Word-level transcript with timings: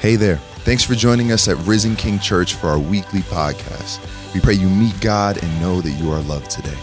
Hey 0.00 0.16
there. 0.16 0.36
Thanks 0.64 0.82
for 0.82 0.94
joining 0.94 1.30
us 1.30 1.46
at 1.46 1.58
Risen 1.66 1.94
King 1.94 2.18
Church 2.18 2.54
for 2.54 2.68
our 2.68 2.78
weekly 2.78 3.20
podcast. 3.20 4.00
We 4.32 4.40
pray 4.40 4.54
you 4.54 4.66
meet 4.66 4.98
God 5.02 5.36
and 5.42 5.60
know 5.60 5.82
that 5.82 5.90
you 5.90 6.10
are 6.10 6.22
loved 6.22 6.50
today. 6.50 6.74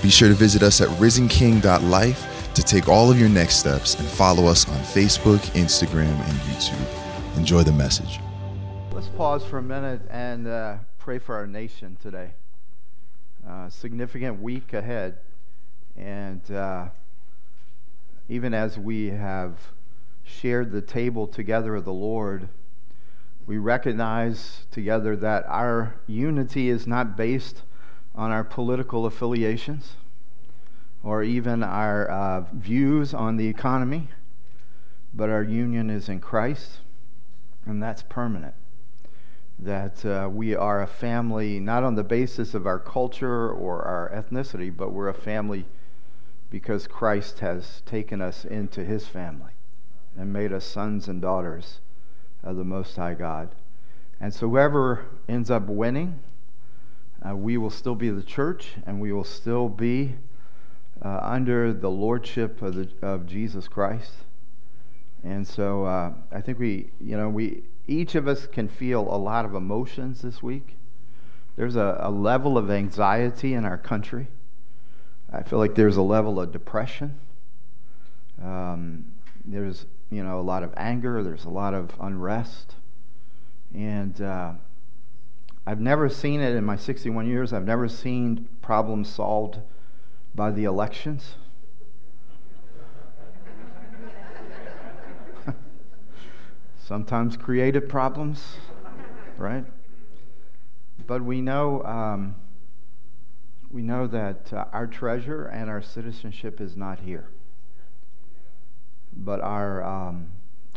Be 0.00 0.08
sure 0.08 0.28
to 0.28 0.34
visit 0.34 0.62
us 0.62 0.80
at 0.80 0.86
risenking.life 1.00 2.54
to 2.54 2.62
take 2.62 2.86
all 2.86 3.10
of 3.10 3.18
your 3.18 3.28
next 3.28 3.56
steps 3.56 3.98
and 3.98 4.06
follow 4.06 4.46
us 4.46 4.68
on 4.68 4.76
Facebook, 4.82 5.40
Instagram, 5.56 6.12
and 6.12 6.38
YouTube. 6.42 7.36
Enjoy 7.36 7.64
the 7.64 7.72
message. 7.72 8.20
Let's 8.92 9.08
pause 9.08 9.44
for 9.44 9.58
a 9.58 9.62
minute 9.62 10.02
and 10.08 10.46
uh, 10.46 10.76
pray 11.00 11.18
for 11.18 11.34
our 11.34 11.48
nation 11.48 11.96
today. 12.00 12.34
Uh, 13.44 13.68
significant 13.68 14.40
week 14.40 14.74
ahead. 14.74 15.18
And 15.96 16.48
uh, 16.52 16.90
even 18.28 18.54
as 18.54 18.78
we 18.78 19.08
have 19.08 19.58
shared 20.22 20.70
the 20.70 20.80
table 20.80 21.26
together 21.26 21.74
of 21.74 21.84
the 21.84 21.92
Lord, 21.92 22.48
we 23.50 23.58
recognize 23.58 24.64
together 24.70 25.16
that 25.16 25.44
our 25.48 25.96
unity 26.06 26.68
is 26.68 26.86
not 26.86 27.16
based 27.16 27.64
on 28.14 28.30
our 28.30 28.44
political 28.44 29.06
affiliations 29.06 29.96
or 31.02 31.24
even 31.24 31.64
our 31.64 32.08
uh, 32.08 32.44
views 32.52 33.12
on 33.12 33.38
the 33.38 33.48
economy, 33.48 34.08
but 35.12 35.28
our 35.28 35.42
union 35.42 35.90
is 35.90 36.08
in 36.08 36.20
Christ, 36.20 36.78
and 37.66 37.82
that's 37.82 38.04
permanent. 38.04 38.54
That 39.58 40.06
uh, 40.06 40.28
we 40.30 40.54
are 40.54 40.80
a 40.80 40.86
family 40.86 41.58
not 41.58 41.82
on 41.82 41.96
the 41.96 42.04
basis 42.04 42.54
of 42.54 42.68
our 42.68 42.78
culture 42.78 43.50
or 43.50 43.82
our 43.82 44.12
ethnicity, 44.14 44.70
but 44.76 44.92
we're 44.92 45.08
a 45.08 45.12
family 45.12 45.66
because 46.50 46.86
Christ 46.86 47.40
has 47.40 47.82
taken 47.84 48.22
us 48.22 48.44
into 48.44 48.84
his 48.84 49.08
family 49.08 49.54
and 50.16 50.32
made 50.32 50.52
us 50.52 50.64
sons 50.64 51.08
and 51.08 51.20
daughters 51.20 51.80
of 52.42 52.56
the 52.56 52.64
Most 52.64 52.96
High 52.96 53.14
God. 53.14 53.54
And 54.20 54.32
so, 54.32 54.48
whoever 54.48 55.06
ends 55.28 55.50
up 55.50 55.66
winning, 55.66 56.18
uh, 57.26 57.36
we 57.36 57.56
will 57.56 57.70
still 57.70 57.94
be 57.94 58.10
the 58.10 58.22
church 58.22 58.68
and 58.86 59.00
we 59.00 59.12
will 59.12 59.24
still 59.24 59.68
be 59.68 60.14
uh, 61.02 61.20
under 61.22 61.72
the 61.72 61.90
lordship 61.90 62.60
of, 62.62 62.74
the, 62.74 62.88
of 63.02 63.26
Jesus 63.26 63.68
Christ. 63.68 64.12
And 65.22 65.46
so, 65.46 65.84
uh, 65.84 66.12
I 66.32 66.40
think 66.40 66.58
we, 66.58 66.90
you 67.00 67.16
know, 67.16 67.28
we, 67.28 67.64
each 67.86 68.14
of 68.14 68.28
us 68.28 68.46
can 68.46 68.68
feel 68.68 69.02
a 69.02 69.16
lot 69.16 69.44
of 69.44 69.54
emotions 69.54 70.22
this 70.22 70.42
week. 70.42 70.76
There's 71.56 71.76
a, 71.76 71.98
a 72.00 72.10
level 72.10 72.56
of 72.56 72.70
anxiety 72.70 73.54
in 73.54 73.64
our 73.64 73.76
country. 73.76 74.28
I 75.32 75.42
feel 75.42 75.58
like 75.58 75.74
there's 75.74 75.96
a 75.96 76.02
level 76.02 76.40
of 76.40 76.52
depression. 76.52 77.18
Um, 78.42 79.04
there's 79.44 79.86
you 80.10 80.22
know 80.24 80.40
a 80.40 80.42
lot 80.42 80.62
of 80.62 80.74
anger. 80.76 81.22
There's 81.22 81.44
a 81.44 81.50
lot 81.50 81.72
of 81.74 81.92
unrest, 82.00 82.74
and 83.74 84.20
uh, 84.20 84.52
I've 85.66 85.80
never 85.80 86.08
seen 86.08 86.40
it 86.40 86.56
in 86.56 86.64
my 86.64 86.76
61 86.76 87.28
years. 87.28 87.52
I've 87.52 87.66
never 87.66 87.88
seen 87.88 88.48
problems 88.60 89.08
solved 89.08 89.58
by 90.34 90.50
the 90.50 90.64
elections. 90.64 91.34
Sometimes 96.78 97.36
creative 97.36 97.88
problems, 97.88 98.56
right? 99.36 99.64
But 101.06 101.22
we 101.22 101.40
know. 101.40 101.84
Um, 101.84 102.34
we 103.70 103.82
know 103.82 104.08
that 104.08 104.52
uh, 104.52 104.64
our 104.72 104.86
treasure 104.88 105.44
and 105.46 105.70
our 105.70 105.80
citizenship 105.80 106.60
is 106.60 106.76
not 106.76 107.00
here. 107.00 107.28
But 109.16 109.40
our, 109.40 109.82
um, 109.82 110.28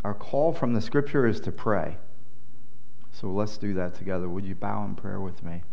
our 0.04 0.14
call 0.14 0.54
from 0.54 0.74
the 0.74 0.82
scripture 0.82 1.26
is 1.26 1.40
to 1.42 1.52
pray. 1.52 1.98
So 3.12 3.28
let's 3.28 3.58
do 3.58 3.74
that 3.76 3.94
together. 3.94 4.28
Would 4.28 4.46
you 4.46 4.56
bow 4.56 4.84
in 4.86 4.96
prayer 4.96 5.20
with 5.20 5.44
me? 5.44 5.64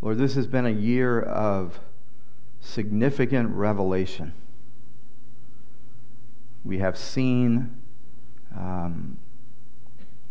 Lord, 0.00 0.18
this 0.18 0.34
has 0.34 0.46
been 0.46 0.66
a 0.66 0.70
year 0.70 1.20
of 1.20 1.80
significant 2.60 3.50
revelation. 3.50 4.32
We 6.64 6.78
have 6.78 6.96
seen 6.98 7.76
um, 8.56 9.18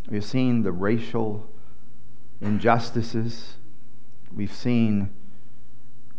We've 0.10 0.24
seen 0.24 0.64
the 0.64 0.72
racial 0.72 1.50
injustices. 2.42 3.56
We've 4.36 4.54
seen 4.54 5.10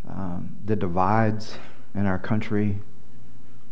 um, 0.09 0.57
the 0.65 0.77
divides 0.77 1.59
in 1.95 2.07
our 2.07 2.19
country. 2.19 2.81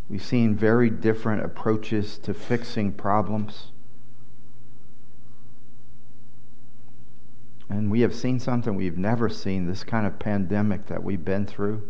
We've 0.08 0.24
seen 0.24 0.54
very 0.54 0.90
different 0.90 1.44
approaches 1.44 2.18
to 2.18 2.34
fixing 2.34 2.92
problems. 2.92 3.72
And 7.68 7.90
we 7.90 8.00
have 8.00 8.14
seen 8.14 8.38
something 8.38 8.74
we've 8.74 8.98
never 8.98 9.28
seen 9.28 9.66
this 9.66 9.84
kind 9.84 10.06
of 10.06 10.18
pandemic 10.18 10.86
that 10.86 11.02
we've 11.02 11.24
been 11.24 11.46
through. 11.46 11.88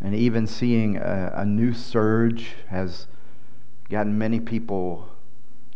And 0.00 0.14
even 0.14 0.46
seeing 0.46 0.96
a, 0.96 1.32
a 1.34 1.44
new 1.44 1.74
surge 1.74 2.54
has 2.68 3.06
gotten 3.88 4.16
many 4.16 4.38
people 4.40 5.10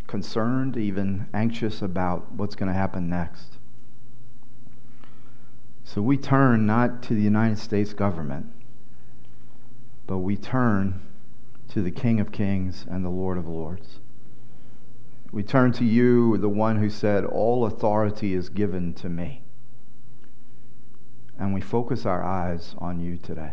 concerned, 0.07 0.77
even 0.77 1.27
anxious 1.35 1.83
about 1.83 2.33
what's 2.33 2.55
going 2.55 2.69
to 2.69 2.79
happen 2.79 3.09
next. 3.09 3.54
So 5.85 6.03
we 6.03 6.17
turn 6.17 6.67
not 6.67 7.03
to 7.05 7.15
the 7.15 7.23
United 7.23 7.59
States 7.59 7.93
government, 7.93 8.47
but 10.07 10.19
we 10.19 10.37
turn 10.37 11.01
to 11.69 11.83
the 11.83 11.91
King 11.91 12.21
of 12.21 12.33
Kings 12.33 12.85
and 12.89 13.05
the 13.05 13.11
Lord 13.11 13.39
of 13.39 13.47
Lords. 13.47 14.01
We 15.31 15.43
turn 15.43 15.73
to 15.73 15.85
you, 15.85 16.37
the 16.39 16.49
one 16.49 16.77
who 16.77 16.89
said, 16.89 17.25
All 17.25 17.65
authority 17.67 18.35
is 18.35 18.49
given 18.49 18.95
to 18.95 19.09
me. 19.09 19.43
And 21.39 21.53
we 21.53 21.61
focus 21.61 22.07
our 22.07 22.23
eyes 22.23 22.75
on 22.79 23.01
you 23.01 23.17
today. 23.17 23.53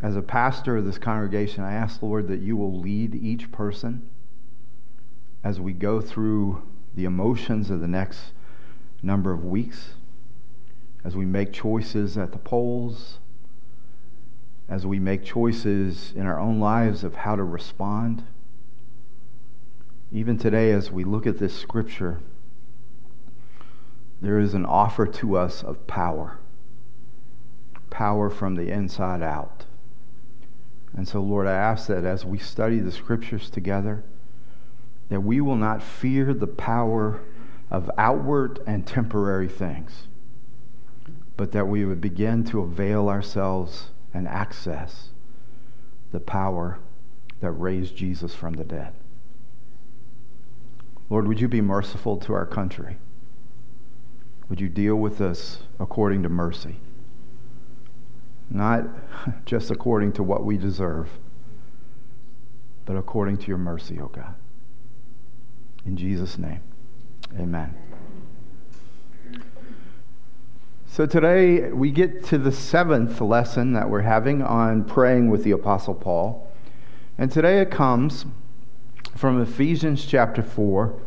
As 0.00 0.14
a 0.14 0.22
pastor 0.22 0.76
of 0.76 0.84
this 0.84 0.98
congregation, 0.98 1.64
I 1.64 1.72
ask, 1.72 2.00
Lord, 2.02 2.28
that 2.28 2.40
you 2.40 2.56
will 2.56 2.78
lead 2.78 3.16
each 3.16 3.50
person 3.50 4.08
as 5.42 5.60
we 5.60 5.72
go 5.72 6.00
through 6.00 6.62
the 6.94 7.04
emotions 7.04 7.68
of 7.70 7.80
the 7.80 7.88
next 7.88 8.32
number 9.02 9.32
of 9.32 9.44
weeks, 9.44 9.94
as 11.04 11.16
we 11.16 11.24
make 11.24 11.52
choices 11.52 12.16
at 12.18 12.32
the 12.32 12.38
polls, 12.38 13.18
as 14.68 14.86
we 14.86 14.98
make 14.98 15.24
choices 15.24 16.12
in 16.14 16.26
our 16.26 16.38
own 16.38 16.60
lives 16.60 17.04
of 17.04 17.16
how 17.16 17.36
to 17.36 17.44
respond. 17.44 18.24
Even 20.12 20.36
today, 20.36 20.70
as 20.72 20.90
we 20.90 21.04
look 21.04 21.26
at 21.26 21.38
this 21.38 21.58
scripture, 21.58 22.20
there 24.20 24.38
is 24.38 24.54
an 24.54 24.66
offer 24.66 25.06
to 25.06 25.36
us 25.36 25.62
of 25.62 25.86
power 25.86 26.38
power 27.90 28.30
from 28.30 28.54
the 28.54 28.70
inside 28.70 29.22
out. 29.22 29.64
And 30.96 31.06
so, 31.06 31.20
Lord, 31.20 31.46
I 31.46 31.52
ask 31.52 31.88
that 31.88 32.04
as 32.04 32.24
we 32.24 32.38
study 32.38 32.78
the 32.78 32.92
scriptures 32.92 33.50
together, 33.50 34.04
that 35.08 35.22
we 35.22 35.40
will 35.40 35.56
not 35.56 35.82
fear 35.82 36.32
the 36.34 36.46
power 36.46 37.20
of 37.70 37.90
outward 37.98 38.60
and 38.66 38.86
temporary 38.86 39.48
things, 39.48 40.06
but 41.38 41.52
that 41.52 41.68
we 41.68 41.84
would 41.84 42.00
begin 42.00 42.42
to 42.42 42.60
avail 42.60 43.08
ourselves 43.08 43.90
and 44.12 44.26
access 44.26 45.10
the 46.10 46.18
power 46.18 46.80
that 47.40 47.52
raised 47.52 47.96
Jesus 47.96 48.34
from 48.34 48.54
the 48.54 48.64
dead. 48.64 48.92
Lord, 51.08 51.28
would 51.28 51.40
you 51.40 51.46
be 51.46 51.60
merciful 51.60 52.16
to 52.18 52.34
our 52.34 52.44
country? 52.44 52.98
Would 54.48 54.60
you 54.60 54.68
deal 54.68 54.96
with 54.96 55.20
us 55.20 55.60
according 55.78 56.24
to 56.24 56.28
mercy? 56.28 56.80
Not 58.50 58.88
just 59.46 59.70
according 59.70 60.14
to 60.14 60.24
what 60.24 60.44
we 60.44 60.58
deserve, 60.58 61.08
but 62.84 62.96
according 62.96 63.36
to 63.38 63.46
your 63.46 63.58
mercy, 63.58 64.00
O 64.00 64.06
oh 64.06 64.08
God. 64.08 64.34
In 65.86 65.96
Jesus' 65.96 66.36
name, 66.36 66.62
amen. 67.38 67.87
So 70.90 71.06
today 71.06 71.70
we 71.70 71.92
get 71.92 72.24
to 72.24 72.38
the 72.38 72.50
seventh 72.50 73.20
lesson 73.20 73.72
that 73.74 73.88
we're 73.88 74.00
having 74.00 74.42
on 74.42 74.82
praying 74.82 75.30
with 75.30 75.44
the 75.44 75.52
Apostle 75.52 75.94
Paul. 75.94 76.50
And 77.16 77.30
today 77.30 77.60
it 77.60 77.70
comes 77.70 78.26
from 79.14 79.40
Ephesians 79.40 80.04
chapter 80.04 80.42
4. 80.42 81.00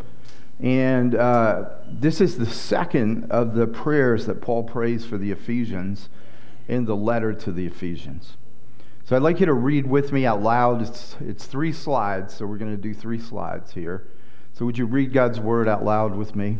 And 0.61 1.15
uh, 1.15 1.69
this 1.89 2.21
is 2.21 2.37
the 2.37 2.45
second 2.45 3.29
of 3.31 3.53
the 3.53 3.67
prayers 3.67 4.27
that 4.27 4.39
Paul 4.39 4.63
prays 4.63 5.05
for 5.05 5.17
the 5.17 5.31
Ephesians 5.31 6.07
in 6.69 6.85
the 6.85 6.95
letter 6.95 7.33
to 7.33 7.51
the 7.51 7.65
Ephesians. 7.65 8.37
So 9.03 9.17
I'd 9.17 9.23
like 9.23 9.41
you 9.41 9.45
to 9.47 9.53
read 9.53 9.87
with 9.87 10.13
me 10.13 10.25
out 10.25 10.41
loud. 10.41 10.83
It's, 10.83 11.17
it's 11.19 11.47
three 11.47 11.73
slides, 11.73 12.35
so 12.35 12.45
we're 12.45 12.59
going 12.59 12.73
to 12.73 12.81
do 12.81 12.93
three 12.93 13.19
slides 13.19 13.73
here. 13.73 14.07
So, 14.53 14.65
would 14.65 14.77
you 14.77 14.85
read 14.85 15.11
God's 15.11 15.39
word 15.39 15.67
out 15.67 15.83
loud 15.83 16.15
with 16.15 16.35
me? 16.35 16.59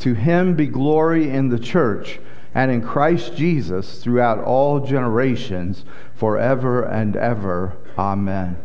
To 0.00 0.14
him 0.14 0.54
be 0.54 0.66
glory 0.66 1.30
in 1.30 1.48
the 1.48 1.58
church 1.58 2.20
and 2.54 2.70
in 2.70 2.80
Christ 2.80 3.36
Jesus 3.36 4.02
throughout 4.02 4.42
all 4.42 4.80
generations, 4.80 5.84
forever 6.14 6.82
and 6.82 7.16
ever. 7.16 7.76
Amen. 7.98 8.56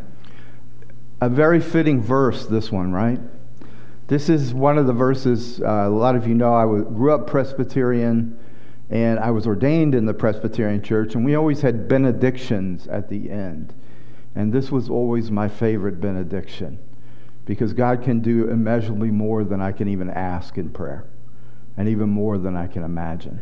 A 1.19 1.29
very 1.29 1.59
fitting 1.59 2.01
verse, 2.01 2.45
this 2.45 2.71
one, 2.71 2.93
right? 2.93 3.19
This 4.07 4.29
is 4.29 4.53
one 4.53 4.77
of 4.77 4.87
the 4.87 4.93
verses, 4.93 5.61
uh, 5.61 5.87
a 5.87 5.89
lot 5.89 6.15
of 6.15 6.27
you 6.27 6.33
know, 6.33 6.53
I 6.53 6.65
grew 6.65 7.13
up 7.13 7.27
Presbyterian 7.27 8.37
and 8.89 9.19
I 9.19 9.31
was 9.31 9.47
ordained 9.47 9.95
in 9.95 10.05
the 10.05 10.13
Presbyterian 10.13 10.81
church, 10.81 11.15
and 11.15 11.23
we 11.23 11.35
always 11.35 11.61
had 11.61 11.87
benedictions 11.87 12.87
at 12.87 13.07
the 13.07 13.31
end. 13.31 13.73
And 14.35 14.51
this 14.51 14.69
was 14.69 14.89
always 14.89 15.31
my 15.31 15.47
favorite 15.47 16.01
benediction 16.01 16.77
because 17.45 17.71
God 17.71 18.03
can 18.03 18.19
do 18.19 18.49
immeasurably 18.49 19.11
more 19.11 19.45
than 19.45 19.61
I 19.61 19.71
can 19.71 19.87
even 19.87 20.09
ask 20.09 20.57
in 20.57 20.69
prayer 20.69 21.05
and 21.77 21.87
even 21.87 22.09
more 22.09 22.37
than 22.37 22.55
I 22.55 22.67
can 22.67 22.83
imagine. 22.83 23.41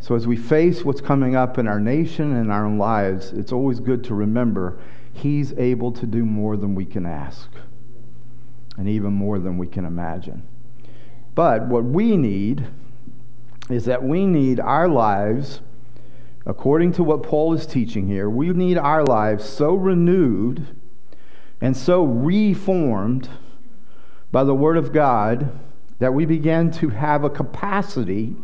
So, 0.00 0.14
as 0.14 0.26
we 0.26 0.36
face 0.36 0.84
what's 0.84 1.00
coming 1.00 1.36
up 1.36 1.58
in 1.58 1.66
our 1.66 1.80
nation 1.80 2.36
and 2.36 2.50
our 2.50 2.64
own 2.64 2.78
lives, 2.78 3.32
it's 3.32 3.52
always 3.52 3.80
good 3.80 4.04
to 4.04 4.14
remember 4.14 4.78
He's 5.12 5.52
able 5.54 5.90
to 5.92 6.06
do 6.06 6.24
more 6.24 6.56
than 6.56 6.74
we 6.74 6.84
can 6.84 7.04
ask, 7.04 7.50
and 8.76 8.88
even 8.88 9.12
more 9.12 9.38
than 9.38 9.58
we 9.58 9.66
can 9.66 9.84
imagine. 9.84 10.46
But 11.34 11.66
what 11.66 11.84
we 11.84 12.16
need 12.16 12.66
is 13.68 13.84
that 13.84 14.02
we 14.02 14.26
need 14.26 14.60
our 14.60 14.88
lives, 14.88 15.60
according 16.46 16.92
to 16.92 17.02
what 17.02 17.22
Paul 17.22 17.52
is 17.52 17.66
teaching 17.66 18.06
here, 18.06 18.30
we 18.30 18.48
need 18.50 18.78
our 18.78 19.04
lives 19.04 19.44
so 19.44 19.74
renewed 19.74 20.66
and 21.60 21.76
so 21.76 22.04
reformed 22.04 23.28
by 24.30 24.44
the 24.44 24.54
Word 24.54 24.76
of 24.76 24.92
God 24.92 25.58
that 25.98 26.14
we 26.14 26.24
begin 26.24 26.70
to 26.70 26.90
have 26.90 27.24
a 27.24 27.30
capacity 27.30 28.36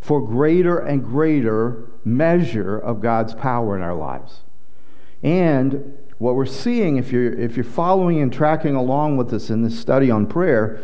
for 0.00 0.20
greater 0.20 0.78
and 0.78 1.04
greater 1.04 1.90
measure 2.04 2.78
of 2.78 3.00
God's 3.00 3.34
power 3.34 3.76
in 3.76 3.82
our 3.82 3.94
lives. 3.94 4.40
And 5.22 5.98
what 6.18 6.34
we're 6.34 6.46
seeing, 6.46 6.96
if 6.96 7.12
you're, 7.12 7.32
if 7.32 7.56
you're 7.56 7.64
following 7.64 8.20
and 8.20 8.32
tracking 8.32 8.74
along 8.74 9.16
with 9.16 9.32
us 9.32 9.50
in 9.50 9.62
this 9.62 9.78
study 9.78 10.10
on 10.10 10.26
prayer, 10.26 10.80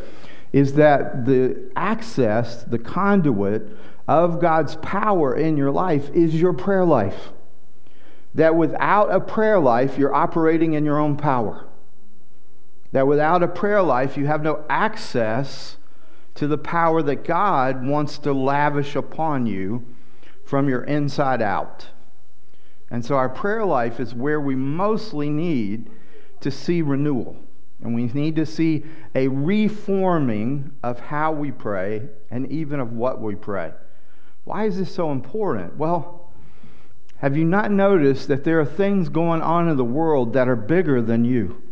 is 0.53 0.75
that 0.75 1.27
the 1.27 1.71
access, 1.75 2.63
the 2.63 2.79
conduit 2.79 3.77
of 4.07 4.41
God's 4.41 4.77
power 4.77 5.35
in 5.35 5.57
your 5.57 5.71
life 5.71 6.11
is 6.11 6.41
your 6.41 6.53
prayer 6.53 6.85
life. 6.85 7.31
That 8.35 8.55
without 8.55 9.13
a 9.13 9.21
prayer 9.21 9.59
life, 9.59 9.99
you're 9.99 10.15
operating 10.15 10.75
in 10.75 10.85
your 10.85 10.99
own 10.99 11.17
power. 11.17 11.67
That 12.93 13.07
without 13.09 13.43
a 13.43 13.49
prayer 13.49 13.83
life, 13.83 14.17
you 14.17 14.27
have 14.27 14.43
no 14.43 14.65
access 14.69 15.77
to 16.35 16.47
the 16.47 16.59
power 16.59 17.03
that 17.03 17.25
God 17.25 17.87
wants 17.87 18.19
to 18.19 18.33
lavish 18.33 18.97
upon 18.97 19.47
you 19.47 19.85
from 20.45 20.69
your 20.69 20.83
inside 20.85 21.41
out. 21.41 21.89
And 22.91 23.05
so 23.05 23.17
our 23.17 23.29
prayer 23.29 23.65
life 23.65 23.99
is 23.99 24.15
where 24.15 24.41
we 24.41 24.55
mostly 24.55 25.31
need 25.31 25.91
to 26.41 26.51
see 26.51 26.83
renewal. 26.83 27.37
And 27.83 27.95
we 27.95 28.07
need 28.07 28.37
to 28.37 28.47
see 28.47 28.85
a 29.15 29.29
reforming 29.29 30.73
of 30.83 31.01
how 31.01 31.33
we 31.33 31.51
pray 31.51 32.09
and 32.31 32.51
even 32.51 32.81
of 32.81 32.93
what 32.93 33.21
we 33.21 33.35
pray. 33.35 33.73
Why 34.45 34.67
is 34.67 34.79
this 34.79 34.95
so 34.95 35.11
important? 35.11 35.77
Well, 35.77 36.33
have 37.19 37.37
you 37.37 37.45
not 37.45 37.71
noticed 37.71 38.29
that 38.29 38.45
there 38.45 38.61
are 38.61 38.67
things 38.67 39.09
going 39.09 39.43
on 39.43 39.69
in 39.69 39.77
the 39.77 39.85
world 39.85 40.33
that 40.35 40.49
are 40.49 40.57
bigger 40.57 41.01
than 41.01 41.25
you? 41.25 41.63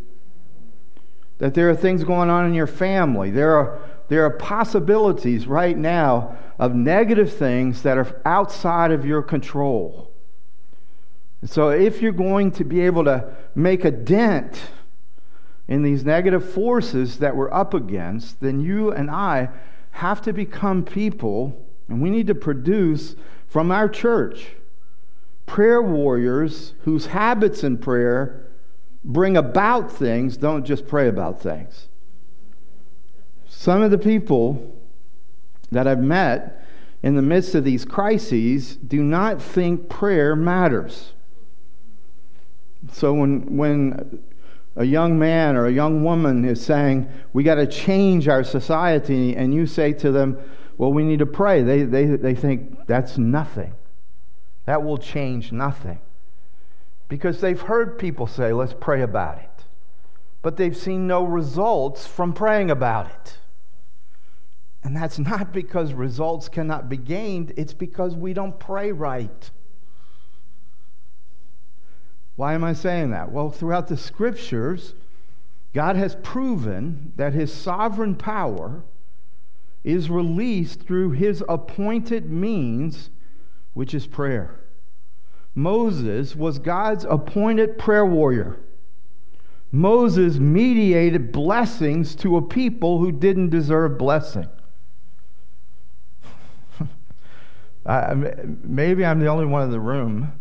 That 1.37 1.53
there 1.53 1.69
are 1.69 1.75
things 1.75 2.03
going 2.03 2.29
on 2.29 2.45
in 2.45 2.53
your 2.53 2.67
family. 2.67 3.29
There 3.29 3.55
are 3.55 3.79
there 4.09 4.25
are 4.25 4.29
possibilities 4.29 5.47
right 5.47 5.77
now 5.77 6.37
of 6.59 6.75
negative 6.75 7.33
things 7.33 7.81
that 7.83 7.97
are 7.97 8.21
outside 8.25 8.91
of 8.91 9.05
your 9.05 9.21
control. 9.21 10.11
so, 11.45 11.69
if 11.69 12.01
you're 12.01 12.11
going 12.11 12.51
to 12.51 12.63
be 12.63 12.81
able 12.81 13.03
to 13.03 13.33
make 13.55 13.83
a 13.83 13.91
dent 13.91 14.61
in 15.67 15.83
these 15.83 16.03
negative 16.03 16.47
forces 16.47 17.19
that 17.19 17.35
we're 17.35 17.53
up 17.53 17.73
against, 17.73 18.39
then 18.41 18.59
you 18.59 18.91
and 18.91 19.09
I 19.09 19.49
have 19.91 20.21
to 20.23 20.33
become 20.33 20.83
people, 20.83 21.65
and 21.87 22.01
we 22.01 22.09
need 22.09 22.27
to 22.27 22.35
produce 22.35 23.15
from 23.47 23.71
our 23.71 23.87
church 23.87 24.55
prayer 25.45 25.81
warriors 25.81 26.73
whose 26.79 27.07
habits 27.07 27.63
in 27.63 27.77
prayer 27.77 28.47
bring 29.03 29.35
about 29.37 29.91
things, 29.91 30.37
don't 30.37 30.65
just 30.65 30.87
pray 30.87 31.07
about 31.07 31.41
things. 31.41 31.87
Some 33.55 33.81
of 33.81 33.91
the 33.91 33.97
people 33.97 34.75
that 35.71 35.87
I've 35.87 36.01
met 36.03 36.65
in 37.01 37.15
the 37.15 37.21
midst 37.21 37.55
of 37.55 37.63
these 37.63 37.85
crises 37.85 38.75
do 38.75 39.01
not 39.03 39.41
think 39.41 39.89
prayer 39.89 40.35
matters. 40.35 41.13
So 42.91 43.13
when, 43.13 43.55
when 43.55 44.21
a 44.75 44.83
young 44.83 45.17
man 45.17 45.55
or 45.55 45.65
a 45.65 45.71
young 45.71 46.03
woman 46.03 46.43
is 46.43 46.63
saying, 46.63 47.09
We 47.31 47.43
got 47.43 47.55
to 47.55 47.67
change 47.67 48.27
our 48.27 48.43
society, 48.43 49.35
and 49.35 49.53
you 49.53 49.65
say 49.65 49.93
to 49.93 50.11
them, 50.11 50.37
Well, 50.77 50.91
we 50.91 51.03
need 51.03 51.19
to 51.19 51.25
pray, 51.25 51.61
they, 51.63 51.83
they, 51.83 52.05
they 52.05 52.35
think 52.35 52.85
that's 52.87 53.17
nothing. 53.17 53.75
That 54.65 54.83
will 54.83 54.97
change 54.97 55.51
nothing. 55.51 55.99
Because 57.07 57.39
they've 57.39 57.61
heard 57.61 57.97
people 57.97 58.27
say, 58.27 58.51
Let's 58.51 58.75
pray 58.77 59.01
about 59.01 59.37
it. 59.37 59.63
But 60.41 60.57
they've 60.57 60.75
seen 60.75 61.07
no 61.07 61.23
results 61.23 62.05
from 62.05 62.33
praying 62.33 62.69
about 62.69 63.09
it. 63.09 63.37
And 64.83 64.95
that's 64.95 65.19
not 65.19 65.53
because 65.53 65.93
results 65.93 66.49
cannot 66.49 66.89
be 66.89 66.97
gained, 66.97 67.53
it's 67.57 67.73
because 67.73 68.15
we 68.15 68.33
don't 68.33 68.59
pray 68.59 68.91
right. 68.91 69.49
Why 72.35 72.53
am 72.53 72.63
I 72.63 72.73
saying 72.73 73.11
that? 73.11 73.31
Well, 73.31 73.51
throughout 73.51 73.87
the 73.87 73.97
scriptures, 73.97 74.95
God 75.73 75.95
has 75.95 76.17
proven 76.23 77.13
that 77.15 77.33
his 77.33 77.53
sovereign 77.53 78.15
power 78.15 78.83
is 79.83 80.09
released 80.09 80.81
through 80.81 81.11
his 81.11 81.43
appointed 81.47 82.31
means, 82.31 83.09
which 83.73 83.93
is 83.93 84.07
prayer. 84.07 84.59
Moses 85.55 86.35
was 86.35 86.57
God's 86.57 87.05
appointed 87.05 87.77
prayer 87.77 88.05
warrior. 88.05 88.59
Moses 89.71 90.37
mediated 90.37 91.31
blessings 91.31 92.15
to 92.15 92.37
a 92.37 92.41
people 92.41 92.99
who 92.99 93.11
didn't 93.11 93.49
deserve 93.49 93.97
blessing. 93.97 94.47
I, 97.85 98.13
maybe 98.63 99.05
I'm 99.05 99.19
the 99.19 99.27
only 99.27 99.45
one 99.45 99.63
in 99.63 99.71
the 99.71 99.79
room 99.79 100.39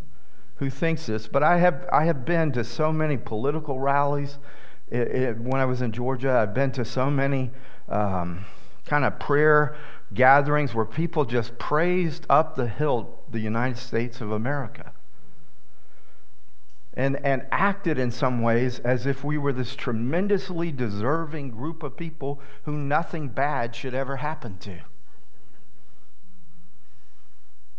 who 0.56 0.70
thinks 0.70 1.06
this, 1.06 1.26
but 1.26 1.42
I 1.42 1.58
have, 1.58 1.88
I 1.92 2.04
have 2.04 2.24
been 2.24 2.52
to 2.52 2.62
so 2.62 2.92
many 2.92 3.16
political 3.16 3.80
rallies. 3.80 4.38
It, 4.90 5.08
it, 5.08 5.40
when 5.40 5.60
I 5.60 5.64
was 5.64 5.82
in 5.82 5.90
Georgia, 5.92 6.32
I've 6.32 6.54
been 6.54 6.70
to 6.72 6.84
so 6.84 7.10
many 7.10 7.50
um, 7.88 8.44
kind 8.86 9.04
of 9.04 9.18
prayer 9.18 9.76
gatherings 10.14 10.74
where 10.74 10.84
people 10.84 11.24
just 11.24 11.58
praised 11.58 12.26
up 12.30 12.54
the 12.54 12.68
hill 12.68 13.18
the 13.30 13.40
United 13.40 13.78
States 13.78 14.20
of 14.20 14.30
America. 14.30 14.92
And, 16.94 17.16
and 17.24 17.46
acted 17.50 17.98
in 17.98 18.10
some 18.10 18.42
ways 18.42 18.78
as 18.80 19.06
if 19.06 19.24
we 19.24 19.38
were 19.38 19.54
this 19.54 19.74
tremendously 19.74 20.70
deserving 20.70 21.50
group 21.50 21.82
of 21.82 21.96
people 21.96 22.38
who 22.64 22.72
nothing 22.72 23.28
bad 23.28 23.74
should 23.74 23.94
ever 23.94 24.16
happen 24.16 24.58
to 24.58 24.80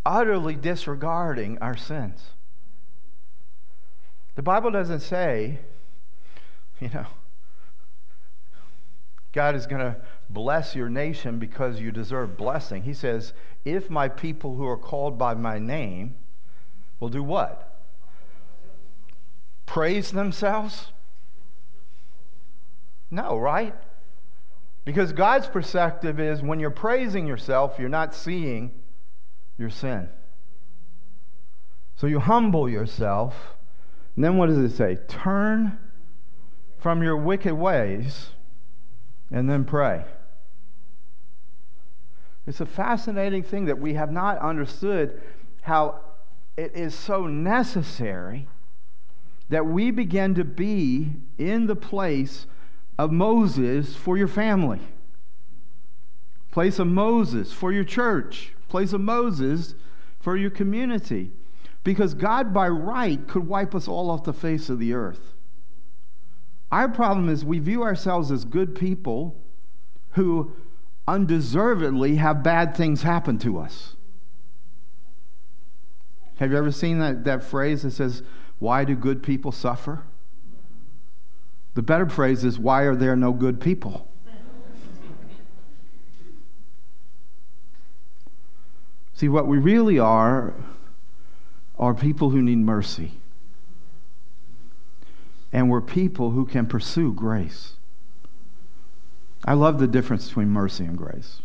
utterly 0.05 0.55
disregarding 0.55 1.57
our 1.59 1.77
sins. 1.77 2.31
The 4.35 4.41
Bible 4.41 4.71
doesn't 4.71 5.01
say, 5.01 5.59
you 6.79 6.89
know, 6.93 7.05
God 9.31 9.55
is 9.55 9.65
going 9.65 9.81
to 9.81 9.97
bless 10.29 10.75
your 10.75 10.89
nation 10.89 11.39
because 11.39 11.79
you 11.79 11.91
deserve 11.91 12.37
blessing. 12.37 12.83
He 12.83 12.93
says, 12.93 13.33
if 13.65 13.89
my 13.89 14.07
people 14.07 14.55
who 14.55 14.65
are 14.67 14.77
called 14.77 15.17
by 15.17 15.33
my 15.33 15.59
name 15.59 16.15
will 16.99 17.09
do 17.09 17.23
what? 17.23 17.79
Praise 19.65 20.11
themselves? 20.11 20.91
No, 23.09 23.37
right? 23.37 23.75
Because 24.85 25.13
God's 25.13 25.47
perspective 25.47 26.19
is 26.19 26.41
when 26.41 26.59
you're 26.59 26.69
praising 26.69 27.25
yourself, 27.27 27.75
you're 27.79 27.89
not 27.89 28.13
seeing 28.13 28.71
your 29.57 29.69
sin. 29.69 30.09
So 31.95 32.07
you 32.07 32.19
humble 32.19 32.69
yourself. 32.69 33.55
And 34.15 34.23
then 34.23 34.37
what 34.37 34.49
does 34.49 34.57
it 34.57 34.71
say? 34.71 34.97
Turn 35.07 35.77
from 36.79 37.01
your 37.01 37.15
wicked 37.15 37.53
ways 37.53 38.31
and 39.31 39.49
then 39.49 39.63
pray. 39.65 40.05
It's 42.45 42.59
a 42.59 42.65
fascinating 42.65 43.43
thing 43.43 43.65
that 43.65 43.79
we 43.79 43.93
have 43.93 44.11
not 44.11 44.37
understood 44.39 45.21
how 45.61 46.01
it 46.57 46.75
is 46.75 46.93
so 46.93 47.25
necessary 47.25 48.47
that 49.49 49.65
we 49.65 49.91
begin 49.91 50.35
to 50.35 50.43
be 50.43 51.13
in 51.37 51.67
the 51.67 51.75
place 51.75 52.47
of 52.97 53.11
Moses 53.11 53.95
for 53.95 54.17
your 54.17 54.27
family, 54.27 54.79
place 56.51 56.79
of 56.79 56.87
Moses 56.87 57.51
for 57.53 57.71
your 57.71 57.83
church, 57.83 58.53
place 58.73 58.91
of 58.91 59.01
Moses 59.01 59.75
for 60.19 60.35
your 60.35 60.49
community. 60.49 61.31
Because 61.83 62.15
God, 62.15 62.51
by 62.55 62.67
right, 62.67 63.27
could 63.27 63.47
wipe 63.47 63.75
us 63.75 63.87
all 63.87 64.09
off 64.09 64.23
the 64.23 64.33
face 64.33 64.67
of 64.67 64.79
the 64.79 64.93
earth. 64.95 65.35
Our 66.71 66.89
problem 66.89 67.29
is 67.29 67.45
we 67.45 67.59
view 67.59 67.83
ourselves 67.83 68.31
as 68.31 68.45
good 68.45 68.73
people 68.73 69.39
who 70.13 70.53
undeservedly 71.07 72.15
have 72.15 72.41
bad 72.41 72.75
things 72.75 73.03
happen 73.03 73.37
to 73.39 73.59
us. 73.59 73.95
Have 76.37 76.49
you 76.49 76.57
ever 76.57 76.71
seen 76.71 76.97
that, 76.97 77.25
that 77.25 77.43
phrase 77.43 77.83
that 77.83 77.91
says, 77.91 78.23
Why 78.57 78.85
do 78.85 78.95
good 78.95 79.21
people 79.21 79.51
suffer? 79.51 80.01
The 81.75 81.83
better 81.83 82.09
phrase 82.09 82.43
is, 82.43 82.57
Why 82.57 82.81
are 82.83 82.95
there 82.95 83.15
no 83.15 83.33
good 83.33 83.61
people? 83.61 84.07
See, 89.23 89.29
what 89.29 89.47
we 89.47 89.57
really 89.57 89.97
are 89.97 90.53
are 91.79 91.93
people 91.93 92.31
who 92.31 92.41
need 92.41 92.57
mercy. 92.57 93.21
And 95.53 95.69
we're 95.69 95.79
people 95.79 96.31
who 96.31 96.45
can 96.45 96.65
pursue 96.65 97.13
grace. 97.13 97.75
I 99.45 99.53
love 99.53 99.79
the 99.79 99.87
difference 99.87 100.27
between 100.27 100.49
mercy 100.49 100.83
and 100.83 100.97
grace. 100.97 101.41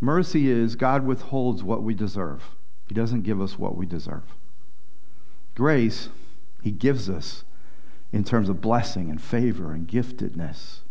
Mercy 0.00 0.48
is 0.48 0.76
God 0.76 1.04
withholds 1.04 1.64
what 1.64 1.82
we 1.82 1.94
deserve, 1.94 2.44
He 2.86 2.94
doesn't 2.94 3.22
give 3.22 3.40
us 3.40 3.58
what 3.58 3.76
we 3.76 3.84
deserve. 3.84 4.22
Grace, 5.56 6.10
He 6.62 6.70
gives 6.70 7.10
us 7.10 7.42
in 8.12 8.22
terms 8.22 8.48
of 8.48 8.60
blessing 8.60 9.10
and 9.10 9.20
favor 9.20 9.72
and 9.72 9.88
giftedness. 9.88 10.82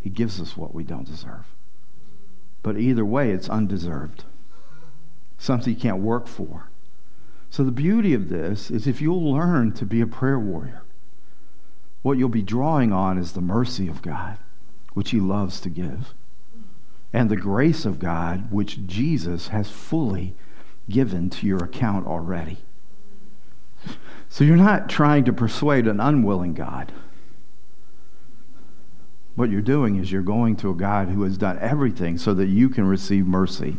He 0.00 0.08
gives 0.08 0.40
us 0.40 0.56
what 0.56 0.74
we 0.74 0.84
don't 0.84 1.04
deserve. 1.04 1.44
But 2.62 2.78
either 2.78 3.04
way, 3.04 3.32
it's 3.32 3.50
undeserved, 3.50 4.24
something 5.38 5.74
you 5.74 5.78
can't 5.78 5.98
work 5.98 6.26
for. 6.26 6.68
So, 7.50 7.64
the 7.64 7.70
beauty 7.70 8.12
of 8.12 8.28
this 8.28 8.70
is 8.70 8.86
if 8.86 9.00
you'll 9.00 9.32
learn 9.32 9.72
to 9.72 9.86
be 9.86 10.00
a 10.00 10.06
prayer 10.06 10.38
warrior, 10.38 10.82
what 12.02 12.18
you'll 12.18 12.28
be 12.28 12.42
drawing 12.42 12.92
on 12.92 13.18
is 13.18 13.32
the 13.32 13.40
mercy 13.40 13.88
of 13.88 14.02
God, 14.02 14.38
which 14.94 15.10
He 15.10 15.20
loves 15.20 15.60
to 15.60 15.70
give, 15.70 16.12
and 17.12 17.30
the 17.30 17.36
grace 17.36 17.84
of 17.84 17.98
God, 17.98 18.50
which 18.50 18.86
Jesus 18.86 19.48
has 19.48 19.70
fully 19.70 20.34
given 20.88 21.30
to 21.30 21.46
your 21.46 21.64
account 21.64 22.06
already. 22.06 22.58
So, 24.28 24.44
you're 24.44 24.56
not 24.56 24.88
trying 24.88 25.24
to 25.24 25.32
persuade 25.32 25.86
an 25.86 26.00
unwilling 26.00 26.54
God. 26.54 26.92
What 29.36 29.50
you're 29.50 29.60
doing 29.60 29.96
is 29.96 30.10
you're 30.10 30.22
going 30.22 30.56
to 30.56 30.70
a 30.70 30.74
God 30.74 31.08
who 31.08 31.22
has 31.22 31.38
done 31.38 31.58
everything 31.60 32.18
so 32.18 32.34
that 32.34 32.46
you 32.46 32.68
can 32.68 32.86
receive 32.86 33.26
mercy 33.26 33.76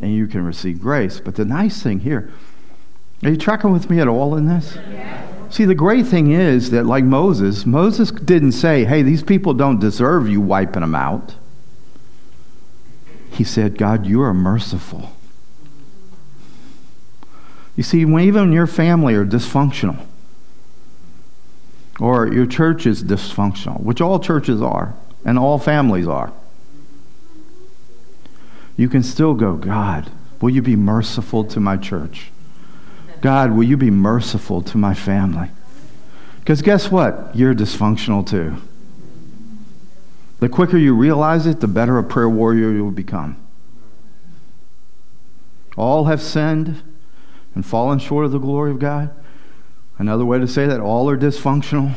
and 0.00 0.14
you 0.14 0.26
can 0.26 0.44
receive 0.44 0.80
grace. 0.80 1.20
But 1.20 1.36
the 1.36 1.44
nice 1.44 1.82
thing 1.82 2.00
here, 2.00 2.32
are 3.22 3.30
you 3.30 3.36
tracking 3.36 3.72
with 3.72 3.88
me 3.88 4.00
at 4.00 4.08
all 4.08 4.36
in 4.36 4.46
this? 4.46 4.78
See, 5.48 5.64
the 5.64 5.74
great 5.74 6.06
thing 6.06 6.32
is 6.32 6.70
that, 6.70 6.86
like 6.86 7.04
Moses, 7.04 7.64
Moses 7.64 8.10
didn't 8.10 8.52
say, 8.52 8.84
hey, 8.84 9.02
these 9.02 9.22
people 9.22 9.54
don't 9.54 9.78
deserve 9.78 10.28
you 10.28 10.40
wiping 10.40 10.80
them 10.80 10.94
out. 10.94 11.36
He 13.30 13.44
said, 13.44 13.78
God, 13.78 14.06
you 14.06 14.22
are 14.22 14.34
merciful. 14.34 15.12
You 17.76 17.82
see, 17.82 18.04
when 18.04 18.24
even 18.24 18.52
your 18.52 18.66
family 18.66 19.14
are 19.14 19.26
dysfunctional, 19.26 20.04
or 22.00 22.32
your 22.32 22.46
church 22.46 22.86
is 22.86 23.04
dysfunctional, 23.04 23.80
which 23.80 24.00
all 24.00 24.18
churches 24.18 24.60
are, 24.60 24.94
and 25.24 25.38
all 25.38 25.58
families 25.58 26.06
are, 26.06 26.32
you 28.76 28.88
can 28.88 29.02
still 29.02 29.34
go, 29.34 29.54
God, 29.54 30.10
will 30.40 30.50
you 30.50 30.62
be 30.62 30.76
merciful 30.76 31.44
to 31.44 31.60
my 31.60 31.76
church? 31.76 32.30
God, 33.20 33.52
will 33.52 33.64
you 33.64 33.76
be 33.76 33.90
merciful 33.90 34.62
to 34.62 34.76
my 34.76 34.94
family? 34.94 35.50
Because 36.40 36.62
guess 36.62 36.90
what? 36.90 37.34
You're 37.34 37.54
dysfunctional 37.54 38.26
too. 38.26 38.56
The 40.38 40.48
quicker 40.48 40.76
you 40.76 40.94
realize 40.94 41.46
it, 41.46 41.60
the 41.60 41.66
better 41.66 41.98
a 41.98 42.04
prayer 42.04 42.28
warrior 42.28 42.70
you'll 42.70 42.90
become. 42.90 43.36
All 45.76 46.04
have 46.04 46.20
sinned 46.20 46.82
and 47.54 47.64
fallen 47.64 47.98
short 47.98 48.26
of 48.26 48.32
the 48.32 48.38
glory 48.38 48.70
of 48.70 48.78
God. 48.78 49.10
Another 49.98 50.26
way 50.26 50.38
to 50.38 50.46
say 50.46 50.66
that, 50.66 50.78
all 50.78 51.08
are 51.08 51.16
dysfunctional 51.16 51.94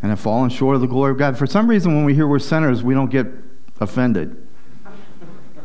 and 0.00 0.10
have 0.10 0.20
fallen 0.20 0.50
short 0.50 0.76
of 0.76 0.80
the 0.80 0.86
glory 0.86 1.12
of 1.12 1.18
God. 1.18 1.36
For 1.36 1.46
some 1.46 1.68
reason, 1.68 1.94
when 1.94 2.04
we 2.04 2.14
hear 2.14 2.26
we're 2.26 2.38
sinners, 2.38 2.82
we 2.82 2.94
don't 2.94 3.10
get 3.10 3.26
offended. 3.80 4.41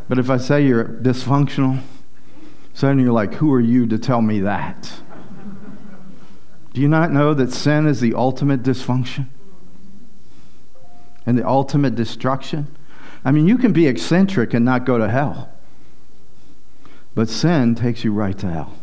But 0.07 0.19
if 0.19 0.29
I 0.29 0.37
say 0.37 0.65
you're 0.65 0.85
dysfunctional, 0.85 1.81
Suddenly 2.77 3.05
you're 3.05 3.11
like, 3.11 3.33
who 3.33 3.51
are 3.53 3.59
you 3.59 3.87
to 3.87 3.97
tell 3.97 4.21
me 4.21 4.41
that? 4.41 5.01
Do 6.73 6.79
you 6.79 6.87
not 6.87 7.11
know 7.11 7.33
that 7.33 7.51
sin 7.51 7.87
is 7.87 8.01
the 8.01 8.13
ultimate 8.13 8.61
dysfunction 8.61 9.29
and 11.25 11.35
the 11.35 11.47
ultimate 11.47 11.95
destruction? 11.95 12.67
I 13.25 13.31
mean, 13.31 13.47
you 13.47 13.57
can 13.57 13.73
be 13.73 13.87
eccentric 13.87 14.53
and 14.53 14.63
not 14.63 14.85
go 14.85 14.99
to 14.99 15.09
hell, 15.09 15.49
but 17.15 17.29
sin 17.29 17.73
takes 17.73 18.03
you 18.03 18.13
right 18.13 18.37
to 18.37 18.47
hell. 18.47 18.77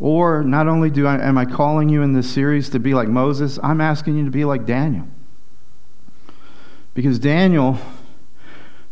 Or 0.00 0.42
not 0.42 0.66
only 0.66 0.90
do 0.90 1.06
I, 1.06 1.24
am 1.24 1.38
I 1.38 1.44
calling 1.44 1.88
you 1.88 2.02
in 2.02 2.12
this 2.12 2.28
series 2.28 2.70
to 2.70 2.80
be 2.80 2.92
like 2.92 3.06
Moses, 3.06 3.60
I'm 3.62 3.80
asking 3.80 4.18
you 4.18 4.24
to 4.24 4.32
be 4.32 4.44
like 4.44 4.66
Daniel. 4.66 5.06
Because 6.92 7.20
Daniel 7.20 7.78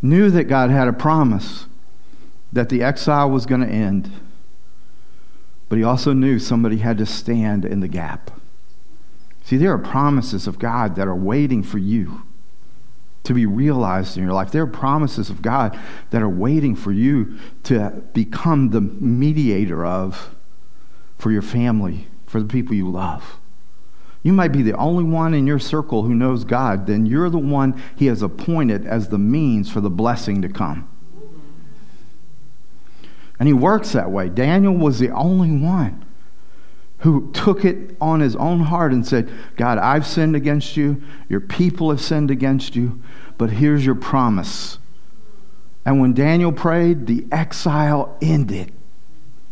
knew 0.03 0.31
that 0.31 0.45
God 0.45 0.71
had 0.71 0.89
a 0.89 0.93
promise 0.93 1.67
that 2.53 2.69
the 2.69 2.83
exile 2.83 3.31
was 3.31 3.47
going 3.47 3.61
to 3.61 3.67
end, 3.67 4.11
but 5.69 5.79
he 5.79 5.85
also 5.85 6.13
knew 6.13 6.39
somebody 6.39 6.79
had 6.79 6.99
to 6.99 7.07
stand 7.07 7.65
in 7.65 7.81
the 7.81 7.89
gap. 7.89 8.31
See, 9.45 9.57
there 9.57 9.73
are 9.73 9.79
promises 9.79 10.47
of 10.47 10.59
God 10.59 10.97
that 10.97 11.09
are 11.09 11.15
waiting 11.15 11.63
for 11.63 11.79
you 11.79 12.23
to 13.25 13.35
be 13.35 13.47
realized 13.47 14.17
in 14.17 14.25
your 14.25 14.33
life. 14.33 14.51
There 14.51 14.63
are 14.63 14.67
promises 14.67 15.31
of 15.31 15.43
God 15.43 15.79
that 16.11 16.23
are 16.23 16.29
waiting 16.29 16.75
for 16.75 16.93
you 16.93 17.39
to 17.65 18.03
become 18.13 18.71
the 18.71 18.81
mediator 18.81 19.85
of 19.87 20.35
for 21.19 21.31
your 21.31 21.43
family, 21.43 22.09
for 22.27 22.41
the 22.41 22.49
people 22.49 22.75
you 22.75 22.91
love. 22.91 23.39
You 24.23 24.33
might 24.33 24.53
be 24.53 24.63
the 24.63 24.77
only 24.77 25.05
one 25.05 25.35
in 25.35 25.47
your 25.47 25.59
circle 25.59 26.05
who 26.05 26.15
knows 26.15 26.45
God, 26.45 26.87
then 26.87 27.07
you're 27.07 27.31
the 27.31 27.39
one 27.39 27.81
He 27.97 28.07
has 28.07 28.23
appointed 28.23 28.87
as 28.87 29.09
the 29.09 29.19
means 29.19 29.71
for 29.71 29.81
the 29.81 29.91
blessing 29.91 30.43
to 30.43 30.49
come. 30.49 30.89
And 33.43 33.49
he 33.49 33.53
works 33.53 33.91
that 33.91 34.13
way. 34.13 34.29
Daniel 34.29 34.73
was 34.73 35.01
the 35.01 35.11
only 35.11 35.51
one 35.51 36.05
who 36.99 37.33
took 37.33 37.65
it 37.65 37.97
on 38.01 38.21
his 38.21 38.37
own 38.37 38.61
heart 38.61 38.93
and 38.93 39.05
said, 39.05 39.29
God, 39.57 39.79
I've 39.79 40.07
sinned 40.07 40.37
against 40.37 40.77
you. 40.77 41.03
Your 41.29 41.41
people 41.41 41.91
have 41.91 42.01
sinned 42.01 42.31
against 42.31 42.77
you. 42.77 43.03
But 43.39 43.51
here's 43.51 43.85
your 43.85 43.97
promise. 43.97 44.79
And 45.85 46.01
when 46.01 46.15
Daniel 46.15 46.53
prayed, 46.53 47.09
the 47.09 47.27
exile 47.33 48.17
ended. 48.23 48.73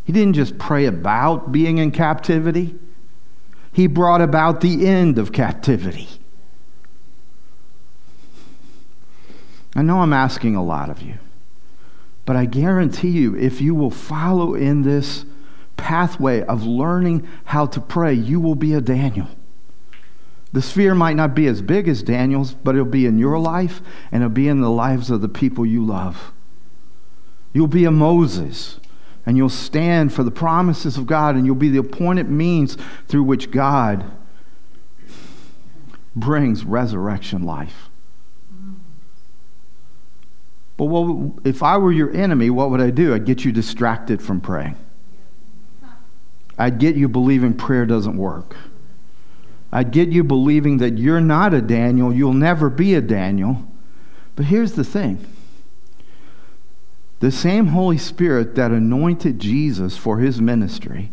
He 0.05 0.13
didn't 0.13 0.35
just 0.35 0.57
pray 0.57 0.87
about 0.87 1.51
being 1.51 1.79
in 1.79 1.91
captivity, 1.91 2.77
he 3.73 3.87
brought 3.87 4.21
about 4.21 4.61
the 4.61 4.87
end 4.87 5.19
of 5.19 5.33
captivity. 5.33 6.09
I 9.75 9.83
know 9.83 10.01
I'm 10.01 10.13
asking 10.13 10.57
a 10.57 10.65
lot 10.65 10.91
of 10.91 11.03
you. 11.03 11.15
But 12.27 12.37
I 12.37 12.45
guarantee 12.45 13.11
you, 13.11 13.37
if 13.37 13.61
you 13.61 13.75
will 13.75 13.91
follow 13.91 14.55
in 14.55 14.83
this 14.83 15.25
pathway 15.77 16.43
of 16.43 16.65
learning 16.65 17.27
how 17.45 17.67
to 17.67 17.81
pray, 17.81 18.13
you 18.13 18.41
will 18.41 18.55
be 18.55 18.75
a 18.75 18.81
Daniel. 18.81 19.29
The 20.53 20.63
sphere 20.63 20.95
might 20.95 21.17
not 21.17 21.35
be 21.35 21.47
as 21.47 21.63
big 21.63 21.89
as 21.89 22.03
Daniel's, 22.03 22.55
but 22.55 22.75
it'll 22.75 22.85
be 22.85 23.07
in 23.07 23.19
your 23.19 23.39
life 23.39 23.81
and 24.11 24.23
it'll 24.23 24.35
be 24.35 24.49
in 24.49 24.61
the 24.61 24.71
lives 24.71 25.11
of 25.11 25.21
the 25.21 25.29
people 25.29 25.65
you 25.65 25.85
love. 25.85 26.33
You'll 27.53 27.69
be 27.69 27.85
a 27.85 27.91
Moses 27.91 28.80
and 29.27 29.37
you'll 29.37 29.49
stand 29.49 30.13
for 30.13 30.23
the 30.23 30.31
promises 30.31 30.97
of 30.97 31.07
God 31.07 31.35
and 31.35 31.45
you'll 31.47 31.55
be 31.55 31.69
the 31.69 31.79
appointed 31.79 32.29
means 32.29 32.77
through 33.07 33.23
which 33.25 33.51
God 33.51 34.05
brings 36.17 36.65
resurrection 36.65 37.45
life. 37.45 37.89
But 40.77 40.87
what, 40.87 41.33
if 41.45 41.63
I 41.63 41.77
were 41.77 41.93
your 41.93 42.11
enemy, 42.17 42.49
what 42.49 42.71
would 42.71 42.81
I 42.81 42.91
do? 42.91 43.15
I'd 43.15 43.27
get 43.27 43.45
you 43.45 43.53
distracted 43.53 44.23
from 44.23 44.41
praying. 44.41 44.77
I'd 46.59 46.79
get 46.79 46.97
you 46.97 47.09
believing 47.09 47.55
prayer 47.55 47.85
doesn't 47.85 48.17
work. 48.17 48.57
I'd 49.73 49.93
get 49.93 50.09
you 50.09 50.25
believing 50.25 50.79
that 50.79 50.99
you're 50.99 51.21
not 51.21 51.55
a 51.55 51.61
Daniel, 51.61 52.13
you'll 52.13 52.33
never 52.33 52.69
be 52.71 52.95
a 52.95 53.01
Daniel. 53.01 53.67
But 54.37 54.47
here's 54.47 54.73
the 54.73 54.85
thing 54.85 55.27
the 57.21 57.31
same 57.31 57.69
Holy 57.69 57.99
Spirit 57.99 58.55
that 58.55 58.71
anointed 58.71 59.39
Jesus 59.39 59.97
for 59.97 60.19
his 60.19 60.41
ministry 60.41 61.13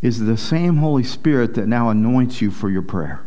is 0.00 0.20
the 0.20 0.36
same 0.36 0.76
Holy 0.76 1.02
Spirit 1.02 1.54
that 1.54 1.66
now 1.66 1.90
anoints 1.90 2.40
you 2.40 2.50
for 2.50 2.70
your 2.70 2.82
prayer. 2.82 3.26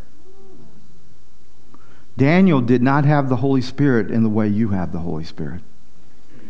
Daniel 2.15 2.61
did 2.61 2.81
not 2.81 3.03
have 3.03 3.29
the 3.29 3.37
Holy 3.37 3.61
Spirit 3.61 4.09
in 4.09 4.23
the 4.23 4.29
way 4.29 4.47
you 4.47 4.69
have 4.69 4.91
the 4.91 4.99
Holy 4.99 5.23
Spirit. 5.23 5.61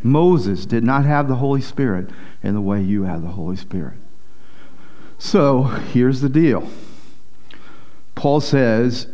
Moses 0.03 0.65
did 0.65 0.83
not 0.83 1.05
have 1.05 1.27
the 1.27 1.35
Holy 1.35 1.61
Spirit 1.61 2.09
in 2.43 2.53
the 2.53 2.61
way 2.61 2.81
you 2.81 3.03
have 3.03 3.23
the 3.23 3.29
Holy 3.29 3.55
Spirit. 3.55 3.97
So 5.17 5.63
here's 5.63 6.21
the 6.21 6.29
deal 6.29 6.69
Paul 8.13 8.41
says 8.41 9.07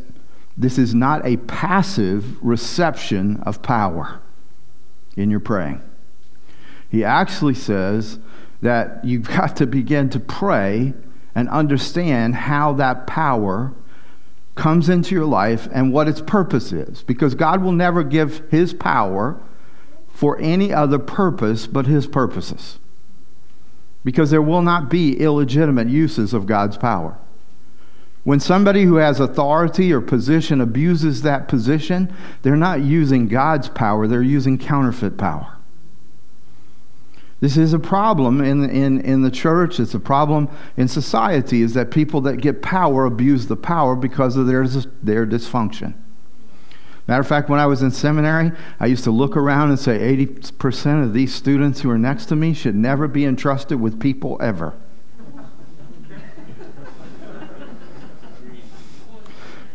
this 0.58 0.78
is 0.78 0.94
not 0.94 1.26
a 1.26 1.38
passive 1.38 2.44
reception 2.44 3.38
of 3.46 3.62
power 3.62 4.20
in 5.16 5.30
your 5.30 5.40
praying. 5.40 5.82
He 6.90 7.04
actually 7.04 7.56
says 7.56 8.20
that 8.62 9.04
you've 9.04 9.28
got 9.28 9.56
to 9.58 9.66
begin 9.66 10.10
to 10.10 10.20
pray 10.20 10.94
and 11.36 11.50
understand 11.50 12.36
how 12.36 12.74
that 12.74 13.08
power 13.08 13.74
comes 14.56 14.90
into 14.90 15.16
your 15.16 15.26
life 15.26 15.68
and 15.72 15.92
what 15.92 16.08
its 16.08 16.22
purpose 16.22 16.72
is. 16.72 17.02
Because 17.04 17.36
God 17.36 17.64
will 17.64 17.72
never 17.72 18.04
give 18.04 18.48
His 18.52 18.74
power 18.74 19.42
for 20.08 20.40
any 20.40 20.72
other 20.72 21.00
purpose 21.00 21.66
but 21.66 21.88
His 21.88 22.06
purposes. 22.06 22.80
Because 24.04 24.30
there 24.30 24.42
will 24.42 24.62
not 24.62 24.90
be 24.90 25.18
illegitimate 25.18 25.88
uses 25.88 26.34
of 26.34 26.46
God's 26.46 26.78
power. 26.78 27.18
When 28.24 28.40
somebody 28.40 28.84
who 28.84 28.96
has 28.96 29.20
authority 29.20 29.92
or 29.92 30.00
position 30.00 30.62
abuses 30.62 31.24
that 31.24 31.48
position, 31.48 32.16
they're 32.42 32.56
not 32.56 32.82
using 32.82 33.28
God's 33.28 33.68
power, 33.70 34.08
they're 34.08 34.22
using 34.22 34.58
counterfeit 34.58 35.18
power. 35.18 35.58
This 37.42 37.58
is 37.58 37.74
a 37.74 37.80
problem 37.80 38.40
in, 38.40 38.70
in, 38.70 39.02
in 39.02 39.22
the 39.22 39.30
church. 39.30 39.78
It's 39.78 39.94
a 39.94 40.00
problem 40.00 40.50
in 40.78 40.88
society 40.88 41.62
is 41.62 41.74
that 41.74 41.92
people 41.92 42.22
that 42.22 42.38
get 42.38 42.62
power 42.62 43.06
abuse 43.06 43.48
the 43.48 43.58
power 43.58 43.98
because 43.98 44.38
of 44.38 44.48
their, 44.48 44.66
their 44.66 45.28
dysfunction. 45.28 45.94
Matter 47.06 47.20
of 47.20 47.28
fact, 47.28 47.50
when 47.50 47.60
I 47.60 47.66
was 47.66 47.82
in 47.82 47.92
seminary, 47.92 48.54
I 48.80 48.86
used 48.86 49.04
to 49.04 49.12
look 49.12 49.36
around 49.36 49.72
and 49.72 49.78
say 49.78 50.16
80% 50.16 51.04
of 51.04 51.14
these 51.14 51.36
students 51.36 51.82
who 51.82 51.90
are 51.90 51.98
next 51.98 52.28
to 52.28 52.38
me 52.38 52.54
should 52.54 52.76
never 52.76 53.10
be 53.10 53.26
entrusted 53.26 53.82
with 53.82 54.00
people 54.00 54.38
ever. 54.42 54.74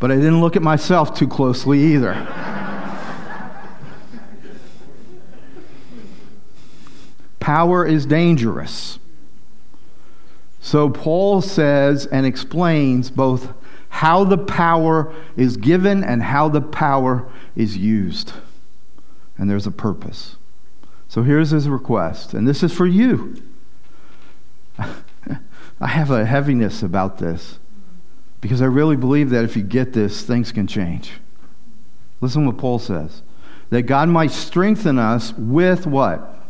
But 0.00 0.10
I 0.10 0.16
didn't 0.16 0.40
look 0.40 0.56
at 0.56 0.62
myself 0.62 1.14
too 1.14 1.28
closely 1.28 1.80
either. 1.94 2.14
Power 7.40 7.86
is 7.86 8.06
dangerous. 8.06 8.98
So 10.60 10.90
Paul 10.90 11.40
says 11.40 12.06
and 12.06 12.26
explains 12.26 13.10
both 13.10 13.52
how 13.88 14.24
the 14.24 14.38
power 14.38 15.14
is 15.36 15.56
given 15.56 16.04
and 16.04 16.22
how 16.22 16.48
the 16.48 16.60
power 16.60 17.28
is 17.56 17.76
used. 17.76 18.34
And 19.38 19.48
there's 19.48 19.66
a 19.66 19.70
purpose. 19.70 20.36
So 21.08 21.22
here's 21.22 21.50
his 21.50 21.68
request, 21.68 22.34
and 22.34 22.46
this 22.46 22.62
is 22.62 22.72
for 22.72 22.86
you. 22.86 23.42
I 24.78 25.86
have 25.86 26.10
a 26.10 26.26
heaviness 26.26 26.82
about 26.82 27.18
this 27.18 27.58
because 28.40 28.62
I 28.62 28.66
really 28.66 28.96
believe 28.96 29.30
that 29.30 29.44
if 29.44 29.56
you 29.56 29.62
get 29.62 29.92
this, 29.92 30.22
things 30.22 30.52
can 30.52 30.66
change. 30.66 31.12
Listen 32.20 32.46
what 32.46 32.58
Paul 32.58 32.78
says 32.78 33.22
that 33.70 33.82
God 33.82 34.08
might 34.08 34.30
strengthen 34.30 34.98
us 34.98 35.34
with 35.34 35.86
what? 35.86 36.42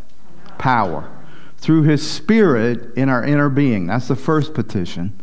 Power. 0.57 1.11
Through 1.57 1.83
his 1.83 2.09
spirit 2.09 2.95
in 2.97 3.09
our 3.09 3.25
inner 3.25 3.49
being. 3.49 3.89
That's 3.89 4.07
the 4.07 4.15
first 4.15 4.55
petition. 4.55 5.19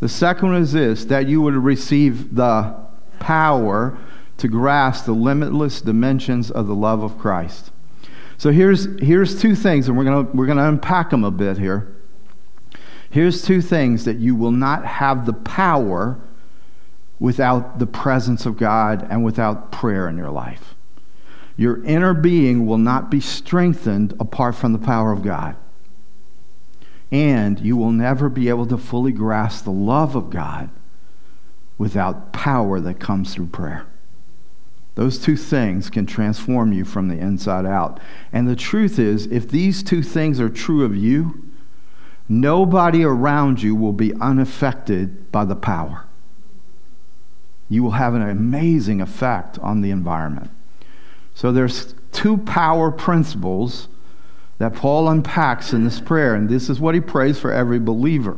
The 0.00 0.08
second 0.08 0.52
one 0.52 0.62
is 0.62 0.72
this 0.72 1.06
that 1.06 1.26
you 1.26 1.40
would 1.40 1.54
receive 1.54 2.34
the 2.34 2.76
power 3.18 3.96
to 4.38 4.48
grasp 4.48 5.06
the 5.06 5.12
limitless 5.12 5.80
dimensions 5.80 6.50
of 6.50 6.66
the 6.66 6.74
love 6.74 7.02
of 7.02 7.18
Christ. 7.18 7.70
So 8.38 8.50
here's, 8.50 8.86
here's 9.00 9.40
two 9.40 9.54
things, 9.54 9.88
and 9.88 9.96
we're 9.96 10.04
going 10.04 10.32
we're 10.32 10.46
going 10.46 10.58
to 10.58 10.68
unpack 10.68 11.10
them 11.10 11.24
a 11.24 11.30
bit 11.30 11.58
here. 11.58 11.94
Here's 13.10 13.42
two 13.42 13.60
things 13.60 14.04
that 14.04 14.18
you 14.18 14.36
will 14.36 14.52
not 14.52 14.86
have 14.86 15.26
the 15.26 15.32
power 15.32 16.18
without 17.18 17.78
the 17.78 17.86
presence 17.86 18.46
of 18.46 18.56
God 18.56 19.06
and 19.10 19.24
without 19.24 19.72
prayer 19.72 20.08
in 20.08 20.16
your 20.16 20.30
life. 20.30 20.74
Your 21.56 21.84
inner 21.84 22.14
being 22.14 22.66
will 22.66 22.78
not 22.78 23.10
be 23.10 23.20
strengthened 23.20 24.14
apart 24.18 24.54
from 24.54 24.72
the 24.72 24.78
power 24.78 25.12
of 25.12 25.22
God. 25.22 25.56
And 27.12 27.60
you 27.60 27.76
will 27.76 27.90
never 27.90 28.28
be 28.28 28.48
able 28.48 28.66
to 28.66 28.78
fully 28.78 29.12
grasp 29.12 29.64
the 29.64 29.72
love 29.72 30.14
of 30.14 30.30
God 30.30 30.70
without 31.76 32.32
power 32.32 32.80
that 32.80 33.00
comes 33.00 33.34
through 33.34 33.48
prayer. 33.48 33.86
Those 34.94 35.18
two 35.18 35.36
things 35.36 35.90
can 35.90 36.06
transform 36.06 36.72
you 36.72 36.84
from 36.84 37.08
the 37.08 37.18
inside 37.18 37.66
out. 37.66 38.00
And 38.32 38.48
the 38.48 38.56
truth 38.56 38.98
is, 38.98 39.26
if 39.26 39.48
these 39.48 39.82
two 39.82 40.02
things 40.02 40.40
are 40.40 40.48
true 40.48 40.84
of 40.84 40.96
you, 40.96 41.49
Nobody 42.32 43.02
around 43.02 43.60
you 43.60 43.74
will 43.74 43.92
be 43.92 44.14
unaffected 44.14 45.32
by 45.32 45.44
the 45.44 45.56
power. 45.56 46.06
You 47.68 47.82
will 47.82 47.90
have 47.90 48.14
an 48.14 48.22
amazing 48.22 49.00
effect 49.00 49.58
on 49.58 49.80
the 49.80 49.90
environment. 49.90 50.52
So 51.34 51.50
there's 51.50 51.92
two 52.12 52.38
power 52.38 52.92
principles 52.92 53.88
that 54.58 54.74
Paul 54.74 55.08
unpacks 55.08 55.72
in 55.72 55.82
this 55.82 56.00
prayer, 56.00 56.36
and 56.36 56.48
this 56.48 56.70
is 56.70 56.78
what 56.78 56.94
he 56.94 57.00
prays 57.00 57.36
for 57.36 57.52
every 57.52 57.80
believer. 57.80 58.36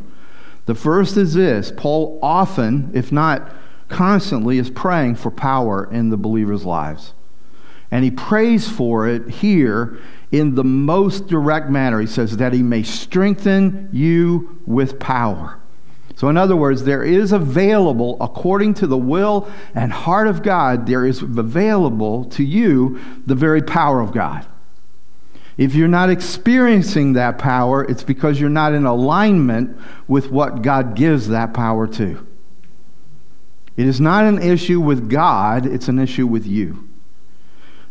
The 0.64 0.74
first 0.74 1.18
is 1.18 1.34
this 1.34 1.70
Paul 1.76 2.18
often, 2.22 2.92
if 2.94 3.12
not 3.12 3.52
constantly, 3.90 4.56
is 4.56 4.70
praying 4.70 5.16
for 5.16 5.30
power 5.30 5.86
in 5.92 6.08
the 6.08 6.16
believers' 6.16 6.64
lives. 6.64 7.12
And 7.92 8.04
he 8.04 8.10
prays 8.10 8.68
for 8.68 9.06
it 9.06 9.28
here 9.28 9.98
in 10.32 10.54
the 10.54 10.64
most 10.64 11.26
direct 11.26 11.68
manner. 11.68 12.00
He 12.00 12.06
says, 12.06 12.38
that 12.38 12.54
he 12.54 12.62
may 12.62 12.82
strengthen 12.82 13.90
you 13.92 14.60
with 14.66 14.98
power. 14.98 15.58
So, 16.16 16.28
in 16.28 16.36
other 16.38 16.56
words, 16.56 16.84
there 16.84 17.02
is 17.02 17.32
available, 17.32 18.16
according 18.20 18.74
to 18.74 18.86
the 18.86 18.96
will 18.96 19.50
and 19.74 19.92
heart 19.92 20.26
of 20.26 20.42
God, 20.42 20.86
there 20.86 21.04
is 21.04 21.20
available 21.20 22.24
to 22.26 22.42
you 22.42 22.98
the 23.26 23.34
very 23.34 23.60
power 23.60 24.00
of 24.00 24.12
God. 24.12 24.46
If 25.58 25.74
you're 25.74 25.88
not 25.88 26.08
experiencing 26.08 27.12
that 27.12 27.38
power, 27.38 27.84
it's 27.84 28.02
because 28.02 28.40
you're 28.40 28.48
not 28.48 28.72
in 28.72 28.86
alignment 28.86 29.76
with 30.08 30.30
what 30.30 30.62
God 30.62 30.94
gives 30.94 31.28
that 31.28 31.52
power 31.52 31.86
to. 31.88 32.26
It 33.76 33.86
is 33.86 34.00
not 34.00 34.24
an 34.24 34.40
issue 34.40 34.80
with 34.80 35.10
God, 35.10 35.66
it's 35.66 35.88
an 35.88 35.98
issue 35.98 36.26
with 36.26 36.46
you. 36.46 36.88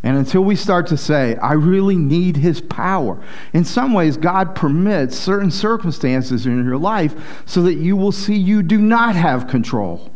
And 0.03 0.17
until 0.17 0.41
we 0.41 0.55
start 0.55 0.87
to 0.87 0.97
say, 0.97 1.35
I 1.35 1.53
really 1.53 1.95
need 1.95 2.37
his 2.37 2.59
power, 2.59 3.21
in 3.53 3.63
some 3.63 3.93
ways, 3.93 4.17
God 4.17 4.55
permits 4.55 5.15
certain 5.15 5.51
circumstances 5.51 6.47
in 6.47 6.65
your 6.65 6.77
life 6.77 7.43
so 7.45 7.61
that 7.63 7.75
you 7.75 7.95
will 7.95 8.11
see 8.11 8.35
you 8.35 8.63
do 8.63 8.79
not 8.79 9.15
have 9.15 9.47
control. 9.47 10.11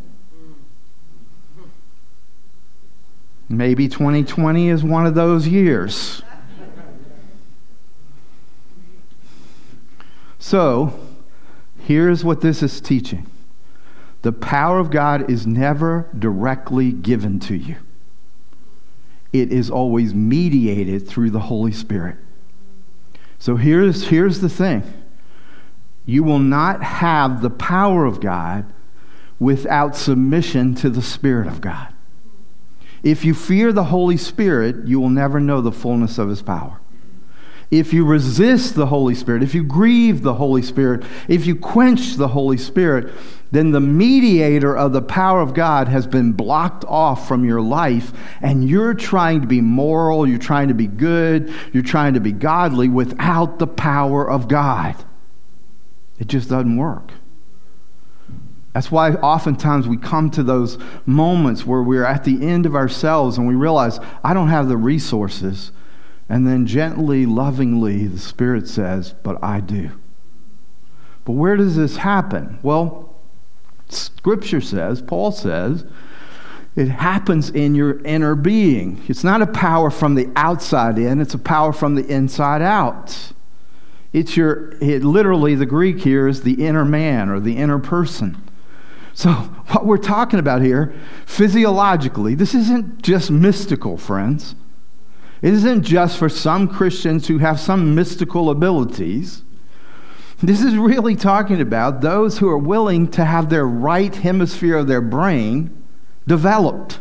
Maybe 3.48 3.86
2020 3.86 4.68
is 4.70 4.82
one 4.82 5.06
of 5.06 5.14
those 5.14 5.46
years. 5.46 6.20
So, 10.40 10.98
here's 11.80 12.24
what 12.24 12.40
this 12.40 12.62
is 12.62 12.80
teaching 12.80 13.26
the 14.22 14.32
power 14.32 14.80
of 14.80 14.90
God 14.90 15.30
is 15.30 15.46
never 15.46 16.08
directly 16.18 16.90
given 16.90 17.38
to 17.40 17.54
you 17.54 17.76
it 19.40 19.52
is 19.52 19.70
always 19.70 20.14
mediated 20.14 21.06
through 21.06 21.30
the 21.30 21.40
Holy 21.40 21.72
Spirit. 21.72 22.16
So 23.38 23.56
here's, 23.56 24.08
here's 24.08 24.40
the 24.40 24.48
thing 24.48 24.82
you 26.04 26.22
will 26.22 26.38
not 26.38 26.82
have 26.82 27.42
the 27.42 27.50
power 27.50 28.04
of 28.04 28.20
God 28.20 28.72
without 29.38 29.96
submission 29.96 30.74
to 30.76 30.88
the 30.88 31.02
Spirit 31.02 31.48
of 31.48 31.60
God. 31.60 31.92
If 33.02 33.24
you 33.24 33.34
fear 33.34 33.72
the 33.72 33.84
Holy 33.84 34.16
Spirit, 34.16 34.86
you 34.86 34.98
will 35.00 35.10
never 35.10 35.40
know 35.40 35.60
the 35.60 35.72
fullness 35.72 36.18
of 36.18 36.28
his 36.28 36.42
power. 36.42 36.80
If 37.70 37.92
you 37.92 38.04
resist 38.04 38.76
the 38.76 38.86
Holy 38.86 39.14
Spirit, 39.14 39.42
if 39.42 39.54
you 39.54 39.64
grieve 39.64 40.22
the 40.22 40.34
Holy 40.34 40.62
Spirit, 40.62 41.04
if 41.28 41.46
you 41.46 41.56
quench 41.56 42.14
the 42.14 42.28
Holy 42.28 42.56
Spirit, 42.56 43.12
then 43.56 43.70
the 43.70 43.80
mediator 43.80 44.76
of 44.76 44.92
the 44.92 45.02
power 45.02 45.40
of 45.40 45.54
God 45.54 45.88
has 45.88 46.06
been 46.06 46.32
blocked 46.32 46.84
off 46.84 47.26
from 47.26 47.44
your 47.44 47.60
life, 47.60 48.12
and 48.42 48.68
you're 48.68 48.94
trying 48.94 49.40
to 49.40 49.46
be 49.46 49.60
moral, 49.60 50.28
you're 50.28 50.38
trying 50.38 50.68
to 50.68 50.74
be 50.74 50.86
good, 50.86 51.52
you're 51.72 51.82
trying 51.82 52.14
to 52.14 52.20
be 52.20 52.32
godly 52.32 52.88
without 52.88 53.58
the 53.58 53.66
power 53.66 54.28
of 54.28 54.48
God. 54.48 54.96
It 56.18 56.26
just 56.26 56.48
doesn't 56.48 56.76
work. 56.76 57.12
That's 58.72 58.90
why 58.90 59.12
oftentimes 59.12 59.88
we 59.88 59.96
come 59.96 60.30
to 60.32 60.42
those 60.42 60.76
moments 61.06 61.64
where 61.64 61.82
we're 61.82 62.04
at 62.04 62.24
the 62.24 62.46
end 62.46 62.66
of 62.66 62.74
ourselves 62.74 63.38
and 63.38 63.48
we 63.48 63.54
realize, 63.54 63.98
I 64.22 64.34
don't 64.34 64.48
have 64.48 64.68
the 64.68 64.76
resources. 64.76 65.72
And 66.28 66.46
then 66.46 66.66
gently, 66.66 67.24
lovingly, 67.24 68.06
the 68.06 68.18
Spirit 68.18 68.68
says, 68.68 69.14
But 69.22 69.42
I 69.42 69.60
do. 69.60 69.92
But 71.24 71.32
where 71.32 71.56
does 71.56 71.76
this 71.76 71.96
happen? 71.96 72.58
Well, 72.62 73.05
Scripture 73.88 74.60
says, 74.60 75.02
Paul 75.02 75.32
says, 75.32 75.84
it 76.74 76.88
happens 76.88 77.48
in 77.48 77.74
your 77.74 78.00
inner 78.04 78.34
being. 78.34 79.02
It's 79.08 79.24
not 79.24 79.40
a 79.40 79.46
power 79.46 79.90
from 79.90 80.14
the 80.14 80.30
outside 80.36 80.98
in, 80.98 81.20
it's 81.20 81.34
a 81.34 81.38
power 81.38 81.72
from 81.72 81.94
the 81.94 82.06
inside 82.06 82.60
out. 82.60 83.32
It's 84.12 84.36
your, 84.36 84.72
it, 84.82 85.02
literally, 85.02 85.54
the 85.54 85.66
Greek 85.66 86.00
here 86.00 86.28
is 86.28 86.42
the 86.42 86.66
inner 86.66 86.84
man 86.84 87.28
or 87.28 87.40
the 87.40 87.56
inner 87.56 87.78
person. 87.78 88.42
So, 89.14 89.30
what 89.68 89.86
we're 89.86 89.96
talking 89.96 90.38
about 90.38 90.62
here, 90.62 90.94
physiologically, 91.24 92.34
this 92.34 92.54
isn't 92.54 93.02
just 93.02 93.30
mystical, 93.30 93.96
friends. 93.96 94.54
It 95.42 95.52
isn't 95.54 95.82
just 95.82 96.18
for 96.18 96.28
some 96.28 96.68
Christians 96.68 97.28
who 97.28 97.38
have 97.38 97.60
some 97.60 97.94
mystical 97.94 98.50
abilities. 98.50 99.42
This 100.42 100.62
is 100.62 100.76
really 100.76 101.16
talking 101.16 101.60
about 101.60 102.02
those 102.02 102.38
who 102.38 102.48
are 102.48 102.58
willing 102.58 103.08
to 103.12 103.24
have 103.24 103.48
their 103.48 103.66
right 103.66 104.14
hemisphere 104.14 104.76
of 104.76 104.86
their 104.86 105.00
brain 105.00 105.82
developed. 106.26 107.00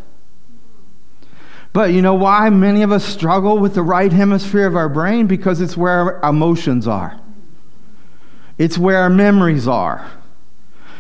But 1.73 1.91
you 1.91 2.01
know 2.01 2.13
why 2.13 2.49
many 2.49 2.81
of 2.83 2.93
us 2.93 3.03
struggle 3.03 3.59
with 3.59 3.75
the 3.75 3.81
right 3.81 4.11
hemisphere 4.11 4.65
of 4.65 4.77
our 4.77 4.87
brain? 4.87 5.27
Because 5.27 5.59
it's 5.59 5.75
where 5.75 6.21
our 6.23 6.29
emotions 6.29 6.87
are, 6.87 7.19
it's 8.57 8.77
where 8.77 8.99
our 8.99 9.09
memories 9.09 9.67
are, 9.67 10.09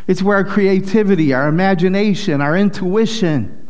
it's 0.05 0.21
where 0.21 0.35
our 0.35 0.43
creativity, 0.43 1.33
our 1.33 1.47
imagination, 1.47 2.41
our 2.41 2.57
intuition. 2.57 3.69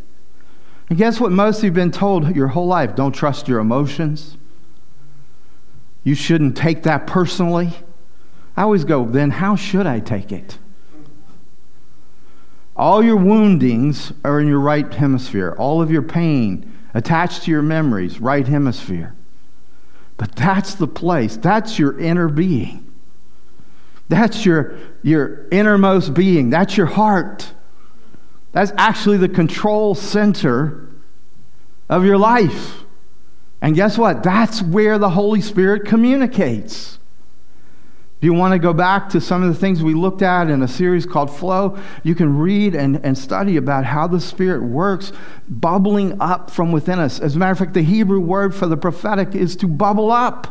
And 0.90 0.98
guess 0.98 1.20
what 1.20 1.32
most 1.32 1.60
of 1.60 1.64
you 1.66 1.70
have 1.70 1.76
been 1.76 1.92
told 1.92 2.36
your 2.36 2.48
whole 2.48 2.68
life? 2.68 2.96
Don't 2.96 3.12
trust 3.12 3.48
your 3.48 3.60
emotions. 3.60 4.38
You 6.04 6.16
shouldn't 6.16 6.58
take 6.58 6.84
that 6.84 7.06
personally. 7.06 7.74
I 8.58 8.64
always 8.64 8.86
go, 8.86 9.06
then 9.06 9.32
how 9.32 9.56
should 9.56 9.86
I 9.86 10.00
take 10.00 10.32
it? 10.32 10.58
All 12.76 13.04
your 13.04 13.18
woundings 13.18 14.12
are 14.24 14.40
in 14.40 14.48
your 14.48 14.60
right 14.60 14.94
hemisphere. 14.94 15.56
All 15.58 15.82
of 15.82 15.92
your 15.92 16.02
pain 16.02 16.74
attached 16.94 17.44
to 17.44 17.52
your 17.52 17.62
memories, 17.62 18.20
right 18.20 18.48
hemisphere. 18.48 19.16
But 20.18 20.36
that's 20.36 20.76
the 20.76 20.88
place. 20.88 21.38
That's 21.38 21.78
your 21.80 22.00
inner 22.00 22.30
being. 22.30 22.94
That's 24.08 24.46
your, 24.46 24.78
your 25.04 25.48
innermost 25.50 26.14
being. 26.14 26.50
That's 26.50 26.78
your 26.78 26.86
heart. 26.86 27.52
That's 28.52 28.72
actually 28.78 29.18
the 29.18 29.30
control 29.30 29.96
center 29.96 30.90
of 31.90 32.06
your 32.06 32.18
life. 32.18 32.84
And 33.62 33.76
guess 33.76 33.98
what? 33.98 34.24
That's 34.24 34.62
where 34.62 34.98
the 34.98 35.10
Holy 35.10 35.42
Spirit 35.42 35.86
communicates. 35.86 37.00
If 38.18 38.24
you 38.24 38.34
want 38.34 38.54
to 38.54 38.60
go 38.60 38.74
back 38.74 39.10
to 39.10 39.20
some 39.20 39.44
of 39.44 39.54
the 39.54 39.60
things 39.60 39.84
we 39.84 39.94
looked 39.94 40.22
at 40.22 40.50
in 40.50 40.64
a 40.64 40.68
series 40.68 41.06
called 41.06 41.36
Flow, 41.36 41.78
you 42.04 42.16
can 42.16 42.38
read 42.38 42.74
and, 42.74 43.04
and 43.06 43.18
study 43.18 43.58
about 43.58 43.84
how 43.84 44.08
the 44.08 44.22
Spirit 44.22 44.64
works, 44.64 45.12
bubbling 45.50 46.20
up 46.22 46.50
from 46.50 46.72
within 46.72 46.98
us. 46.98 47.20
As 47.20 47.36
a 47.36 47.40
matter 47.40 47.52
of 47.52 47.60
fact, 47.60 47.74
the 47.74 47.84
Hebrew 47.84 48.22
word 48.22 48.56
for 48.56 48.68
the 48.68 48.78
prophetic 48.78 49.36
is 49.36 49.58
to 49.58 49.68
bubble 49.68 50.12
up. 50.12 50.48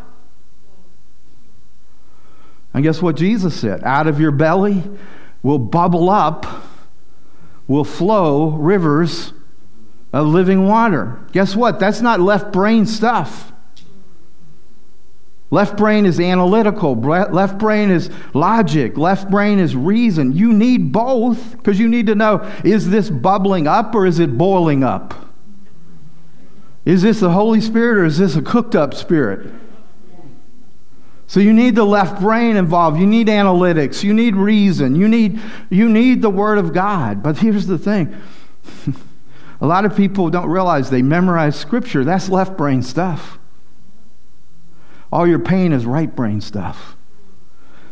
And 2.75 2.83
guess 2.83 3.01
what 3.01 3.17
Jesus 3.17 3.59
said? 3.59 3.83
Out 3.83 4.09
of 4.09 4.21
your 4.21 4.33
belly 4.33 4.83
will 5.43 5.59
bubble 5.59 6.11
up, 6.11 6.45
will 7.67 7.85
flow 7.85 8.51
rivers 8.51 9.33
of 10.13 10.27
living 10.27 10.69
water. 10.69 11.19
Guess 11.33 11.57
what? 11.57 11.81
That's 11.81 12.03
not 12.03 12.21
left 12.21 12.53
brain 12.53 12.85
stuff. 12.85 13.54
Left 15.51 15.77
brain 15.77 16.07
is 16.07 16.19
analytical. 16.19 16.97
Left 16.97 17.59
brain 17.59 17.91
is 17.91 18.11
logic. 18.33 18.97
Left 18.97 19.31
brain 19.31 19.59
is 19.59 19.77
reason. 19.77 20.33
You 20.33 20.53
need 20.53 20.91
both 20.91 21.53
because 21.57 21.79
you 21.79 21.89
need 21.89 22.07
to 22.07 22.15
know 22.15 22.51
is 22.65 22.91
this 22.91 23.11
bubbling 23.11 23.67
up 23.67 23.95
or 23.95 24.07
is 24.07 24.19
it 24.19 24.37
boiling 24.37 24.83
up? 24.83 25.15
Is 26.85 27.03
this 27.03 27.21
the 27.21 27.31
Holy 27.31 27.61
Spirit 27.61 27.99
or 27.99 28.05
is 28.05 28.19
this 28.19 28.37
a 28.37 28.43
cooked 28.43 28.75
up 28.75 28.95
spirit? 28.95 29.53
So 31.27 31.41
you 31.41 31.53
need 31.53 31.75
the 31.75 31.85
left 31.85 32.21
brain 32.21 32.57
involved. 32.57 32.99
You 32.99 33.07
need 33.07 33.29
analytics. 33.29 34.05
You 34.05 34.13
need 34.13 34.37
reason. 34.37 34.95
You 34.95 35.09
need, 35.09 35.41
you 35.71 35.89
need 35.89 36.21
the 36.21 36.31
Word 36.31 36.59
of 36.59 36.73
God. 36.73 37.23
But 37.23 37.39
here's 37.39 37.67
the 37.67 37.79
thing 37.79 38.15
a 39.61 39.67
lot 39.67 39.85
of 39.85 39.97
people 39.97 40.31
don't 40.31 40.49
realize 40.49 40.91
they 40.91 41.03
memorize 41.03 41.57
Scripture. 41.57 42.05
That's 42.05 42.29
left 42.29 42.57
brain 42.57 42.83
stuff. 42.83 43.39
All 45.15 45.27
your 45.29 45.39
pain 45.39 45.73
is 45.73 45.87
right 45.87 46.13
brain 46.15 46.41
stuff. 46.41 46.97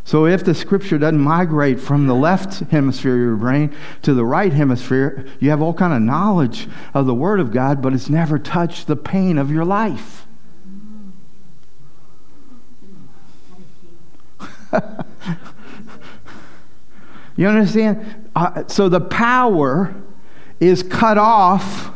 So 0.02 0.26
if 0.26 0.44
the 0.44 0.56
scripture 0.56 0.98
doesn't 0.98 1.20
migrate 1.20 1.78
from 1.78 2.08
the 2.08 2.16
left 2.16 2.58
hemisphere 2.70 3.14
of 3.14 3.20
your 3.20 3.37
brain 3.37 3.72
to 4.02 4.12
the 4.12 4.24
right 4.24 4.52
hemisphere, 4.52 5.24
you 5.38 5.50
have 5.50 5.62
all 5.62 5.72
kind 5.72 5.92
of 5.92 6.02
knowledge 6.02 6.68
of 6.92 7.06
the 7.06 7.14
word 7.14 7.38
of 7.38 7.52
God, 7.52 7.80
but 7.80 7.92
it's 7.92 8.11
never 8.11 8.40
touched 8.40 8.88
the 8.88 8.96
pain 8.96 9.38
of 9.38 9.52
your 9.52 9.64
life. 9.64 10.26
you 17.37 17.46
understand? 17.46 18.30
Uh, 18.35 18.64
so 18.66 18.88
the 18.88 19.00
power 19.00 19.94
is 20.58 20.82
cut 20.82 21.18
off 21.18 21.92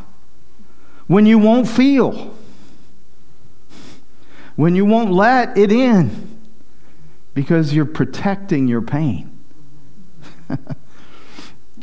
when 1.09 1.27
you 1.27 1.41
won't 1.41 1.67
feel 1.67 2.36
when 4.57 4.75
you 4.75 4.85
won't 4.85 5.13
let 5.13 5.57
it 5.57 5.71
in 5.71 6.39
because 7.35 7.75
you're 7.75 7.85
protecting 7.85 8.67
your 8.67 8.83
pain. 8.83 9.33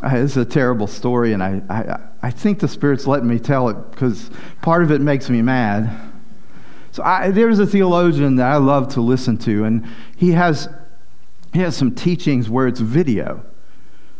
Uh, 0.02 0.18
it's 0.18 0.36
a 0.36 0.44
terrible 0.44 0.86
story, 0.86 1.32
and 1.32 1.42
I, 1.42 1.62
I, 1.70 2.00
I 2.24 2.30
think 2.30 2.60
the 2.60 2.68
Spirit's 2.68 3.08
letting 3.08 3.30
me 3.30 3.40
tell 3.40 3.70
it 3.70 3.92
because 3.92 4.30
part 4.62 4.84
of 4.84 4.92
it 4.92 5.00
makes 5.00 5.30
me 5.30 5.42
mad. 5.42 6.12
So 6.92 7.02
I, 7.04 7.32
there's 7.32 7.60
a 7.60 7.66
theologian 7.66 8.36
that 8.36 8.52
I 8.52 8.58
love 8.58 8.90
to 8.96 9.02
listen 9.02 9.38
to, 9.38 9.64
and 9.64 9.88
he 10.18 10.32
has, 10.32 10.68
he 11.54 11.60
has 11.60 11.78
some 11.78 11.96
teachings 11.96 12.50
where 12.50 12.68
it's 12.68 12.82
video. 12.82 13.46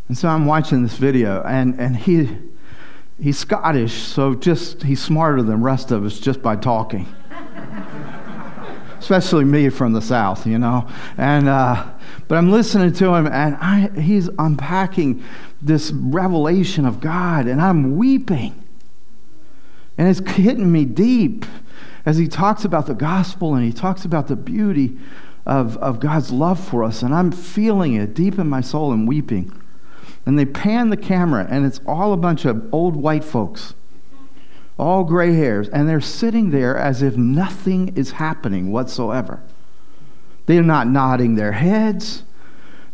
And 0.08 0.18
so 0.18 0.30
I'm 0.30 0.46
watching 0.46 0.84
this 0.84 0.96
video, 0.96 1.44
and, 1.44 1.78
and 1.78 1.98
he, 1.98 2.30
he's 3.22 3.38
Scottish, 3.38 4.04
so 4.04 4.36
just 4.36 4.84
he's 4.84 5.02
smarter 5.02 5.42
than 5.42 5.48
the 5.48 5.58
rest 5.58 5.92
of 5.92 6.06
us 6.06 6.18
just 6.18 6.42
by 6.42 6.56
talking 6.56 7.14
especially 9.04 9.44
me 9.44 9.68
from 9.68 9.92
the 9.92 10.02
South, 10.02 10.48
you 10.48 10.58
know. 10.58 10.88
And 11.18 11.50
uh, 11.50 11.86
but 12.28 12.38
I'm 12.38 12.52
listening 12.52 12.94
to 12.94 13.14
him, 13.14 13.28
and 13.28 13.56
I, 13.58 13.90
he's 14.00 14.30
unpacking 14.40 15.24
this 15.62 15.92
revelation 15.92 16.86
of 16.86 17.02
God, 17.02 17.48
and 17.48 17.62
I'm 17.62 17.98
weeping, 17.98 18.64
and 19.98 20.08
it's 20.08 20.22
hitting 20.32 20.72
me 20.72 20.86
deep 20.86 21.46
as 22.06 22.18
he 22.18 22.28
talks 22.28 22.66
about 22.66 22.88
the 22.88 22.94
gospel 22.94 23.56
and 23.56 23.64
he 23.64 23.72
talks 23.72 24.04
about 24.04 24.28
the 24.28 24.36
beauty 24.36 24.98
of, 25.46 25.78
of 25.78 26.00
God's 26.00 26.32
love 26.32 26.60
for 26.60 26.84
us, 26.84 27.02
and 27.02 27.14
I'm 27.14 27.32
feeling 27.32 27.96
it 27.96 28.14
deep 28.14 28.40
in 28.40 28.48
my 28.48 28.62
soul 28.62 28.94
and 28.94 29.08
weeping. 29.08 29.62
And 30.26 30.40
they 30.40 30.46
pan 30.46 30.90
the 30.90 30.98
camera, 30.98 31.46
and 31.50 31.66
it's 31.66 31.82
all 31.86 32.14
a 32.14 32.18
bunch 32.18 32.46
of 32.46 32.74
old 32.74 32.96
white 32.96 33.26
folks 33.26 33.74
all 34.78 35.04
gray 35.04 35.34
hairs, 35.34 35.70
and 35.70 35.88
they're 35.88 36.02
sitting 36.02 36.50
there 36.50 36.78
as 36.78 37.02
if 37.02 37.16
nothing 37.16 37.96
is 37.96 38.12
happening 38.12 38.72
whatsoever. 38.72 39.42
They're 40.46 40.64
not 40.64 40.88
nodding 40.88 41.36
their 41.36 41.54
heads, 41.54 42.24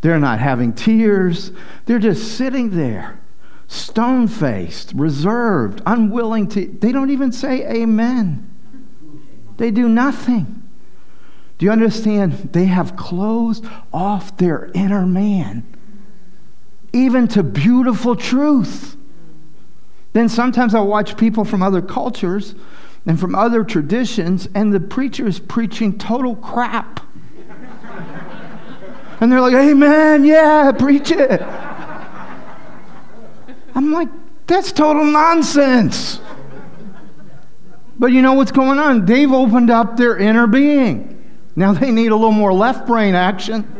they're 0.02 0.20
not 0.20 0.40
having 0.40 0.74
tears, 0.74 1.52
they're 1.86 2.00
just 2.00 2.38
sitting 2.38 2.72
there, 2.72 3.20
stone 3.68 4.28
faced, 4.28 4.94
reserved, 4.94 5.82
unwilling 5.86 6.48
to, 6.50 6.68
they 6.68 6.92
don't 6.92 7.10
even 7.10 7.32
say 7.32 7.66
amen. 7.68 8.46
They 9.58 9.72
do 9.72 9.90
nothing. 9.90 10.64
Do 11.58 11.66
you 11.66 11.72
understand? 11.72 12.54
They 12.54 12.66
have 12.66 12.96
closed 12.96 13.66
off 13.92 14.38
their 14.38 14.72
inner 14.74 15.06
man, 15.06 15.66
even 16.94 17.28
to 17.30 17.44
beautiful 17.44 18.16
truth. 18.16 18.96
Then 20.14 20.30
sometimes 20.30 20.74
I 20.74 20.82
watch 20.82 21.18
people 21.18 21.46
from 21.46 21.62
other 21.62 21.82
cultures 21.82 22.56
and 23.06 23.20
from 23.20 23.36
other 23.36 23.64
traditions, 23.64 24.48
and 24.54 24.74
the 24.74 24.80
preacher 24.80 25.28
is 25.28 25.40
preaching 25.40 25.98
total 25.98 26.36
crap. 26.36 27.02
and 29.20 29.32
they're 29.32 29.42
like, 29.42 29.54
Amen, 29.54 30.26
yeah, 30.26 30.72
preach 30.72 31.12
it. 31.12 31.42
I'm 33.76 33.92
like, 33.92 34.10
that's 34.48 34.72
total 34.72 35.06
nonsense. 35.06 36.20
But 38.00 38.08
you 38.08 38.22
know 38.22 38.34
what's 38.34 38.52
going 38.52 38.80
on? 38.80 39.06
They've 39.06 39.32
opened 39.32 39.70
up 39.70 39.98
their 39.98 40.18
inner 40.18 40.48
being. 40.48 41.16
Now 41.56 41.74
they 41.74 41.92
need 41.92 42.12
a 42.12 42.16
little 42.16 42.32
more 42.32 42.54
left 42.54 42.88
brain 42.88 43.14
action. 43.14 43.76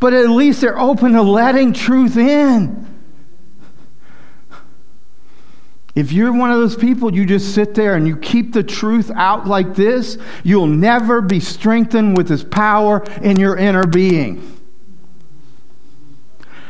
But 0.00 0.12
at 0.12 0.28
least 0.28 0.60
they're 0.60 0.78
open 0.78 1.12
to 1.12 1.22
letting 1.22 1.72
truth 1.72 2.16
in. 2.16 2.97
If 5.98 6.12
you're 6.12 6.32
one 6.32 6.52
of 6.52 6.58
those 6.58 6.76
people, 6.76 7.12
you 7.12 7.26
just 7.26 7.56
sit 7.56 7.74
there 7.74 7.96
and 7.96 8.06
you 8.06 8.16
keep 8.16 8.52
the 8.52 8.62
truth 8.62 9.10
out 9.16 9.48
like 9.48 9.74
this, 9.74 10.16
you'll 10.44 10.68
never 10.68 11.20
be 11.20 11.40
strengthened 11.40 12.16
with 12.16 12.28
His 12.28 12.44
power 12.44 13.02
in 13.20 13.36
your 13.40 13.56
inner 13.56 13.84
being. 13.84 14.60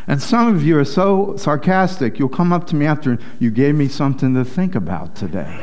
And 0.06 0.22
some 0.22 0.48
of 0.56 0.64
you 0.64 0.78
are 0.78 0.84
so 0.86 1.36
sarcastic, 1.36 2.18
you'll 2.18 2.30
come 2.30 2.54
up 2.54 2.66
to 2.68 2.74
me 2.74 2.86
after 2.86 3.18
you 3.38 3.50
gave 3.50 3.74
me 3.74 3.86
something 3.86 4.32
to 4.32 4.46
think 4.46 4.74
about 4.74 5.14
today. 5.14 5.58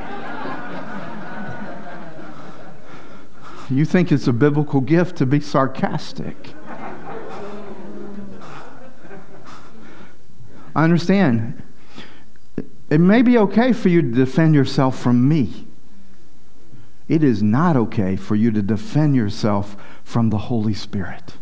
you 3.71 3.84
think 3.84 4.12
it's 4.12 4.28
a 4.28 4.34
biblical 4.34 4.80
gift 4.80 5.15
to 5.15 5.25
be 5.25 5.39
sarcastic. 5.39 6.54
I 10.75 10.84
understand. 10.84 11.64
It 12.89 13.00
may 13.00 13.21
be 13.21 13.38
okay 13.38 13.74
for 13.74 13.89
you 13.89 14.02
to 14.02 14.12
defend 14.12 14.54
yourself 14.54 15.00
from 15.00 15.28
me. 15.28 15.67
It 17.08 17.24
is 17.24 17.41
not 17.43 17.76
okay 17.76 18.15
for 18.15 18.36
you 18.36 18.52
to 18.52 18.62
defend 18.62 19.15
yourself 19.15 19.76
from 20.04 20.30
the 20.30 20.38
Holy 20.38 20.74
Spirit. 20.74 21.38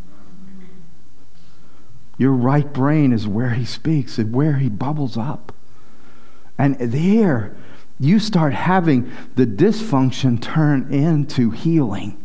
Your 2.17 2.31
right 2.31 2.71
brain 2.71 3.11
is 3.11 3.27
where 3.27 3.51
he 3.51 3.65
speaks 3.65 4.17
and 4.17 4.33
where 4.33 4.57
he 4.57 4.69
bubbles 4.69 5.17
up. 5.17 5.53
And 6.57 6.77
there, 6.79 7.55
you 7.99 8.19
start 8.19 8.53
having 8.53 9.11
the 9.35 9.45
dysfunction 9.45 10.41
turn 10.41 10.93
into 10.93 11.51
healing. 11.51 12.23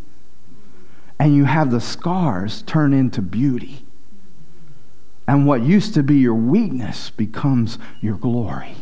And 1.19 1.35
you 1.35 1.45
have 1.47 1.71
the 1.71 1.81
scars 1.81 2.63
turn 2.63 2.93
into 2.93 3.23
beauty. 3.23 3.85
And 5.27 5.47
what 5.47 5.63
used 5.63 5.95
to 5.95 6.03
be 6.03 6.17
your 6.17 6.35
weakness 6.35 7.11
becomes 7.11 7.79
your 8.01 8.17
glory, 8.17 8.77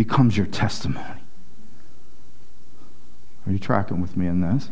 becomes 0.00 0.34
your 0.34 0.46
testimony. 0.46 1.20
Are 3.46 3.52
you 3.52 3.58
tracking 3.58 4.00
with 4.00 4.16
me 4.16 4.28
in 4.28 4.40
this? 4.40 4.70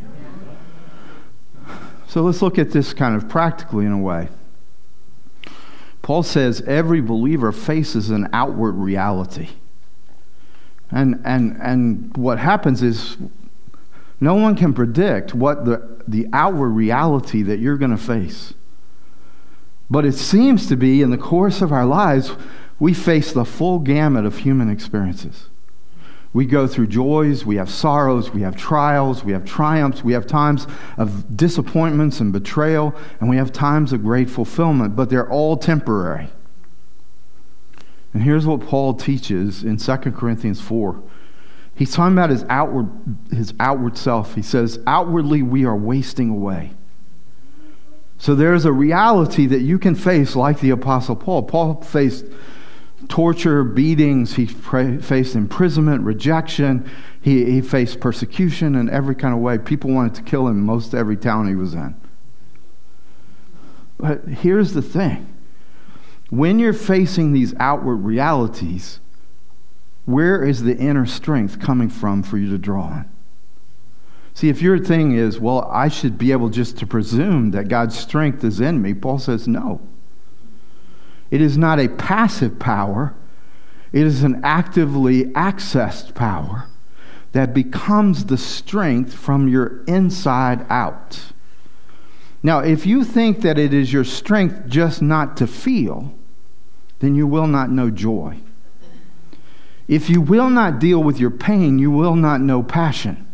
So 2.07 2.23
let's 2.23 2.41
look 2.41 2.59
at 2.59 2.71
this 2.71 2.95
kind 2.95 3.15
of 3.15 3.29
practically 3.29 3.85
in 3.85 3.93
a 3.93 3.99
way. 3.99 4.29
Paul 6.01 6.23
says 6.23 6.63
every 6.63 7.03
believer 7.03 7.53
faces 7.53 8.09
an 8.09 8.31
outward 8.33 8.73
reality. 8.73 9.51
And, 10.91 11.21
and, 11.27 11.59
and 11.61 12.17
what 12.17 12.39
happens 12.39 12.83
is 12.83 13.19
no 14.23 14.35
one 14.35 14.57
can 14.57 14.73
predict 14.73 15.35
what 15.35 15.67
the, 15.67 16.03
the 16.09 16.27
outward 16.33 16.71
reality 16.71 17.43
that 17.43 17.59
you're 17.59 17.77
going 17.77 17.91
to 17.91 17.99
face. 17.99 18.55
But 19.91 20.07
it 20.07 20.15
seems 20.15 20.69
to 20.69 20.77
be 20.77 21.03
in 21.03 21.11
the 21.11 21.19
course 21.19 21.61
of 21.61 21.71
our 21.71 21.85
lives, 21.85 22.33
we 22.79 22.95
face 22.95 23.33
the 23.33 23.45
full 23.45 23.79
gamut 23.79 24.25
of 24.25 24.39
human 24.39 24.71
experiences. 24.71 25.49
We 26.33 26.45
go 26.45 26.67
through 26.67 26.89
joys, 26.89 27.45
we 27.47 27.57
have 27.57 27.71
sorrows, 27.71 28.31
we 28.31 28.43
have 28.43 28.55
trials, 28.55 29.25
we 29.25 29.33
have 29.33 29.45
triumphs, 29.45 30.05
we 30.05 30.13
have 30.13 30.27
times 30.27 30.67
of 30.97 31.37
disappointments 31.37 32.21
and 32.21 32.33
betrayal, 32.33 32.95
and 33.19 33.31
we 33.31 33.37
have 33.37 33.53
times 33.53 33.93
of 33.93 34.03
great 34.03 34.29
fulfillment, 34.29 34.95
but 34.95 35.09
they're 35.09 35.31
all 35.31 35.57
temporary. 35.57 36.29
And 38.13 38.23
here's 38.23 38.47
what 38.47 38.61
Paul 38.61 38.95
teaches 38.95 39.65
in 39.65 39.79
2 39.79 39.97
Corinthians 40.13 40.61
4. 40.61 41.03
He's 41.75 41.95
talking 41.95 42.13
about 42.13 42.31
his 42.31 42.45
outward, 42.49 42.91
his 43.31 43.55
outward 43.61 43.97
self. 43.97 44.35
He 44.35 44.43
says, 44.43 44.81
Outwardly, 44.87 45.43
we 45.43 45.65
are 45.65 45.77
wasting 45.77 46.29
away. 46.29 46.73
So 48.19 48.35
there's 48.35 48.65
a 48.65 48.73
reality 48.73 49.47
that 49.47 49.61
you 49.61 49.79
can 49.79 49.95
face 49.95 50.35
like 50.35 50.59
the 50.59 50.71
Apostle 50.71 51.15
Paul. 51.15 51.45
Paul 51.45 51.81
faced 51.83 52.25
torture, 53.07 53.63
beatings. 53.63 54.35
He 54.35 54.47
faced 54.47 55.37
imprisonment, 55.37 56.03
rejection. 56.03 56.91
He, 57.21 57.45
he 57.45 57.61
faced 57.61 58.01
persecution 58.01 58.75
in 58.75 58.91
every 58.91 59.15
kind 59.15 59.33
of 59.33 59.41
way. 59.41 59.59
People 59.59 59.91
wanted 59.93 60.15
to 60.17 60.23
kill 60.23 60.49
him 60.49 60.65
most 60.65 60.95
every 60.95 61.17
town 61.17 61.47
he 61.47 61.55
was 61.55 61.75
in. 61.75 61.95
But 63.99 64.25
here's 64.27 64.73
the 64.73 64.83
thing 64.83 65.35
when 66.31 66.59
you're 66.59 66.73
facing 66.73 67.33
these 67.33 67.55
outward 67.59 67.97
realities, 67.97 69.01
where 70.05 70.45
is 70.45 70.63
the 70.63 70.77
inner 70.77 71.07
strength 71.07 71.59
coming 71.59 71.89
from 71.89 72.23
for 72.23 72.39
you 72.39 72.51
to 72.51 72.59
draw 72.59 72.83
on? 72.83 73.11
See, 74.35 74.49
if 74.49 74.63
your 74.63 74.79
thing 74.79 75.13
is, 75.13 75.41
well, 75.41 75.69
I 75.71 75.89
should 75.89 76.17
be 76.17 76.31
able 76.31 76.49
just 76.49 76.79
to 76.79 76.87
presume 76.87 77.51
that 77.53 77.69
God's 77.69 77.99
strength 77.99 78.45
is 78.45 78.61
in 78.61 78.81
me, 78.81 78.95
Paul 78.95 79.19
says 79.19 79.49
no. 79.49 79.81
It 81.31 81.41
is 81.41 81.59
not 81.59 81.79
a 81.79 81.89
passive 81.89 82.59
power, 82.59 83.15
it 83.93 84.03
is 84.03 84.23
an 84.23 84.41
actively 84.45 85.25
accessed 85.27 86.15
power 86.15 86.67
that 87.33 87.55
becomes 87.55 88.27
the 88.27 88.39
strength 88.39 89.13
from 89.13 89.49
your 89.49 89.85
inside 89.85 90.65
out. 90.71 91.33
Now, 92.43 92.61
if 92.61 92.87
you 92.87 93.05
think 93.05 93.41
that 93.43 93.59
it 93.59 93.75
is 93.75 93.93
your 93.93 94.05
strength 94.05 94.69
just 94.69 95.03
not 95.03 95.37
to 95.39 95.47
feel, 95.47 96.15
then 97.01 97.15
you 97.15 97.27
will 97.27 97.47
not 97.47 97.71
know 97.71 97.91
joy. 97.91 98.39
If 99.87 100.11
you 100.11 100.21
will 100.21 100.51
not 100.51 100.79
deal 100.79 101.03
with 101.03 101.19
your 101.19 101.31
pain, 101.31 101.79
you 101.79 101.91
will 101.91 102.15
not 102.15 102.41
know 102.41 102.63
passion. 102.63 103.27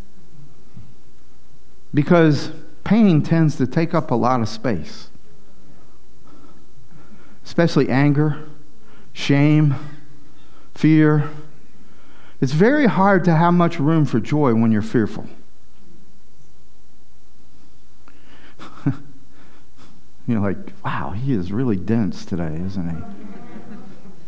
Because 1.93 2.51
pain 2.83 3.21
tends 3.21 3.55
to 3.57 3.67
take 3.67 3.93
up 3.93 4.11
a 4.11 4.15
lot 4.15 4.41
of 4.41 4.49
space 4.49 5.09
especially 7.45 7.87
anger, 7.89 8.43
shame, 9.13 9.75
fear. 10.73 11.29
It's 12.41 12.51
very 12.51 12.87
hard 12.87 13.23
to 13.25 13.35
have 13.35 13.53
much 13.53 13.79
room 13.79 14.05
for 14.05 14.19
joy 14.19 14.53
when 14.55 14.71
you're 14.71 14.81
fearful. 14.81 15.27
you're 20.27 20.41
like, 20.41 20.57
wow, 20.83 21.11
he 21.11 21.33
is 21.33 21.51
really 21.51 21.77
dense 21.77 22.25
today, 22.25 22.59
isn't 22.65 22.89
he? 22.89 22.97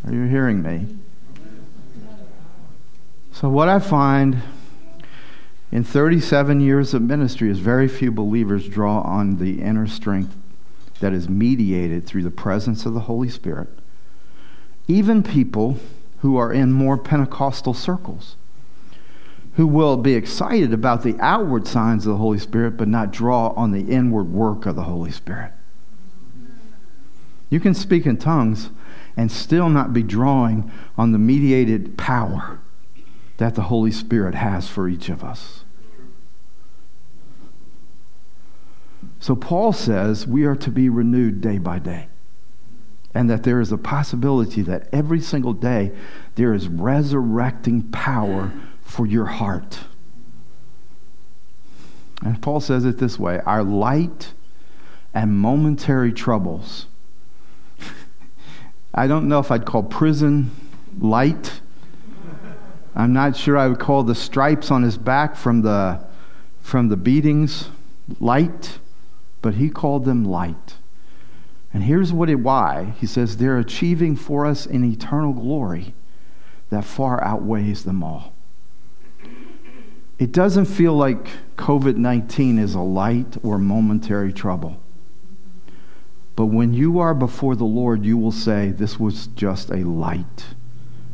Are 0.08 0.14
you 0.14 0.24
hearing 0.26 0.62
me? 0.62 0.88
So, 3.34 3.50
what 3.50 3.68
I 3.68 3.80
find 3.80 4.42
in 5.72 5.84
37 5.84 6.62
years 6.62 6.94
of 6.94 7.02
ministry 7.02 7.50
is 7.50 7.60
very 7.60 7.88
few 7.88 8.12
believers 8.12 8.68
draw 8.70 9.02
on 9.02 9.38
the 9.38 9.62
inner 9.62 9.86
strength 9.86 10.36
that 11.00 11.14
is 11.14 11.30
mediated 11.30 12.06
through 12.06 12.24
the 12.24 12.32
presence 12.32 12.86
of 12.86 12.94
the 12.94 13.02
Holy 13.02 13.30
Spirit. 13.30 13.70
Even 14.88 15.24
people 15.24 15.78
who 16.20 16.38
are 16.38 16.52
in 16.52 16.72
more 16.72 16.98
Pentecostal 16.98 17.74
circles, 17.74 18.36
who 19.54 19.68
will 19.68 19.98
be 19.98 20.14
excited 20.14 20.74
about 20.74 21.04
the 21.04 21.16
outward 21.20 21.68
signs 21.68 22.06
of 22.06 22.12
the 22.12 22.18
Holy 22.18 22.40
Spirit, 22.40 22.78
but 22.78 22.88
not 22.88 23.12
draw 23.12 23.50
on 23.50 23.72
the 23.72 23.92
inward 23.92 24.32
work 24.32 24.66
of 24.66 24.76
the 24.76 24.84
Holy 24.84 25.12
Spirit. 25.12 25.52
You 27.50 27.60
can 27.60 27.74
speak 27.74 28.06
in 28.06 28.18
tongues 28.18 28.70
and 29.16 29.32
still 29.32 29.70
not 29.70 29.94
be 29.94 30.04
drawing 30.04 30.72
on 30.98 31.12
the 31.12 31.18
mediated 31.18 31.98
power 31.98 32.60
that 33.38 33.56
the 33.56 33.64
Holy 33.64 33.92
Spirit 33.92 34.36
has 34.36 34.68
for 34.68 34.88
each 34.88 35.10
of 35.10 35.24
us. 35.24 35.64
So 39.20 39.36
Paul 39.36 39.74
says 39.74 40.28
we 40.28 40.46
are 40.46 40.56
to 40.56 40.72
be 40.72 40.90
renewed 40.90 41.42
day 41.42 41.58
by 41.58 41.80
day. 41.80 42.08
And 43.14 43.30
that 43.30 43.44
there 43.44 43.60
is 43.60 43.72
a 43.72 43.78
possibility 43.78 44.62
that 44.62 44.88
every 44.94 45.20
single 45.20 45.54
day 45.54 45.92
there 46.36 46.54
is 46.54 46.68
resurrecting 46.68 47.84
power 47.92 48.52
for 48.82 49.08
your 49.08 49.26
heart. 49.26 49.80
And 52.24 52.42
Paul 52.42 52.60
says 52.60 52.86
it 52.86 53.00
this 53.00 53.18
way 53.18 53.40
our 53.46 53.64
light 53.64 54.34
and 55.14 55.38
momentary 55.38 56.14
troubles. 56.14 56.86
I 58.94 59.08
don't 59.08 59.28
know 59.28 59.40
if 59.40 59.52
I'd 59.52 59.66
call 59.66 59.84
prison 59.84 60.52
light. 61.00 61.62
I'm 62.96 63.14
not 63.14 63.36
sure 63.36 63.58
I 63.58 63.68
would 63.68 63.80
call 63.80 64.04
the 64.04 64.16
stripes 64.16 64.72
on 64.72 64.84
his 64.84 64.98
back 64.98 65.36
from 65.36 65.62
the 65.62 66.06
from 66.62 66.90
the 66.90 66.98
beatings 66.98 67.70
light, 68.20 68.80
but 69.48 69.56
he 69.56 69.70
called 69.70 70.04
them 70.04 70.26
light. 70.26 70.76
And 71.74 71.84
here's 71.84 72.12
what 72.12 72.30
it 72.30 72.36
why. 72.36 72.94
He 73.00 73.08
says 73.08 73.38
they're 73.38 73.58
achieving 73.58 74.18
for 74.18 74.46
us 74.46 74.66
an 74.66 74.84
eternal 74.84 75.32
glory 75.32 75.94
that 76.70 76.84
far 76.84 77.24
outweighs 77.24 77.86
them 77.86 78.04
all. 78.04 78.34
It 80.20 80.34
doesn't 80.34 80.66
feel 80.66 80.98
like 80.98 81.30
COVID 81.56 81.96
19 81.96 82.60
is 82.60 82.76
a 82.76 82.82
light 82.82 83.38
or 83.42 83.58
momentary 83.58 84.34
trouble. 84.34 84.82
But 86.36 86.48
when 86.48 86.74
you 86.74 87.00
are 87.00 87.14
before 87.14 87.56
the 87.56 87.64
Lord, 87.64 88.04
you 88.04 88.18
will 88.18 88.34
say, 88.34 88.72
This 88.72 89.00
was 89.00 89.28
just 89.28 89.70
a 89.70 89.86
light 89.88 90.48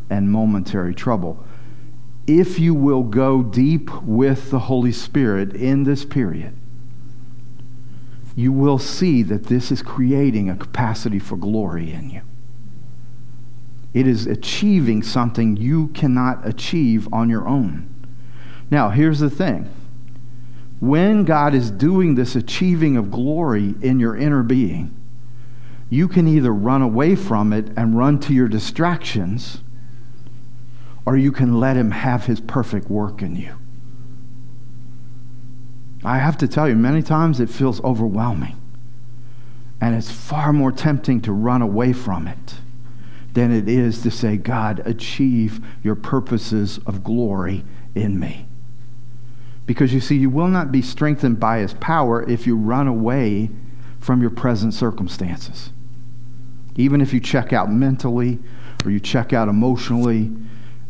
and 0.09 0.31
momentary 0.31 0.95
trouble. 0.95 1.45
If 2.25 2.57
you 2.57 2.73
will 2.73 3.03
go 3.03 3.43
deep 3.43 3.93
with 4.01 4.49
the 4.49 4.57
Holy 4.57 4.91
Spirit 4.91 5.53
in 5.53 5.83
this 5.83 6.03
period, 6.03 6.57
you 8.35 8.51
will 8.51 8.79
see 8.79 9.21
that 9.23 9.45
this 9.45 9.71
is 9.71 9.81
creating 9.81 10.49
a 10.49 10.55
capacity 10.55 11.19
for 11.19 11.37
glory 11.37 11.91
in 11.91 12.09
you. 12.09 12.21
It 13.93 14.07
is 14.07 14.25
achieving 14.25 15.03
something 15.03 15.55
you 15.55 15.89
cannot 15.89 16.47
achieve 16.47 17.07
on 17.13 17.29
your 17.29 17.47
own. 17.47 17.89
Now, 18.71 18.89
here's 18.89 19.19
the 19.19 19.29
thing 19.29 19.69
when 20.79 21.23
God 21.23 21.53
is 21.53 21.71
doing 21.71 22.15
this 22.15 22.35
achieving 22.35 22.97
of 22.97 23.11
glory 23.11 23.75
in 23.81 23.99
your 23.99 24.17
inner 24.17 24.43
being, 24.43 24.93
you 25.89 26.07
can 26.07 26.27
either 26.27 26.51
run 26.51 26.81
away 26.81 27.15
from 27.15 27.53
it 27.53 27.69
and 27.77 27.97
run 27.97 28.19
to 28.21 28.33
your 28.33 28.47
distractions, 28.47 29.61
or 31.05 31.15
you 31.15 31.31
can 31.31 31.59
let 31.59 31.77
Him 31.77 31.91
have 31.91 32.25
His 32.25 32.41
perfect 32.41 32.89
work 32.89 33.21
in 33.21 33.35
you. 33.35 33.55
I 36.05 36.17
have 36.17 36.37
to 36.39 36.47
tell 36.47 36.67
you, 36.67 36.75
many 36.75 37.01
times 37.01 37.39
it 37.39 37.49
feels 37.49 37.81
overwhelming. 37.83 38.59
And 39.79 39.95
it's 39.95 40.11
far 40.11 40.53
more 40.53 40.71
tempting 40.71 41.21
to 41.21 41.31
run 41.31 41.61
away 41.61 41.93
from 41.93 42.27
it 42.27 42.55
than 43.33 43.51
it 43.51 43.67
is 43.67 44.01
to 44.03 44.11
say, 44.11 44.37
God, 44.37 44.81
achieve 44.85 45.59
your 45.83 45.95
purposes 45.95 46.79
of 46.85 47.03
glory 47.03 47.63
in 47.95 48.19
me. 48.19 48.47
Because 49.65 49.93
you 49.93 49.99
see, 49.99 50.15
you 50.15 50.29
will 50.29 50.47
not 50.47 50.71
be 50.71 50.81
strengthened 50.81 51.39
by 51.39 51.59
his 51.59 51.73
power 51.75 52.27
if 52.29 52.45
you 52.45 52.55
run 52.55 52.87
away 52.87 53.49
from 53.99 54.21
your 54.21 54.29
present 54.29 54.73
circumstances. 54.73 55.71
Even 56.75 57.01
if 57.01 57.13
you 57.13 57.19
check 57.19 57.53
out 57.53 57.71
mentally 57.71 58.39
or 58.83 58.91
you 58.91 58.99
check 58.99 59.31
out 59.31 59.47
emotionally, 59.47 60.31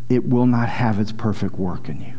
it 0.09 0.27
will 0.27 0.47
not 0.47 0.69
have 0.69 0.99
its 0.99 1.11
perfect 1.11 1.55
work 1.55 1.87
in 1.87 2.01
you. 2.01 2.13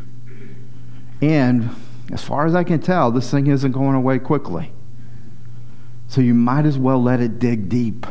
And 1.21 1.71
as 2.13 2.23
far 2.23 2.47
as 2.47 2.55
I 2.55 2.65
can 2.65 2.81
tell, 2.81 3.11
this 3.11 3.31
thing 3.31 3.47
isn't 3.47 3.73
going 3.73 3.95
away 3.95 4.19
quickly. 4.19 4.73
So 6.09 6.21
you 6.21 6.35
might 6.35 6.67
as 6.67 6.79
well 6.79 7.03
let 7.03 7.21
it 7.21 7.39
dig 7.39 7.69
deep. 7.69 8.07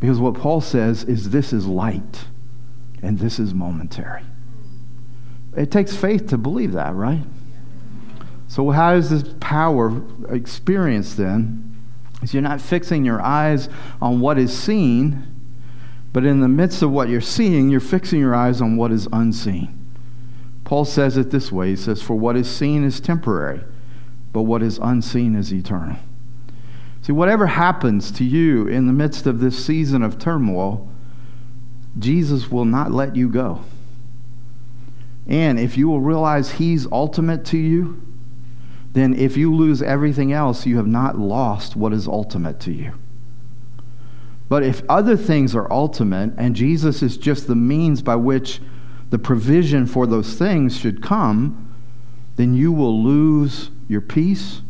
Because 0.00 0.18
what 0.18 0.34
Paul 0.34 0.60
says 0.60 1.04
is 1.04 1.30
this 1.30 1.52
is 1.52 1.66
light 1.66 2.24
and 3.02 3.18
this 3.18 3.38
is 3.38 3.54
momentary. 3.54 4.22
It 5.56 5.70
takes 5.70 5.94
faith 5.94 6.28
to 6.28 6.38
believe 6.38 6.72
that, 6.72 6.94
right? 6.94 7.22
So, 8.48 8.70
how 8.70 8.94
is 8.94 9.10
this 9.10 9.34
power 9.40 10.02
experienced 10.28 11.16
then? 11.16 11.76
Is 12.22 12.32
you're 12.32 12.42
not 12.42 12.60
fixing 12.60 13.04
your 13.04 13.20
eyes 13.20 13.68
on 14.00 14.20
what 14.20 14.38
is 14.38 14.56
seen, 14.56 15.26
but 16.12 16.24
in 16.24 16.40
the 16.40 16.48
midst 16.48 16.82
of 16.82 16.90
what 16.90 17.08
you're 17.08 17.20
seeing, 17.20 17.68
you're 17.68 17.80
fixing 17.80 18.20
your 18.20 18.34
eyes 18.34 18.60
on 18.60 18.76
what 18.76 18.92
is 18.92 19.08
unseen. 19.12 19.81
Paul 20.72 20.86
says 20.86 21.18
it 21.18 21.30
this 21.30 21.52
way 21.52 21.68
He 21.68 21.76
says, 21.76 22.00
For 22.00 22.14
what 22.14 22.34
is 22.34 22.50
seen 22.50 22.82
is 22.82 22.98
temporary, 22.98 23.62
but 24.32 24.44
what 24.44 24.62
is 24.62 24.78
unseen 24.78 25.36
is 25.36 25.52
eternal. 25.52 25.98
See, 27.02 27.12
whatever 27.12 27.48
happens 27.48 28.10
to 28.12 28.24
you 28.24 28.66
in 28.66 28.86
the 28.86 28.94
midst 28.94 29.26
of 29.26 29.40
this 29.40 29.62
season 29.62 30.02
of 30.02 30.18
turmoil, 30.18 30.90
Jesus 31.98 32.50
will 32.50 32.64
not 32.64 32.90
let 32.90 33.16
you 33.16 33.28
go. 33.28 33.64
And 35.26 35.60
if 35.60 35.76
you 35.76 35.88
will 35.88 36.00
realize 36.00 36.52
He's 36.52 36.86
ultimate 36.90 37.44
to 37.44 37.58
you, 37.58 38.00
then 38.94 39.12
if 39.12 39.36
you 39.36 39.54
lose 39.54 39.82
everything 39.82 40.32
else, 40.32 40.64
you 40.64 40.78
have 40.78 40.86
not 40.86 41.18
lost 41.18 41.76
what 41.76 41.92
is 41.92 42.08
ultimate 42.08 42.60
to 42.60 42.72
you. 42.72 42.94
But 44.48 44.62
if 44.62 44.82
other 44.88 45.18
things 45.18 45.54
are 45.54 45.70
ultimate 45.70 46.32
and 46.38 46.56
Jesus 46.56 47.02
is 47.02 47.18
just 47.18 47.46
the 47.46 47.54
means 47.54 48.00
by 48.00 48.16
which 48.16 48.62
the 49.12 49.18
provision 49.18 49.84
for 49.84 50.06
those 50.06 50.32
things 50.38 50.74
should 50.74 51.02
come, 51.02 51.70
then 52.36 52.54
you 52.54 52.72
will 52.72 53.04
lose 53.04 53.68
your 53.86 54.00
peace, 54.00 54.62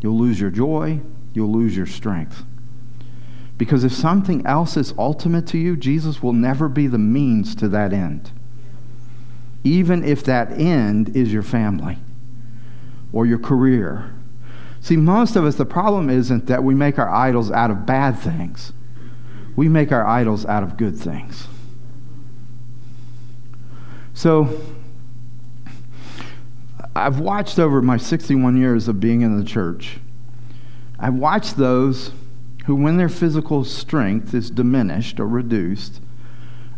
you'll 0.00 0.18
lose 0.18 0.40
your 0.40 0.50
joy, 0.50 1.00
you'll 1.32 1.52
lose 1.52 1.76
your 1.76 1.86
strength. 1.86 2.42
Because 3.56 3.84
if 3.84 3.92
something 3.92 4.44
else 4.44 4.76
is 4.76 4.92
ultimate 4.98 5.46
to 5.46 5.58
you, 5.58 5.76
Jesus 5.76 6.20
will 6.20 6.32
never 6.32 6.68
be 6.68 6.88
the 6.88 6.98
means 6.98 7.54
to 7.54 7.68
that 7.68 7.92
end. 7.92 8.32
Even 9.62 10.02
if 10.02 10.24
that 10.24 10.50
end 10.50 11.16
is 11.16 11.32
your 11.32 11.44
family 11.44 11.98
or 13.12 13.24
your 13.24 13.38
career. 13.38 14.12
See, 14.80 14.96
most 14.96 15.36
of 15.36 15.44
us, 15.44 15.54
the 15.54 15.64
problem 15.64 16.10
isn't 16.10 16.46
that 16.46 16.64
we 16.64 16.74
make 16.74 16.98
our 16.98 17.08
idols 17.08 17.52
out 17.52 17.70
of 17.70 17.86
bad 17.86 18.18
things, 18.18 18.72
we 19.54 19.68
make 19.68 19.92
our 19.92 20.04
idols 20.04 20.44
out 20.44 20.64
of 20.64 20.76
good 20.76 20.96
things. 20.98 21.46
So 24.16 24.48
I've 26.94 27.20
watched 27.20 27.58
over 27.58 27.82
my 27.82 27.98
61 27.98 28.56
years 28.56 28.88
of 28.88 28.98
being 28.98 29.20
in 29.20 29.38
the 29.38 29.44
church, 29.44 29.98
I've 30.98 31.12
watched 31.12 31.58
those 31.58 32.12
who, 32.64 32.76
when 32.76 32.96
their 32.96 33.10
physical 33.10 33.62
strength 33.62 34.32
is 34.32 34.50
diminished 34.50 35.20
or 35.20 35.28
reduced, 35.28 36.00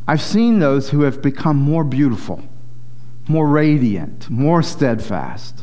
I've 0.09 0.20
seen 0.20 0.59
those 0.59 0.90
who 0.90 1.03
have 1.03 1.22
become 1.22 1.57
more 1.59 1.85
beautiful, 1.85 2.42
more 3.29 3.46
radiant, 3.46 4.29
more 4.29 4.61
steadfast. 4.61 5.62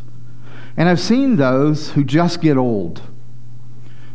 And 0.77 0.87
I've 0.87 1.01
seen 1.01 1.35
those 1.35 1.89
who 1.89 2.05
just 2.05 2.39
get 2.39 2.55
old. 2.55 3.01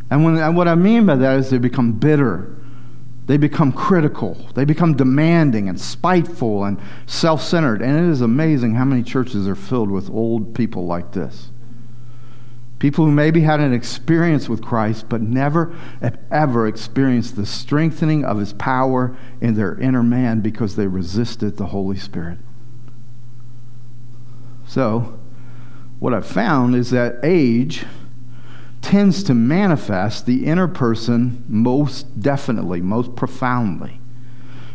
And, 0.09 0.25
when, 0.25 0.37
and 0.37 0.57
what 0.57 0.67
I 0.67 0.73
mean 0.73 1.05
by 1.05 1.15
that 1.17 1.37
is 1.37 1.51
they 1.51 1.59
become 1.59 1.91
bitter 1.91 2.57
they 3.27 3.37
become 3.37 3.71
critical. 3.71 4.35
They 4.55 4.65
become 4.65 4.95
demanding 4.95 5.69
and 5.69 5.79
spiteful 5.79 6.65
and 6.65 6.79
self 7.05 7.41
centered. 7.41 7.81
And 7.81 8.07
it 8.07 8.11
is 8.11 8.21
amazing 8.21 8.75
how 8.75 8.85
many 8.85 9.03
churches 9.03 9.47
are 9.47 9.55
filled 9.55 9.91
with 9.91 10.09
old 10.09 10.55
people 10.55 10.85
like 10.85 11.11
this. 11.11 11.51
People 12.79 13.05
who 13.05 13.11
maybe 13.11 13.41
had 13.41 13.59
an 13.59 13.73
experience 13.73 14.49
with 14.49 14.63
Christ, 14.63 15.07
but 15.07 15.21
never 15.21 15.75
ever 16.31 16.67
experienced 16.67 17.35
the 17.35 17.45
strengthening 17.45 18.25
of 18.25 18.39
his 18.39 18.53
power 18.53 19.15
in 19.39 19.53
their 19.53 19.79
inner 19.79 20.01
man 20.01 20.41
because 20.41 20.75
they 20.75 20.87
resisted 20.87 21.57
the 21.57 21.67
Holy 21.67 21.97
Spirit. 21.97 22.39
So, 24.65 25.19
what 25.99 26.13
I've 26.15 26.25
found 26.25 26.75
is 26.75 26.89
that 26.89 27.19
age 27.21 27.85
tends 28.81 29.23
to 29.23 29.33
manifest 29.33 30.25
the 30.25 30.45
inner 30.45 30.67
person 30.67 31.43
most 31.47 32.19
definitely, 32.21 32.81
most 32.81 33.15
profoundly. 33.15 33.99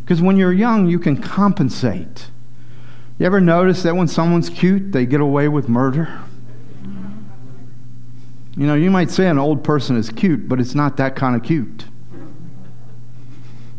Because 0.00 0.22
when 0.22 0.36
you're 0.36 0.52
young, 0.52 0.86
you 0.86 0.98
can 0.98 1.20
compensate. 1.20 2.30
You 3.18 3.26
ever 3.26 3.40
notice 3.40 3.82
that 3.82 3.96
when 3.96 4.08
someone's 4.08 4.48
cute, 4.48 4.92
they 4.92 5.06
get 5.06 5.20
away 5.20 5.48
with 5.48 5.68
murder? 5.68 6.20
You 8.56 8.66
know, 8.66 8.74
you 8.74 8.90
might 8.90 9.10
say 9.10 9.26
an 9.26 9.38
old 9.38 9.64
person 9.64 9.96
is 9.96 10.08
cute, 10.08 10.48
but 10.48 10.60
it's 10.60 10.74
not 10.74 10.96
that 10.96 11.16
kind 11.16 11.34
of 11.34 11.42
cute. 11.42 11.86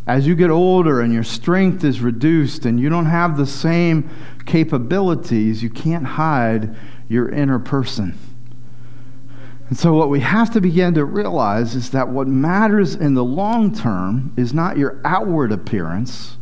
As 0.06 0.28
you 0.28 0.36
get 0.36 0.50
older 0.50 1.02
and 1.02 1.14
your 1.14 1.24
strength 1.24 1.84
is 1.84 2.00
reduced 2.00 2.66
and 2.66 2.80
you 2.80 2.90
don't 2.90 3.08
have 3.08 3.38
the 3.38 3.46
same 3.46 4.10
capabilities, 4.46 5.64
you 5.64 5.70
can't 5.70 6.06
hide 6.06 6.76
your 7.10 7.30
inner 7.30 7.60
person. 7.60 8.18
And 9.70 9.78
so, 9.78 9.94
what 9.94 10.10
we 10.10 10.22
have 10.22 10.52
to 10.54 10.62
begin 10.62 10.94
to 10.94 11.04
realize 11.04 11.76
is 11.76 11.90
that 11.90 12.08
what 12.08 12.28
matters 12.28 12.96
in 12.96 13.16
the 13.16 13.24
long 13.24 13.76
term 13.76 14.34
is 14.38 14.54
not 14.54 14.78
your 14.78 15.02
outward 15.04 15.52
appearance, 15.52 16.38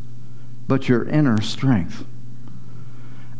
but 0.68 0.88
your 0.88 1.08
inner 1.08 1.42
strength. 1.42 2.06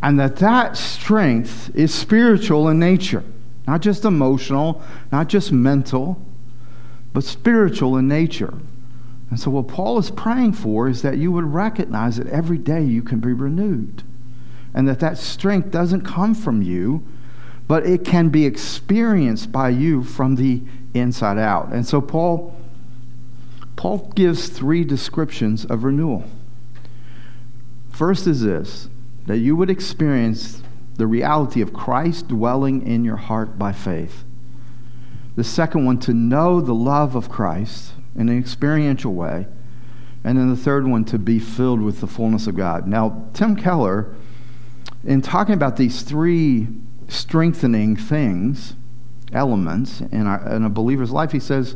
And 0.02 0.20
that 0.20 0.38
that 0.38 0.76
strength 0.76 1.72
is 1.76 1.94
spiritual 1.94 2.68
in 2.70 2.80
nature, 2.80 3.24
not 3.68 3.82
just 3.82 4.06
emotional, 4.06 4.82
not 5.12 5.28
just 5.30 5.52
mental, 5.52 6.20
but 7.14 7.24
spiritual 7.24 7.98
in 7.98 8.08
nature. 8.08 8.54
And 9.30 9.40
so, 9.40 9.52
what 9.52 9.68
Paul 9.68 10.00
is 10.00 10.10
praying 10.10 10.54
for 10.54 10.88
is 10.88 11.04
that 11.04 11.20
you 11.20 11.32
would 11.32 11.46
recognize 11.46 12.18
that 12.18 12.28
every 12.28 12.58
day 12.58 12.84
you 12.84 13.04
can 13.04 13.20
be 13.20 13.34
renewed, 13.34 14.02
and 14.74 14.88
that 14.88 15.00
that 15.02 15.20
strength 15.20 15.70
doesn't 15.70 16.02
come 16.02 16.34
from 16.34 16.64
you 16.64 17.06
but 17.68 17.86
it 17.86 18.06
can 18.06 18.30
be 18.30 18.46
experienced 18.46 19.52
by 19.52 19.70
you 19.70 20.04
from 20.04 20.36
the 20.36 20.62
inside 20.94 21.38
out. 21.38 21.72
And 21.74 21.86
so 21.86 22.02
Paul 22.02 22.56
Paul 23.76 24.12
gives 24.16 24.48
three 24.48 24.84
descriptions 24.84 25.66
of 25.66 25.84
renewal. 25.84 26.24
First 27.90 28.28
is 28.28 28.42
this 28.42 28.90
that 29.26 29.38
you 29.38 29.56
would 29.56 29.70
experience 29.70 30.62
the 30.96 31.08
reality 31.08 31.62
of 31.62 31.74
Christ 31.74 32.28
dwelling 32.28 32.86
in 32.86 33.04
your 33.04 33.18
heart 33.18 33.60
by 33.60 33.74
faith. 33.74 34.24
The 35.36 35.44
second 35.44 35.86
one, 35.86 36.00
to 36.02 36.14
know 36.14 36.62
the 36.62 36.74
love 36.74 37.16
of 37.16 37.30
Christ 37.30 37.94
in 38.16 38.30
an 38.30 38.38
experiential 38.38 39.14
way. 39.14 39.48
And 40.24 40.38
then 40.38 40.50
the 40.50 40.56
third 40.56 40.88
one, 40.88 41.04
to 41.06 41.20
be 41.20 41.40
filled 41.40 41.82
with 41.82 42.00
the 42.00 42.08
fullness 42.08 42.48
of 42.48 42.56
God. 42.56 42.88
Now, 42.88 43.30
Tim 43.34 43.56
Keller, 43.56 44.16
in 45.04 45.22
talking 45.22 45.54
about 45.54 45.76
these 45.76 46.02
three 46.02 46.68
strengthening 47.08 47.96
things, 47.96 48.76
elements 49.32 50.02
in, 50.02 50.28
our, 50.28 50.48
in 50.56 50.64
a 50.64 50.70
believer's 50.70 51.12
life, 51.12 51.32
he 51.32 51.40
says, 51.40 51.76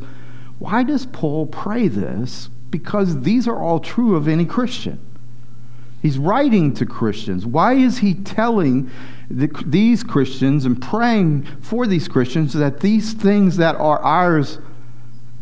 Why 0.58 0.82
does 0.82 1.06
Paul 1.06 1.46
pray 1.46 1.88
this? 1.88 2.48
Because 2.70 3.22
these 3.22 3.48
are 3.48 3.60
all 3.60 3.80
true 3.80 4.14
of 4.16 4.28
any 4.28 4.44
Christian. 4.44 4.98
He's 6.02 6.16
writing 6.16 6.72
to 6.74 6.86
Christians. 6.86 7.44
Why 7.44 7.74
is 7.74 7.98
he 7.98 8.14
telling 8.14 8.90
the, 9.30 9.48
these 9.66 10.02
Christians 10.02 10.64
and 10.64 10.80
praying 10.80 11.44
for 11.60 11.86
these 11.86 12.08
Christians 12.08 12.54
that 12.54 12.80
these 12.80 13.12
things 13.12 13.58
that 13.58 13.76
are 13.76 13.98
ours 13.98 14.58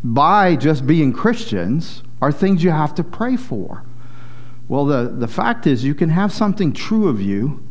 by 0.03 0.55
just 0.55 0.85
being 0.85 1.13
Christians 1.13 2.03
are 2.21 2.31
things 2.31 2.63
you 2.63 2.71
have 2.71 2.93
to 2.95 3.03
pray 3.03 3.37
for? 3.37 3.83
Well, 4.67 4.85
the, 4.85 5.09
the 5.09 5.27
fact 5.27 5.65
is, 5.65 5.83
you 5.83 5.95
can 5.95 6.09
have 6.09 6.31
something 6.31 6.73
true 6.73 7.07
of 7.07 7.21
you 7.21 7.63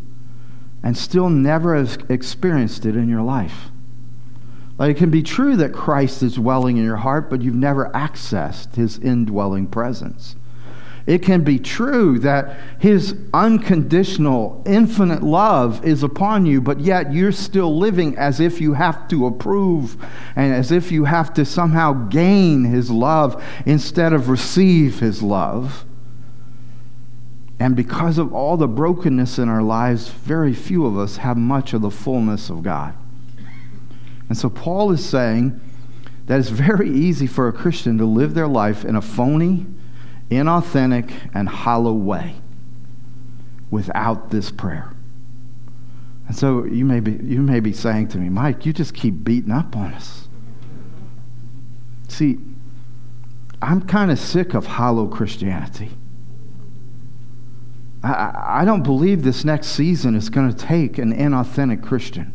and 0.82 0.96
still 0.96 1.28
never 1.28 1.76
have 1.76 1.98
experienced 2.08 2.86
it 2.86 2.96
in 2.96 3.08
your 3.08 3.22
life. 3.22 3.70
Like 4.78 4.96
it 4.96 4.98
can 4.98 5.10
be 5.10 5.22
true 5.22 5.56
that 5.56 5.72
Christ 5.72 6.22
is 6.22 6.34
dwelling 6.34 6.76
in 6.76 6.84
your 6.84 6.96
heart, 6.96 7.28
but 7.28 7.42
you've 7.42 7.54
never 7.54 7.90
accessed 7.90 8.76
his 8.76 8.98
indwelling 8.98 9.66
presence. 9.66 10.36
It 11.08 11.22
can 11.22 11.42
be 11.42 11.58
true 11.58 12.18
that 12.18 12.58
his 12.78 13.16
unconditional, 13.32 14.62
infinite 14.66 15.22
love 15.22 15.82
is 15.82 16.02
upon 16.02 16.44
you, 16.44 16.60
but 16.60 16.80
yet 16.80 17.14
you're 17.14 17.32
still 17.32 17.78
living 17.78 18.16
as 18.18 18.40
if 18.40 18.60
you 18.60 18.74
have 18.74 19.08
to 19.08 19.24
approve 19.24 19.96
and 20.36 20.52
as 20.52 20.70
if 20.70 20.92
you 20.92 21.06
have 21.06 21.32
to 21.34 21.46
somehow 21.46 21.94
gain 22.08 22.64
his 22.64 22.90
love 22.90 23.42
instead 23.64 24.12
of 24.12 24.28
receive 24.28 25.00
his 25.00 25.22
love. 25.22 25.86
And 27.60 27.74
because 27.74 28.18
of 28.18 28.32
all 28.32 28.56
the 28.56 28.68
brokenness 28.68 29.38
in 29.38 29.48
our 29.48 29.62
lives, 29.62 30.08
very 30.08 30.54
few 30.54 30.86
of 30.86 30.96
us 30.96 31.16
have 31.18 31.36
much 31.36 31.72
of 31.72 31.82
the 31.82 31.90
fullness 31.90 32.50
of 32.50 32.62
God. 32.62 32.94
And 34.28 34.38
so 34.38 34.48
Paul 34.48 34.92
is 34.92 35.04
saying 35.04 35.60
that 36.26 36.38
it's 36.38 36.50
very 36.50 36.90
easy 36.90 37.26
for 37.26 37.48
a 37.48 37.52
Christian 37.52 37.98
to 37.98 38.04
live 38.04 38.34
their 38.34 38.46
life 38.46 38.84
in 38.84 38.94
a 38.94 39.02
phony, 39.02 39.66
inauthentic, 40.30 41.30
and 41.34 41.48
hollow 41.48 41.94
way 41.94 42.36
without 43.70 44.30
this 44.30 44.50
prayer. 44.50 44.94
And 46.28 46.36
so 46.36 46.64
you 46.64 46.84
may 46.84 47.00
be, 47.00 47.12
you 47.12 47.40
may 47.40 47.60
be 47.60 47.72
saying 47.72 48.08
to 48.08 48.18
me, 48.18 48.28
Mike, 48.28 48.66
you 48.66 48.72
just 48.72 48.94
keep 48.94 49.24
beating 49.24 49.50
up 49.50 49.74
on 49.74 49.94
us. 49.94 50.28
See, 52.08 52.38
I'm 53.62 53.82
kind 53.82 54.10
of 54.10 54.18
sick 54.18 54.54
of 54.54 54.66
hollow 54.66 55.06
Christianity. 55.06 55.90
I, 58.02 58.60
I 58.60 58.64
don't 58.64 58.82
believe 58.82 59.22
this 59.22 59.44
next 59.44 59.68
season 59.68 60.14
is 60.14 60.30
going 60.30 60.52
to 60.52 60.56
take 60.56 60.98
an 60.98 61.12
inauthentic 61.12 61.82
Christian. 61.82 62.34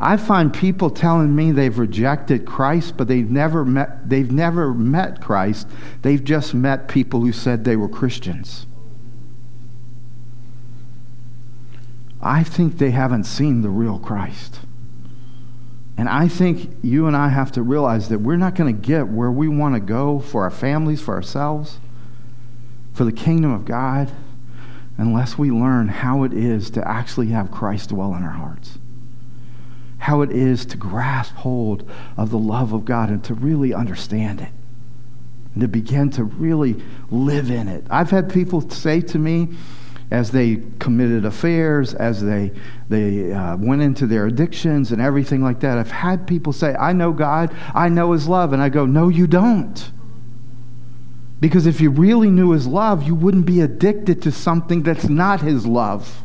I 0.00 0.16
find 0.16 0.54
people 0.54 0.90
telling 0.90 1.34
me 1.34 1.50
they've 1.50 1.76
rejected 1.76 2.46
Christ, 2.46 2.96
but 2.96 3.08
they've 3.08 3.28
never 3.28 3.64
met, 3.64 4.08
they've 4.08 4.30
never 4.30 4.72
met 4.72 5.20
Christ. 5.20 5.66
They've 6.02 6.22
just 6.22 6.54
met 6.54 6.88
people 6.88 7.20
who 7.20 7.32
said 7.32 7.64
they 7.64 7.76
were 7.76 7.88
Christians. 7.88 8.66
I 12.20 12.42
think 12.44 12.78
they 12.78 12.90
haven't 12.90 13.24
seen 13.24 13.62
the 13.62 13.70
real 13.70 13.98
Christ. 13.98 14.60
And 15.96 16.08
I 16.08 16.28
think 16.28 16.76
you 16.80 17.08
and 17.08 17.16
I 17.16 17.28
have 17.28 17.50
to 17.52 17.62
realize 17.62 18.08
that 18.08 18.20
we're 18.20 18.36
not 18.36 18.54
going 18.54 18.74
to 18.74 18.86
get 18.86 19.08
where 19.08 19.32
we 19.32 19.48
want 19.48 19.74
to 19.74 19.80
go 19.80 20.20
for 20.20 20.44
our 20.44 20.50
families, 20.50 21.00
for 21.00 21.14
ourselves, 21.14 21.80
for 22.98 23.04
the 23.04 23.12
kingdom 23.12 23.50
of 23.50 23.64
God, 23.64 24.10
unless 24.98 25.38
we 25.38 25.50
learn 25.50 25.88
how 25.88 26.24
it 26.24 26.34
is 26.34 26.68
to 26.70 26.86
actually 26.86 27.28
have 27.28 27.50
Christ 27.50 27.90
dwell 27.90 28.14
in 28.14 28.22
our 28.22 28.30
hearts 28.30 28.78
how 29.98 30.22
it 30.22 30.30
is 30.30 30.64
to 30.64 30.76
grasp 30.76 31.34
hold 31.34 31.88
of 32.16 32.30
the 32.30 32.38
love 32.38 32.72
of 32.72 32.84
God 32.84 33.10
and 33.10 33.22
to 33.24 33.34
really 33.34 33.74
understand 33.74 34.40
it 34.40 34.48
and 35.52 35.60
to 35.60 35.68
begin 35.68 36.08
to 36.10 36.24
really 36.24 36.82
live 37.10 37.50
in 37.50 37.68
it. 37.68 37.84
I've 37.90 38.10
had 38.10 38.32
people 38.32 38.70
say 38.70 39.00
to 39.02 39.18
me, 39.18 39.48
as 40.10 40.30
they 40.30 40.62
committed 40.78 41.26
affairs, 41.26 41.92
as 41.92 42.22
they, 42.22 42.52
they 42.88 43.32
uh, 43.32 43.56
went 43.58 43.82
into 43.82 44.06
their 44.06 44.26
addictions 44.26 44.92
and 44.92 45.02
everything 45.02 45.42
like 45.42 45.60
that, 45.60 45.76
I've 45.76 45.90
had 45.90 46.26
people 46.26 46.54
say, 46.54 46.74
I 46.76 46.94
know 46.94 47.12
God, 47.12 47.54
I 47.74 47.90
know 47.90 48.12
His 48.12 48.26
love. 48.26 48.54
And 48.54 48.62
I 48.62 48.70
go, 48.70 48.86
No, 48.86 49.10
you 49.10 49.26
don't. 49.26 49.92
Because 51.40 51.66
if 51.66 51.80
you 51.80 51.90
really 51.90 52.30
knew 52.30 52.50
His 52.50 52.66
love, 52.66 53.04
you 53.04 53.14
wouldn't 53.14 53.46
be 53.46 53.60
addicted 53.60 54.22
to 54.22 54.32
something 54.32 54.82
that's 54.82 55.08
not 55.08 55.40
His 55.40 55.66
love. 55.66 56.22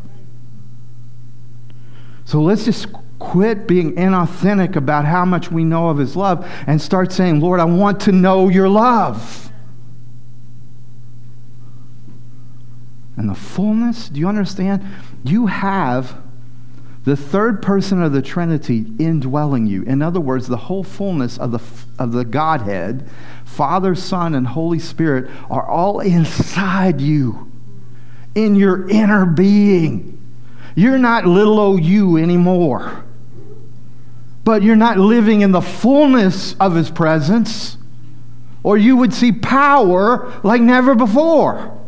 So 2.26 2.42
let's 2.42 2.66
just 2.66 2.88
quit 3.20 3.68
being 3.68 3.96
inauthentic 3.96 4.76
about 4.76 5.06
how 5.06 5.26
much 5.26 5.52
we 5.52 5.64
know 5.64 5.90
of 5.90 5.98
His 5.98 6.16
love 6.16 6.46
and 6.68 6.82
start 6.82 7.12
saying, 7.12 7.42
Lord, 7.42 7.60
I 7.60 7.66
want 7.66 8.00
to 8.02 8.12
know 8.12 8.50
your 8.50 8.70
love. 8.70 9.52
And 13.16 13.30
the 13.30 13.36
fullness, 13.36 14.10
do 14.10 14.20
you 14.20 14.28
understand? 14.28 14.84
You 15.24 15.46
have 15.48 16.20
the 17.04 17.16
third 17.16 17.62
person 17.62 18.02
of 18.02 18.12
the 18.12 18.22
Trinity 18.22 18.86
indwelling 18.98 19.68
you. 19.68 19.84
In 19.84 20.02
other 20.02 20.20
words, 20.20 20.48
the 20.48 20.58
whole 20.58 20.84
fullness 20.84 21.38
of 21.38 21.52
the, 21.52 21.62
of 22.00 22.12
the 22.12 22.26
Godhead, 22.26 23.10
Father, 23.46 23.96
Son, 23.96 24.36
and 24.36 24.48
Holy 24.48 24.80
Spirit, 24.80 25.30
are 25.50 25.68
all 25.68 26.00
inside 26.00 27.00
you, 27.00 27.52
in 28.36 28.56
your 28.56 28.90
inner 28.90 29.26
being. 29.26 30.20
You're 30.76 30.98
not 30.98 31.26
little 31.26 31.60
old 31.60 31.84
you 31.84 32.18
anymore 32.18 33.04
but 34.44 34.62
you're 34.62 34.76
not 34.76 34.98
living 34.98 35.42
in 35.42 35.52
the 35.52 35.62
fullness 35.62 36.56
of 36.60 36.76
His 36.76 36.90
presence, 36.90 37.78
or 38.62 38.78
you 38.78 38.98
would 38.98 39.14
see 39.14 39.32
power 39.32 40.34
like 40.44 40.62
never 40.62 40.96
before. 40.96 41.80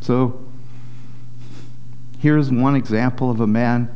So, 0.00 0.44
here's 2.18 2.50
one 2.50 2.76
example 2.76 3.30
of 3.30 3.40
a 3.40 3.46
man 3.46 3.94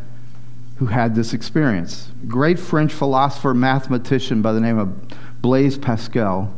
who 0.81 0.87
had 0.87 1.15
this 1.15 1.35
experience. 1.35 2.11
A 2.23 2.27
great 2.27 2.59
French 2.59 2.91
philosopher, 2.91 3.53
mathematician 3.53 4.41
by 4.41 4.51
the 4.51 4.61
name 4.61 4.79
of 4.79 5.43
Blaise 5.43 5.77
Pascal 5.77 6.55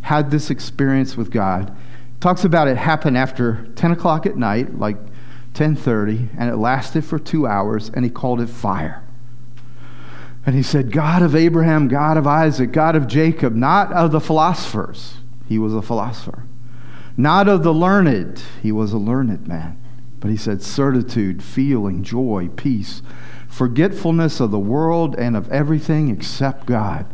had 0.00 0.30
this 0.30 0.48
experience 0.48 1.14
with 1.14 1.30
God. 1.30 1.76
Talks 2.20 2.42
about 2.42 2.68
it 2.68 2.78
happened 2.78 3.18
after 3.18 3.66
10 3.76 3.92
o'clock 3.92 4.24
at 4.24 4.38
night, 4.38 4.78
like 4.78 4.96
10:30 5.52 6.30
and 6.38 6.48
it 6.48 6.56
lasted 6.56 7.04
for 7.04 7.18
2 7.18 7.46
hours 7.46 7.90
and 7.92 8.02
he 8.02 8.10
called 8.10 8.40
it 8.40 8.48
fire. 8.48 9.02
And 10.46 10.56
he 10.56 10.62
said, 10.62 10.90
God 10.90 11.20
of 11.20 11.36
Abraham, 11.36 11.86
God 11.86 12.16
of 12.16 12.26
Isaac, 12.26 12.72
God 12.72 12.96
of 12.96 13.06
Jacob, 13.06 13.54
not 13.54 13.92
of 13.92 14.10
the 14.10 14.20
philosophers. 14.20 15.18
He 15.46 15.58
was 15.58 15.74
a 15.74 15.82
philosopher. 15.82 16.44
Not 17.18 17.46
of 17.46 17.62
the 17.62 17.74
learned. 17.74 18.42
He 18.62 18.72
was 18.72 18.94
a 18.94 18.98
learned 18.98 19.46
man. 19.46 19.76
But 20.20 20.30
he 20.30 20.38
said, 20.38 20.62
certitude, 20.62 21.42
feeling, 21.42 22.02
joy, 22.02 22.48
peace, 22.56 23.02
forgetfulness 23.54 24.40
of 24.40 24.50
the 24.50 24.58
world 24.58 25.14
and 25.14 25.36
of 25.36 25.48
everything 25.52 26.08
except 26.08 26.66
God. 26.66 27.06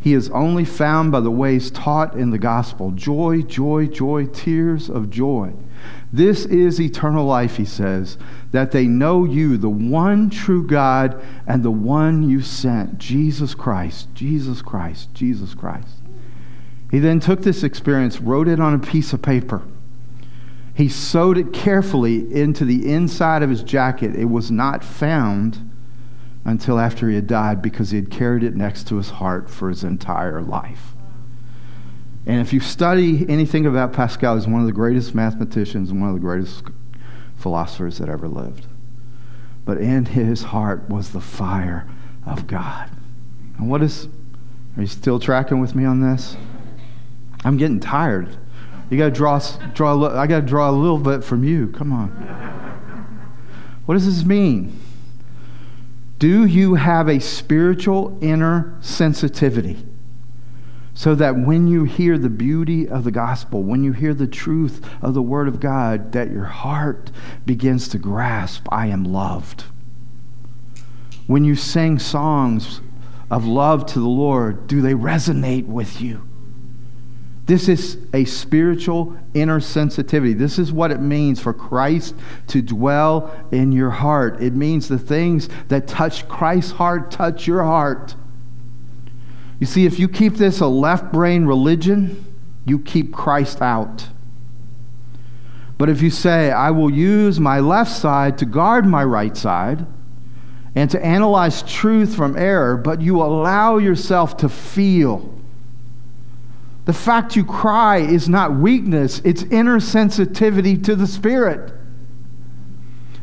He 0.00 0.14
is 0.14 0.28
only 0.30 0.64
found 0.64 1.12
by 1.12 1.20
the 1.20 1.30
ways 1.30 1.70
taught 1.70 2.16
in 2.16 2.30
the 2.30 2.38
gospel 2.38 2.90
joy, 2.90 3.42
joy, 3.42 3.86
joy, 3.86 4.26
tears 4.26 4.90
of 4.90 5.10
joy. 5.10 5.52
This 6.12 6.44
is 6.44 6.80
eternal 6.80 7.24
life, 7.24 7.56
he 7.56 7.64
says, 7.64 8.18
that 8.50 8.72
they 8.72 8.88
know 8.88 9.24
you, 9.24 9.56
the 9.56 9.68
one 9.68 10.28
true 10.28 10.66
God, 10.66 11.24
and 11.46 11.62
the 11.62 11.70
one 11.70 12.28
you 12.28 12.40
sent, 12.40 12.98
Jesus 12.98 13.54
Christ, 13.54 14.08
Jesus 14.12 14.62
Christ, 14.62 15.14
Jesus 15.14 15.54
Christ. 15.54 15.98
He 16.90 16.98
then 16.98 17.20
took 17.20 17.42
this 17.42 17.62
experience, 17.62 18.20
wrote 18.20 18.48
it 18.48 18.58
on 18.58 18.74
a 18.74 18.78
piece 18.80 19.12
of 19.12 19.22
paper. 19.22 19.62
He 20.74 20.88
sewed 20.88 21.38
it 21.38 21.52
carefully 21.52 22.32
into 22.34 22.64
the 22.64 22.92
inside 22.92 23.44
of 23.44 23.50
his 23.50 23.62
jacket. 23.62 24.16
It 24.16 24.26
was 24.26 24.50
not 24.50 24.84
found 24.84 25.65
until 26.46 26.78
after 26.78 27.08
he 27.08 27.16
had 27.16 27.26
died 27.26 27.60
because 27.60 27.90
he 27.90 27.96
had 27.96 28.08
carried 28.08 28.44
it 28.44 28.54
next 28.54 28.86
to 28.86 28.96
his 28.96 29.10
heart 29.10 29.50
for 29.50 29.68
his 29.68 29.82
entire 29.82 30.40
life. 30.40 30.94
And 32.24 32.40
if 32.40 32.52
you 32.52 32.60
study 32.60 33.26
anything 33.28 33.66
about 33.66 33.92
Pascal, 33.92 34.36
he's 34.36 34.46
one 34.46 34.60
of 34.60 34.66
the 34.66 34.72
greatest 34.72 35.12
mathematicians 35.12 35.90
and 35.90 36.00
one 36.00 36.10
of 36.10 36.14
the 36.14 36.20
greatest 36.20 36.62
philosophers 37.36 37.98
that 37.98 38.08
ever 38.08 38.28
lived. 38.28 38.68
But 39.64 39.78
in 39.78 40.04
his 40.06 40.44
heart 40.44 40.88
was 40.88 41.10
the 41.10 41.20
fire 41.20 41.88
of 42.24 42.46
God. 42.46 42.90
And 43.58 43.68
what 43.68 43.82
is, 43.82 44.06
are 44.76 44.82
you 44.82 44.86
still 44.86 45.18
tracking 45.18 45.58
with 45.58 45.74
me 45.74 45.84
on 45.84 46.00
this? 46.00 46.36
I'm 47.44 47.56
getting 47.56 47.80
tired. 47.80 48.36
You 48.88 48.98
got 48.98 49.06
to 49.06 49.10
draw, 49.10 49.40
draw. 49.74 50.16
I 50.16 50.28
got 50.28 50.40
to 50.40 50.46
draw 50.46 50.70
a 50.70 50.72
little 50.72 50.98
bit 50.98 51.24
from 51.24 51.42
you. 51.42 51.68
Come 51.68 51.92
on. 51.92 52.10
What 53.84 53.94
does 53.94 54.06
this 54.06 54.24
mean? 54.24 54.80
Do 56.18 56.46
you 56.46 56.74
have 56.74 57.08
a 57.08 57.20
spiritual 57.20 58.18
inner 58.22 58.78
sensitivity? 58.80 59.84
So 60.94 61.14
that 61.14 61.36
when 61.36 61.68
you 61.68 61.84
hear 61.84 62.16
the 62.16 62.30
beauty 62.30 62.88
of 62.88 63.04
the 63.04 63.10
gospel, 63.10 63.62
when 63.62 63.84
you 63.84 63.92
hear 63.92 64.14
the 64.14 64.26
truth 64.26 64.88
of 65.02 65.12
the 65.12 65.20
word 65.20 65.46
of 65.46 65.60
God, 65.60 66.12
that 66.12 66.30
your 66.30 66.44
heart 66.44 67.10
begins 67.44 67.88
to 67.88 67.98
grasp, 67.98 68.66
I 68.72 68.86
am 68.86 69.04
loved. 69.04 69.64
When 71.26 71.44
you 71.44 71.54
sing 71.54 71.98
songs 71.98 72.80
of 73.30 73.44
love 73.44 73.84
to 73.86 74.00
the 74.00 74.08
Lord, 74.08 74.66
do 74.66 74.80
they 74.80 74.94
resonate 74.94 75.66
with 75.66 76.00
you? 76.00 76.25
This 77.46 77.68
is 77.68 77.98
a 78.12 78.24
spiritual 78.24 79.16
inner 79.32 79.60
sensitivity. 79.60 80.34
This 80.34 80.58
is 80.58 80.72
what 80.72 80.90
it 80.90 81.00
means 81.00 81.40
for 81.40 81.52
Christ 81.52 82.14
to 82.48 82.60
dwell 82.60 83.32
in 83.52 83.70
your 83.70 83.90
heart. 83.90 84.42
It 84.42 84.52
means 84.54 84.88
the 84.88 84.98
things 84.98 85.48
that 85.68 85.86
touch 85.86 86.28
Christ's 86.28 86.72
heart 86.72 87.12
touch 87.12 87.46
your 87.46 87.62
heart. 87.62 88.16
You 89.60 89.66
see, 89.66 89.86
if 89.86 90.00
you 90.00 90.08
keep 90.08 90.34
this 90.34 90.60
a 90.60 90.66
left 90.66 91.12
brain 91.12 91.46
religion, 91.46 92.24
you 92.64 92.80
keep 92.80 93.12
Christ 93.12 93.62
out. 93.62 94.08
But 95.78 95.88
if 95.88 96.02
you 96.02 96.10
say, 96.10 96.50
I 96.50 96.72
will 96.72 96.90
use 96.90 97.38
my 97.38 97.60
left 97.60 97.92
side 97.92 98.38
to 98.38 98.44
guard 98.44 98.86
my 98.86 99.04
right 99.04 99.36
side 99.36 99.86
and 100.74 100.90
to 100.90 101.04
analyze 101.04 101.62
truth 101.62 102.14
from 102.16 102.36
error, 102.36 102.76
but 102.76 103.00
you 103.00 103.22
allow 103.22 103.78
yourself 103.78 104.36
to 104.38 104.48
feel 104.48 105.32
the 106.86 106.92
fact 106.92 107.34
you 107.34 107.44
cry 107.44 107.98
is 107.98 108.28
not 108.28 108.54
weakness, 108.54 109.20
it's 109.24 109.42
inner 109.42 109.80
sensitivity 109.80 110.78
to 110.78 110.94
the 110.94 111.06
Spirit. 111.06 111.72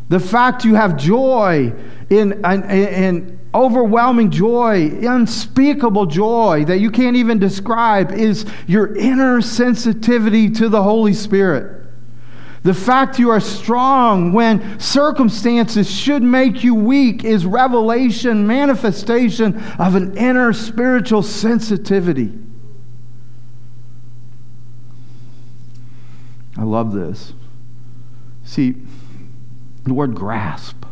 The 0.10 0.20
fact 0.20 0.66
you 0.66 0.76
have 0.76 0.98
joy 0.98 1.74
in, 2.10 2.46
in, 2.46 2.64
in 2.70 3.40
overwhelming 3.54 4.32
joy, 4.32 4.90
unspeakable 5.02 6.08
joy 6.08 6.66
that 6.66 6.80
you 6.80 6.92
can't 6.92 7.16
even 7.16 7.40
describe 7.40 8.12
is 8.12 8.46
your 8.68 8.98
inner 8.98 9.42
sensitivity 9.42 10.50
to 10.50 10.68
the 10.68 10.84
Holy 10.84 11.14
Spirit. 11.14 11.88
The 12.64 12.74
fact 12.74 13.18
you 13.18 13.30
are 13.30 13.40
strong 13.40 14.34
when 14.34 14.78
circumstances 14.78 15.90
should 15.90 16.22
make 16.22 16.66
you 16.66 16.76
weak 16.76 17.24
is 17.24 17.46
revelation, 17.46 18.46
manifestation 18.46 19.58
of 19.80 19.96
an 19.96 20.18
inner 20.18 20.52
spiritual 20.52 21.24
sensitivity. 21.24 22.43
I 26.64 26.66
love 26.66 26.94
this. 26.94 27.34
See, 28.46 28.76
the 29.84 29.94
word 29.94 30.16
grasp, 30.16 30.86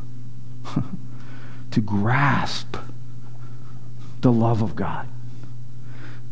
to 1.72 1.80
grasp 1.80 2.76
the 4.20 4.34
love 4.34 4.62
of 4.62 4.76
God, 4.76 5.08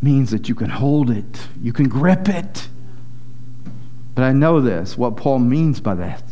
means 0.02 0.32
that 0.32 0.50
you 0.50 0.56
can 0.56 0.70
hold 0.70 1.10
it, 1.10 1.48
you 1.62 1.72
can 1.72 1.88
grip 1.88 2.28
it. 2.28 2.68
But 4.14 4.26
I 4.26 4.34
know 4.34 4.60
this 4.60 4.98
what 4.98 5.16
Paul 5.16 5.40
means 5.40 5.80
by 5.80 5.96
that 5.96 6.24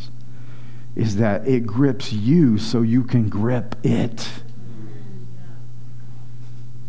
is 0.93 1.15
that 1.15 1.47
it 1.47 1.65
grips 1.65 2.11
you 2.11 2.57
so 2.57 2.81
you 2.81 3.05
can 3.05 3.29
grip 3.29 3.77
it. 3.85 4.29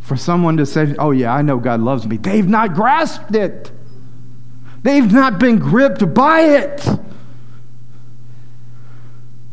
For 0.01 0.17
someone 0.17 0.57
to 0.57 0.67
say, 0.67 0.97
Oh, 0.99 1.13
yeah, 1.13 1.33
I 1.33 1.43
know 1.43 1.59
God 1.59 1.81
loves 1.81 2.09
me, 2.09 2.17
they've 2.17 2.49
not 2.49 2.75
grasped 2.75 3.37
it. 3.37 3.71
They've 4.83 5.13
not 5.13 5.39
been 5.39 5.59
gripped 5.59 6.15
by 6.15 6.41
it. 6.41 6.89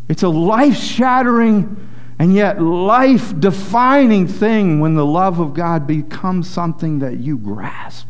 It's 0.07 0.23
a 0.23 0.29
life 0.29 0.77
shattering 0.77 1.77
and 2.19 2.33
yet 2.33 2.61
life 2.61 3.37
defining 3.39 4.27
thing 4.27 4.79
when 4.79 4.95
the 4.95 5.05
love 5.05 5.39
of 5.39 5.53
God 5.53 5.87
becomes 5.87 6.49
something 6.49 6.99
that 6.99 7.17
you 7.17 7.37
grasp. 7.37 8.07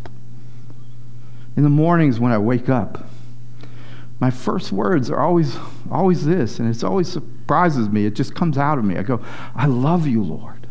In 1.56 1.64
the 1.64 1.70
mornings 1.70 2.20
when 2.20 2.32
I 2.32 2.38
wake 2.38 2.70
up, 2.70 3.10
my 4.20 4.30
first 4.30 4.72
words 4.72 5.10
are 5.10 5.20
always 5.20 5.58
always 5.90 6.26
this 6.26 6.60
and 6.60 6.74
it 6.74 6.84
always 6.84 7.08
surprises 7.08 7.90
me. 7.90 8.06
It 8.06 8.16
just 8.16 8.36
comes 8.36 8.58
out 8.58 8.78
of 8.78 8.86
me. 8.86 8.98
I 8.98 9.04
go, 9.04 9.22
"I 9.56 9.66
love 9.66 10.06
you, 10.06 10.22
Lord." 10.22 10.68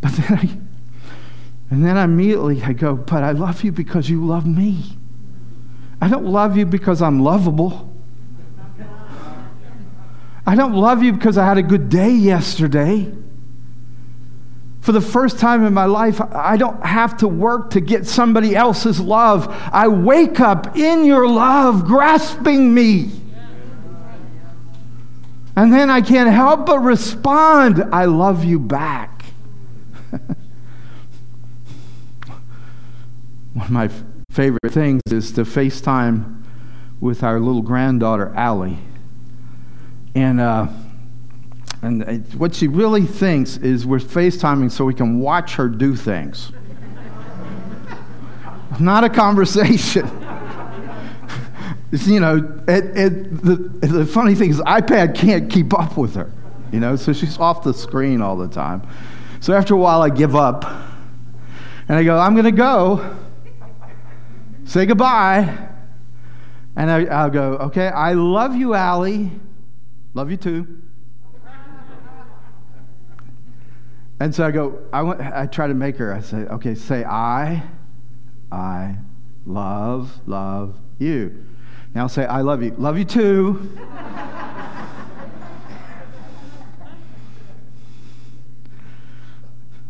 But 0.00 0.12
then 0.12 0.38
I 0.38 0.58
and 1.70 1.84
then 1.84 1.96
immediately 1.96 2.62
I 2.62 2.72
go, 2.72 2.94
But 2.94 3.22
I 3.22 3.32
love 3.32 3.62
you 3.62 3.72
because 3.72 4.08
you 4.08 4.24
love 4.24 4.46
me. 4.46 4.96
I 6.00 6.08
don't 6.08 6.26
love 6.26 6.56
you 6.56 6.64
because 6.64 7.02
I'm 7.02 7.20
lovable. 7.20 7.92
I 10.46 10.54
don't 10.54 10.72
love 10.72 11.02
you 11.02 11.12
because 11.12 11.36
I 11.36 11.44
had 11.44 11.58
a 11.58 11.62
good 11.62 11.90
day 11.90 12.10
yesterday. 12.10 13.12
For 14.80 14.92
the 14.92 15.00
first 15.02 15.38
time 15.38 15.66
in 15.66 15.74
my 15.74 15.84
life, 15.84 16.18
I 16.22 16.56
don't 16.56 16.82
have 16.86 17.18
to 17.18 17.28
work 17.28 17.70
to 17.72 17.80
get 17.80 18.06
somebody 18.06 18.56
else's 18.56 18.98
love. 18.98 19.46
I 19.50 19.88
wake 19.88 20.40
up 20.40 20.74
in 20.74 21.04
your 21.04 21.28
love, 21.28 21.84
grasping 21.84 22.72
me. 22.72 23.10
And 25.54 25.70
then 25.70 25.90
I 25.90 26.00
can't 26.00 26.30
help 26.30 26.64
but 26.64 26.78
respond, 26.78 27.84
I 27.92 28.06
love 28.06 28.44
you 28.44 28.58
back. 28.58 29.17
One 33.58 33.66
of 33.66 33.72
my 33.72 33.90
favorite 34.30 34.70
things 34.70 35.02
is 35.10 35.32
to 35.32 35.42
FaceTime 35.42 36.44
with 37.00 37.24
our 37.24 37.40
little 37.40 37.60
granddaughter, 37.60 38.32
Allie. 38.36 38.78
And, 40.14 40.38
uh, 40.38 40.68
and 41.82 42.32
what 42.34 42.54
she 42.54 42.68
really 42.68 43.04
thinks 43.04 43.56
is 43.56 43.84
we're 43.84 43.98
FaceTiming 43.98 44.70
so 44.70 44.84
we 44.84 44.94
can 44.94 45.18
watch 45.18 45.56
her 45.56 45.68
do 45.68 45.96
things. 45.96 46.52
Not 48.78 49.02
a 49.02 49.10
conversation. 49.10 50.06
you 51.90 52.20
know, 52.20 52.62
it, 52.68 52.96
it, 52.96 53.42
the, 53.42 53.56
the 53.88 54.06
funny 54.06 54.36
thing 54.36 54.50
is, 54.50 54.60
iPad 54.60 55.16
can't 55.16 55.50
keep 55.50 55.76
up 55.76 55.96
with 55.96 56.14
her, 56.14 56.30
you 56.70 56.78
know, 56.78 56.94
so 56.94 57.12
she's 57.12 57.36
off 57.38 57.64
the 57.64 57.74
screen 57.74 58.22
all 58.22 58.36
the 58.36 58.46
time. 58.46 58.86
So 59.40 59.52
after 59.52 59.74
a 59.74 59.78
while, 59.78 60.02
I 60.02 60.10
give 60.10 60.36
up 60.36 60.64
and 61.88 61.98
I 61.98 62.04
go, 62.04 62.20
I'm 62.20 62.34
going 62.34 62.44
to 62.44 62.52
go 62.52 63.18
say 64.68 64.84
goodbye. 64.84 65.68
And 66.76 66.90
I, 66.90 67.24
will 67.24 67.32
go, 67.32 67.52
okay, 67.66 67.88
I 67.88 68.12
love 68.12 68.54
you, 68.54 68.74
Allie. 68.74 69.30
Love 70.14 70.30
you 70.30 70.36
too. 70.36 70.82
and 74.20 74.34
so 74.34 74.44
I 74.44 74.50
go, 74.50 74.78
I, 74.92 75.02
want, 75.02 75.20
I 75.20 75.46
try 75.46 75.66
to 75.66 75.74
make 75.74 75.96
her, 75.96 76.12
I 76.12 76.20
say, 76.20 76.36
okay, 76.36 76.74
say 76.74 77.04
I, 77.04 77.62
I 78.52 78.96
love, 79.46 80.20
love 80.26 80.78
you. 80.98 81.44
Now 81.94 82.06
say, 82.06 82.26
I 82.26 82.42
love 82.42 82.62
you. 82.62 82.74
Love 82.78 82.98
you 82.98 83.04
too. 83.04 83.76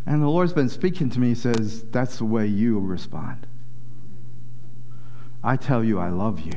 and 0.06 0.22
the 0.22 0.28
Lord's 0.28 0.52
been 0.52 0.68
speaking 0.68 1.10
to 1.10 1.18
me, 1.18 1.30
he 1.30 1.34
says, 1.34 1.82
that's 1.90 2.18
the 2.18 2.24
way 2.24 2.46
you 2.46 2.78
respond. 2.78 3.46
I 5.42 5.56
tell 5.56 5.84
you, 5.84 5.98
I 5.98 6.08
love 6.08 6.40
you. 6.40 6.52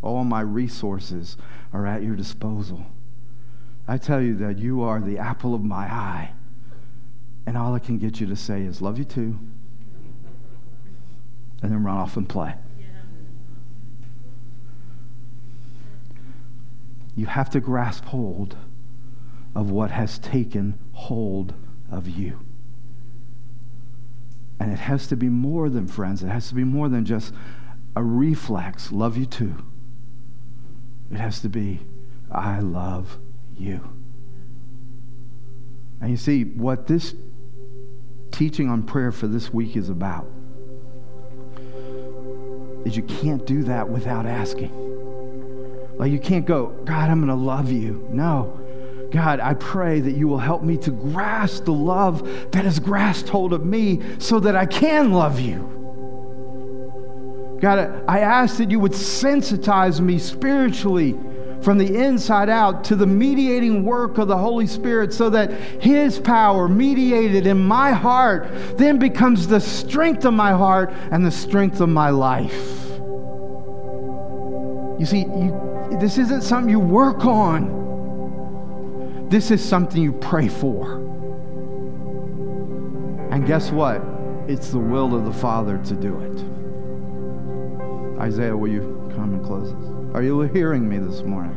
All 0.00 0.24
my 0.24 0.40
resources 0.40 1.36
are 1.72 1.86
at 1.86 2.02
your 2.02 2.16
disposal. 2.16 2.86
I 3.86 3.98
tell 3.98 4.20
you 4.20 4.36
that 4.36 4.58
you 4.58 4.82
are 4.82 5.00
the 5.00 5.18
apple 5.18 5.54
of 5.54 5.62
my 5.62 5.84
eye. 5.84 6.32
And 7.46 7.56
all 7.56 7.74
I 7.74 7.78
can 7.78 7.98
get 7.98 8.20
you 8.20 8.26
to 8.28 8.36
say 8.36 8.62
is, 8.62 8.80
Love 8.80 8.98
you 8.98 9.04
too. 9.04 9.38
And 11.62 11.70
then 11.70 11.82
run 11.82 11.96
off 11.96 12.16
and 12.16 12.28
play. 12.28 12.54
You 17.14 17.26
have 17.26 17.50
to 17.50 17.60
grasp 17.60 18.06
hold 18.06 18.56
of 19.54 19.70
what 19.70 19.90
has 19.90 20.18
taken 20.18 20.78
hold 20.92 21.54
of 21.90 22.08
you. 22.08 22.40
And 24.58 24.72
it 24.72 24.78
has 24.78 25.06
to 25.08 25.16
be 25.16 25.28
more 25.28 25.68
than 25.68 25.86
friends, 25.86 26.22
it 26.22 26.28
has 26.28 26.48
to 26.48 26.54
be 26.54 26.64
more 26.64 26.88
than 26.88 27.04
just 27.04 27.34
a 27.94 28.02
reflex, 28.02 28.90
love 28.92 29.16
you 29.16 29.26
too. 29.26 29.54
It 31.10 31.18
has 31.18 31.40
to 31.40 31.48
be, 31.48 31.80
I 32.30 32.60
love 32.60 33.18
you. 33.56 33.88
And 36.00 36.10
you 36.10 36.16
see, 36.16 36.44
what 36.44 36.86
this 36.86 37.14
teaching 38.30 38.68
on 38.68 38.82
prayer 38.82 39.12
for 39.12 39.26
this 39.26 39.52
week 39.52 39.76
is 39.76 39.88
about 39.88 40.26
is 42.84 42.96
you 42.96 43.02
can't 43.04 43.46
do 43.46 43.62
that 43.64 43.88
without 43.88 44.26
asking. 44.26 44.72
Like 45.98 46.10
you 46.10 46.18
can't 46.18 46.46
go, 46.46 46.68
God, 46.84 47.10
I'm 47.10 47.24
going 47.24 47.28
to 47.28 47.34
love 47.34 47.70
you. 47.70 48.08
No. 48.10 48.58
God, 49.12 49.40
I 49.40 49.54
pray 49.54 50.00
that 50.00 50.12
you 50.12 50.26
will 50.26 50.38
help 50.38 50.62
me 50.62 50.78
to 50.78 50.90
grasp 50.90 51.66
the 51.66 51.72
love 51.72 52.50
that 52.52 52.64
has 52.64 52.78
grasped 52.80 53.28
hold 53.28 53.52
of 53.52 53.64
me 53.64 54.00
so 54.18 54.40
that 54.40 54.56
I 54.56 54.64
can 54.64 55.12
love 55.12 55.38
you. 55.38 55.81
God, 57.62 58.04
I 58.08 58.18
ask 58.18 58.56
that 58.56 58.72
you 58.72 58.80
would 58.80 58.90
sensitize 58.90 60.00
me 60.00 60.18
spiritually 60.18 61.16
from 61.62 61.78
the 61.78 61.94
inside 61.94 62.48
out 62.48 62.82
to 62.82 62.96
the 62.96 63.06
mediating 63.06 63.84
work 63.84 64.18
of 64.18 64.26
the 64.26 64.36
Holy 64.36 64.66
Spirit 64.66 65.12
so 65.12 65.30
that 65.30 65.52
His 65.80 66.18
power, 66.18 66.68
mediated 66.68 67.46
in 67.46 67.64
my 67.64 67.92
heart, 67.92 68.48
then 68.76 68.98
becomes 68.98 69.46
the 69.46 69.60
strength 69.60 70.24
of 70.24 70.34
my 70.34 70.50
heart 70.50 70.92
and 71.12 71.24
the 71.24 71.30
strength 71.30 71.80
of 71.80 71.88
my 71.88 72.10
life. 72.10 72.52
You 74.98 75.06
see, 75.06 75.20
you, 75.20 75.96
this 76.00 76.18
isn't 76.18 76.42
something 76.42 76.68
you 76.68 76.80
work 76.80 77.24
on, 77.24 77.78
this 79.30 79.52
is 79.52 79.64
something 79.64 80.02
you 80.02 80.14
pray 80.14 80.48
for. 80.48 80.96
And 83.30 83.46
guess 83.46 83.70
what? 83.70 84.02
It's 84.48 84.70
the 84.70 84.80
will 84.80 85.14
of 85.14 85.26
the 85.26 85.32
Father 85.32 85.78
to 85.78 85.94
do 85.94 86.18
it. 86.18 86.61
Isaiah, 88.22 88.56
will 88.56 88.70
you 88.70 89.10
come 89.16 89.34
and 89.34 89.44
close 89.44 89.72
this? 89.72 90.14
Are 90.14 90.22
you 90.22 90.42
hearing 90.42 90.88
me 90.88 90.98
this 90.98 91.22
morning? 91.22 91.56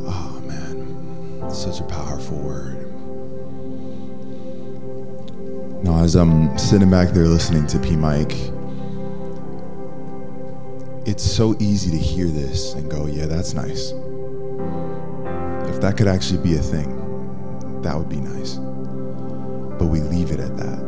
Oh, 0.00 0.40
man. 0.46 1.50
Such 1.50 1.80
a 1.80 1.84
powerful 1.84 2.38
word. 2.38 2.90
Now, 5.84 6.02
as 6.02 6.14
I'm 6.14 6.56
sitting 6.56 6.90
back 6.90 7.10
there 7.10 7.28
listening 7.28 7.66
to 7.66 7.78
P. 7.78 7.96
Mike, 7.96 8.32
it's 11.06 11.22
so 11.22 11.54
easy 11.58 11.90
to 11.90 11.98
hear 11.98 12.28
this 12.28 12.72
and 12.72 12.90
go, 12.90 13.06
yeah, 13.06 13.26
that's 13.26 13.52
nice. 13.52 13.92
If 15.76 15.82
that 15.82 15.98
could 15.98 16.08
actually 16.08 16.42
be 16.42 16.56
a 16.56 16.62
thing, 16.62 17.82
that 17.82 17.94
would 17.94 18.08
be 18.08 18.16
nice. 18.16 18.54
But 18.54 19.88
we 19.88 20.00
leave 20.00 20.30
it 20.30 20.40
at 20.40 20.56
that. 20.56 20.78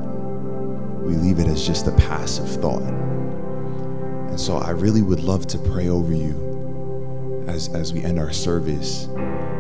We 1.05 1.15
leave 1.15 1.41
it 1.41 1.47
as 1.47 1.67
just 1.67 1.87
a 1.89 1.93
passive 1.93 2.49
thought. 2.63 2.81
And 2.81 4.41
so 4.41 4.57
I 4.57 4.71
really 4.71 5.03
would 5.03 5.21
love 5.21 5.47
to 5.49 5.59
pray 5.59 5.91
over 5.91 6.15
you 6.15 7.45
as, 7.47 7.69
as 7.75 7.93
we 7.93 8.03
end 8.03 8.19
our 8.19 8.33
service 8.33 9.09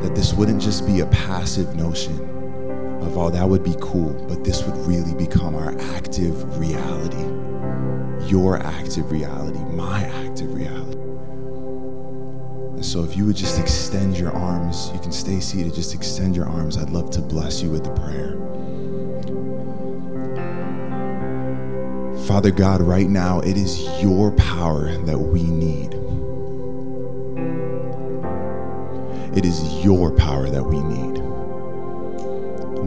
that 0.01 0.13
this 0.15 0.33
wouldn't 0.33 0.63
just 0.63 0.87
be 0.87 1.01
a 1.01 1.07
passive 1.09 1.77
notion 1.77 2.19
of, 3.03 3.19
oh, 3.19 3.29
that 3.29 3.47
would 3.47 3.63
be 3.63 3.77
cool, 3.83 4.15
but 4.29 4.45
this 4.45 4.63
would 4.63 4.79
really 4.87 5.13
become 5.15 5.55
our 5.55 5.79
active 5.95 6.59
reality. 6.59 7.23
Your 8.31 8.63
active 8.63 9.13
reality, 9.13 9.59
my 9.59 10.05
active 10.05 10.55
reality. 10.55 10.78
So, 12.89 13.05
if 13.05 13.19
you 13.19 13.27
would 13.27 13.37
just 13.37 13.61
extend 13.61 14.17
your 14.17 14.33
arms, 14.33 14.91
you 14.95 14.99
can 14.99 15.13
stay 15.13 15.41
seated, 15.41 15.75
just 15.75 15.95
extend 15.95 16.35
your 16.35 16.49
arms. 16.49 16.79
I'd 16.79 16.89
love 16.89 17.11
to 17.11 17.21
bless 17.21 17.61
you 17.61 17.69
with 17.69 17.85
the 17.85 17.91
prayer. 17.91 18.33
Father 22.27 22.51
God, 22.51 22.81
right 22.81 23.07
now, 23.07 23.41
it 23.41 23.59
is 23.59 23.83
your 24.01 24.33
power 24.33 24.97
that 25.05 25.19
we 25.19 25.43
need. 25.43 25.93
It 29.37 29.45
is 29.45 29.85
your 29.85 30.11
power 30.11 30.49
that 30.49 30.65
we 30.65 30.81
need. 30.81 31.23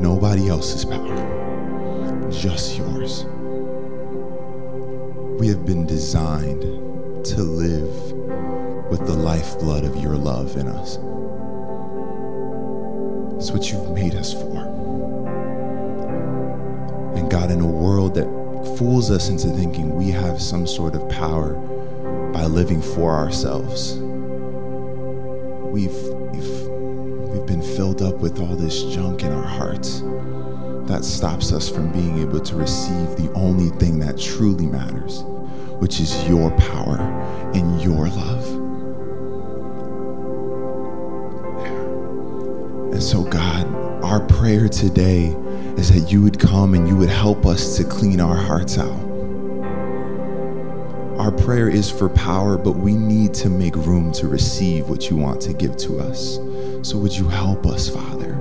Nobody 0.01 0.49
else's 0.49 0.83
power, 0.83 2.31
just 2.31 2.75
yours. 2.75 3.25
We 5.39 5.47
have 5.49 5.63
been 5.63 5.85
designed 5.85 6.63
to 7.23 7.43
live 7.43 8.20
with 8.91 9.07
the 9.07 9.13
lifeblood 9.13 9.85
of 9.85 9.95
your 9.95 10.17
love 10.17 10.57
in 10.57 10.67
us. 10.67 10.97
It's 13.37 13.49
what 13.49 13.71
you've 13.71 13.89
made 13.91 14.15
us 14.15 14.33
for. 14.33 14.67
And 17.15 17.31
God, 17.31 17.51
in 17.51 17.61
a 17.61 17.65
world 17.65 18.15
that 18.15 18.27
fools 18.77 19.09
us 19.09 19.29
into 19.29 19.47
thinking 19.47 19.95
we 19.95 20.11
have 20.11 20.41
some 20.41 20.67
sort 20.67 20.95
of 20.95 21.07
power 21.07 21.53
by 22.33 22.43
living 22.43 22.81
for 22.81 23.15
ourselves, 23.15 23.93
we've, 25.71 25.95
we've, 26.33 26.67
we've 27.29 27.45
been 27.45 27.63
filled 27.77 28.01
up 28.01 28.15
with 28.15 28.41
all 28.41 28.57
this 28.57 28.83
junk 28.93 29.23
in 29.23 29.31
our 29.31 29.41
hearts 29.41 30.01
that 30.89 31.05
stops 31.05 31.53
us 31.53 31.69
from 31.69 31.93
being 31.93 32.19
able 32.19 32.41
to 32.41 32.55
receive 32.57 33.15
the 33.15 33.31
only 33.35 33.69
thing 33.77 33.99
that 33.99 34.19
truly 34.19 34.67
matters, 34.67 35.21
which 35.79 36.01
is 36.01 36.27
your 36.27 36.51
power 36.57 36.97
and 37.55 37.81
your 37.81 38.09
love. 38.09 38.60
And 43.01 43.09
so, 43.09 43.23
God, 43.23 43.65
our 44.03 44.19
prayer 44.19 44.69
today 44.69 45.29
is 45.75 45.91
that 45.91 46.11
you 46.11 46.21
would 46.21 46.39
come 46.39 46.75
and 46.75 46.87
you 46.87 46.95
would 46.95 47.09
help 47.09 47.47
us 47.47 47.75
to 47.77 47.83
clean 47.83 48.21
our 48.21 48.35
hearts 48.35 48.77
out. 48.77 49.01
Our 51.17 51.31
prayer 51.31 51.67
is 51.67 51.89
for 51.89 52.09
power, 52.09 52.59
but 52.59 52.73
we 52.73 52.93
need 52.93 53.33
to 53.33 53.49
make 53.49 53.75
room 53.75 54.11
to 54.11 54.27
receive 54.27 54.87
what 54.87 55.09
you 55.09 55.17
want 55.17 55.41
to 55.41 55.53
give 55.53 55.77
to 55.77 55.97
us. 55.99 56.35
So, 56.83 56.99
would 56.99 57.11
you 57.11 57.27
help 57.27 57.65
us, 57.65 57.89
Father? 57.89 58.33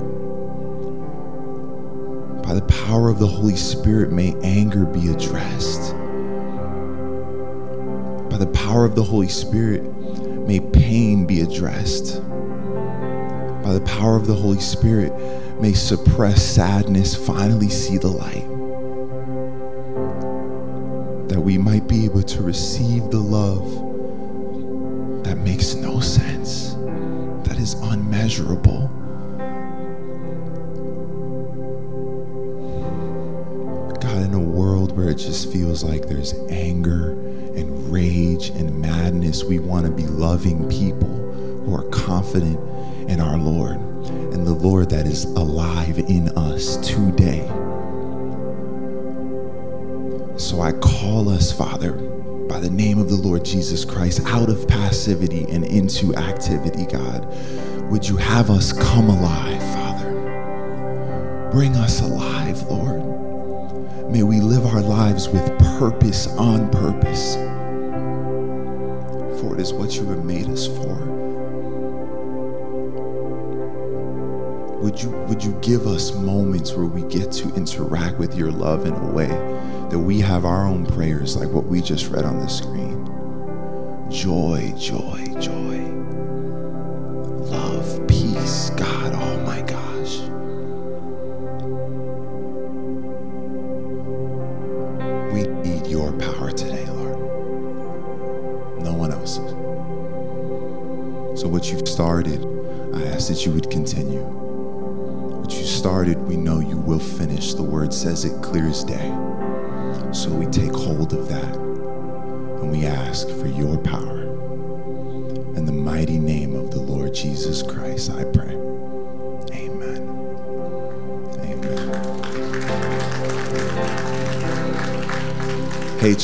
By 2.42 2.52
the 2.52 2.66
power 2.84 3.08
of 3.08 3.18
the 3.18 3.26
Holy 3.26 3.56
Spirit, 3.56 4.12
may 4.12 4.34
anger 4.42 4.84
be 4.84 5.10
addressed. 5.10 5.94
By 8.28 8.36
the 8.36 8.50
power 8.52 8.84
of 8.84 8.94
the 8.94 9.04
Holy 9.04 9.30
Spirit, 9.30 9.84
may 10.46 10.60
pain 10.60 11.24
be 11.24 11.40
addressed 11.40 12.20
by 13.70 13.74
the 13.74 13.86
power 13.86 14.16
of 14.16 14.26
the 14.26 14.34
Holy 14.34 14.58
Spirit, 14.58 15.12
may 15.60 15.72
suppress 15.72 16.42
sadness 16.42 17.14
finally 17.14 17.68
see 17.68 17.98
the 17.98 18.08
light. 18.08 18.48
That 21.28 21.40
we 21.40 21.56
might 21.56 21.86
be 21.86 22.04
able 22.04 22.24
to 22.24 22.42
receive 22.42 23.12
the 23.12 23.20
love 23.20 23.62
that 25.22 25.36
makes 25.36 25.76
no 25.76 26.00
sense, 26.00 26.74
that 27.48 27.58
is 27.60 27.74
unmeasurable. 27.74 28.88
God, 34.00 34.24
in 34.24 34.34
a 34.34 34.40
world 34.40 34.96
where 34.96 35.10
it 35.10 35.18
just 35.18 35.52
feels 35.52 35.84
like 35.84 36.08
there's 36.08 36.34
anger 36.48 37.12
and 37.54 37.92
rage 37.92 38.48
and 38.48 38.80
madness, 38.80 39.44
we 39.44 39.60
want 39.60 39.86
to 39.86 39.92
be 39.92 40.08
loving 40.08 40.68
people 40.68 41.06
who 41.64 41.72
are 41.72 41.88
confident 41.90 42.58
in 43.20 43.26
our 43.26 43.36
Lord 43.36 43.76
and 44.32 44.46
the 44.46 44.54
Lord 44.54 44.88
that 44.90 45.06
is 45.06 45.24
alive 45.24 45.98
in 45.98 46.30
us 46.30 46.76
today. 46.78 47.46
So 50.38 50.62
I 50.62 50.72
call 50.72 51.28
us, 51.28 51.52
Father, 51.52 51.92
by 51.92 52.60
the 52.60 52.70
name 52.70 52.98
of 52.98 53.10
the 53.10 53.16
Lord 53.16 53.44
Jesus 53.44 53.84
Christ, 53.84 54.22
out 54.26 54.48
of 54.48 54.66
passivity 54.66 55.44
and 55.50 55.64
into 55.64 56.14
activity, 56.14 56.86
God. 56.86 57.26
Would 57.90 58.08
you 58.08 58.16
have 58.16 58.48
us 58.48 58.72
come 58.72 59.10
alive, 59.10 59.62
Father? 59.74 61.50
Bring 61.52 61.76
us 61.76 62.00
alive, 62.00 62.62
Lord. 62.62 64.10
May 64.10 64.22
we 64.22 64.40
live 64.40 64.64
our 64.64 64.80
lives 64.80 65.28
with 65.28 65.46
purpose 65.78 66.26
on 66.26 66.70
purpose. 66.70 67.34
For 69.40 69.54
it 69.54 69.60
is 69.60 69.74
what 69.74 69.94
you 69.96 70.06
have 70.06 70.24
made 70.24 70.48
us 70.48 70.66
for. 70.66 71.29
Would 74.80 75.00
you 75.00 75.10
would 75.28 75.44
you 75.44 75.52
give 75.60 75.86
us 75.86 76.14
moments 76.14 76.72
where 76.72 76.86
we 76.86 77.02
get 77.02 77.30
to 77.32 77.54
interact 77.54 78.18
with 78.18 78.34
your 78.34 78.50
love 78.50 78.86
in 78.86 78.94
a 78.94 79.10
way 79.12 79.28
that 79.90 79.98
we 79.98 80.20
have 80.20 80.44
our 80.44 80.66
own 80.66 80.86
prayers 80.86 81.36
like 81.36 81.50
what 81.50 81.66
we 81.66 81.82
just 81.82 82.08
read 82.08 82.24
on 82.24 82.38
the 82.38 82.48
screen? 82.48 83.04
Joy 84.10 84.72
joy 84.78 85.24
joy 85.38 85.79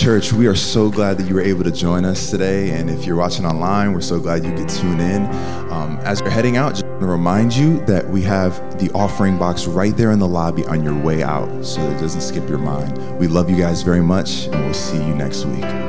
church, 0.06 0.32
we 0.32 0.46
are 0.46 0.54
so 0.54 0.88
glad 0.88 1.18
that 1.18 1.26
you 1.26 1.34
were 1.34 1.40
able 1.40 1.64
to 1.64 1.70
join 1.72 2.04
us 2.04 2.30
today. 2.30 2.70
And 2.70 2.88
if 2.88 3.04
you're 3.04 3.16
watching 3.16 3.44
online, 3.44 3.92
we're 3.92 4.00
so 4.00 4.20
glad 4.20 4.44
you 4.44 4.54
could 4.54 4.68
tune 4.68 5.00
in. 5.00 5.24
Um, 5.72 5.98
as 6.04 6.20
you're 6.20 6.30
heading 6.30 6.56
out, 6.56 6.74
just 6.74 6.86
want 6.86 7.00
to 7.00 7.08
remind 7.08 7.56
you 7.56 7.84
that 7.86 8.08
we 8.08 8.22
have 8.22 8.78
the 8.78 8.88
offering 8.92 9.36
box 9.36 9.66
right 9.66 9.96
there 9.96 10.12
in 10.12 10.20
the 10.20 10.28
lobby 10.28 10.64
on 10.66 10.84
your 10.84 10.94
way 10.94 11.24
out 11.24 11.64
so 11.64 11.80
it 11.80 11.98
doesn't 11.98 12.20
skip 12.20 12.48
your 12.48 12.58
mind. 12.58 13.18
We 13.18 13.26
love 13.26 13.50
you 13.50 13.56
guys 13.56 13.82
very 13.82 14.00
much, 14.00 14.44
and 14.46 14.64
we'll 14.64 14.74
see 14.74 14.98
you 14.98 15.12
next 15.12 15.44
week. 15.44 15.85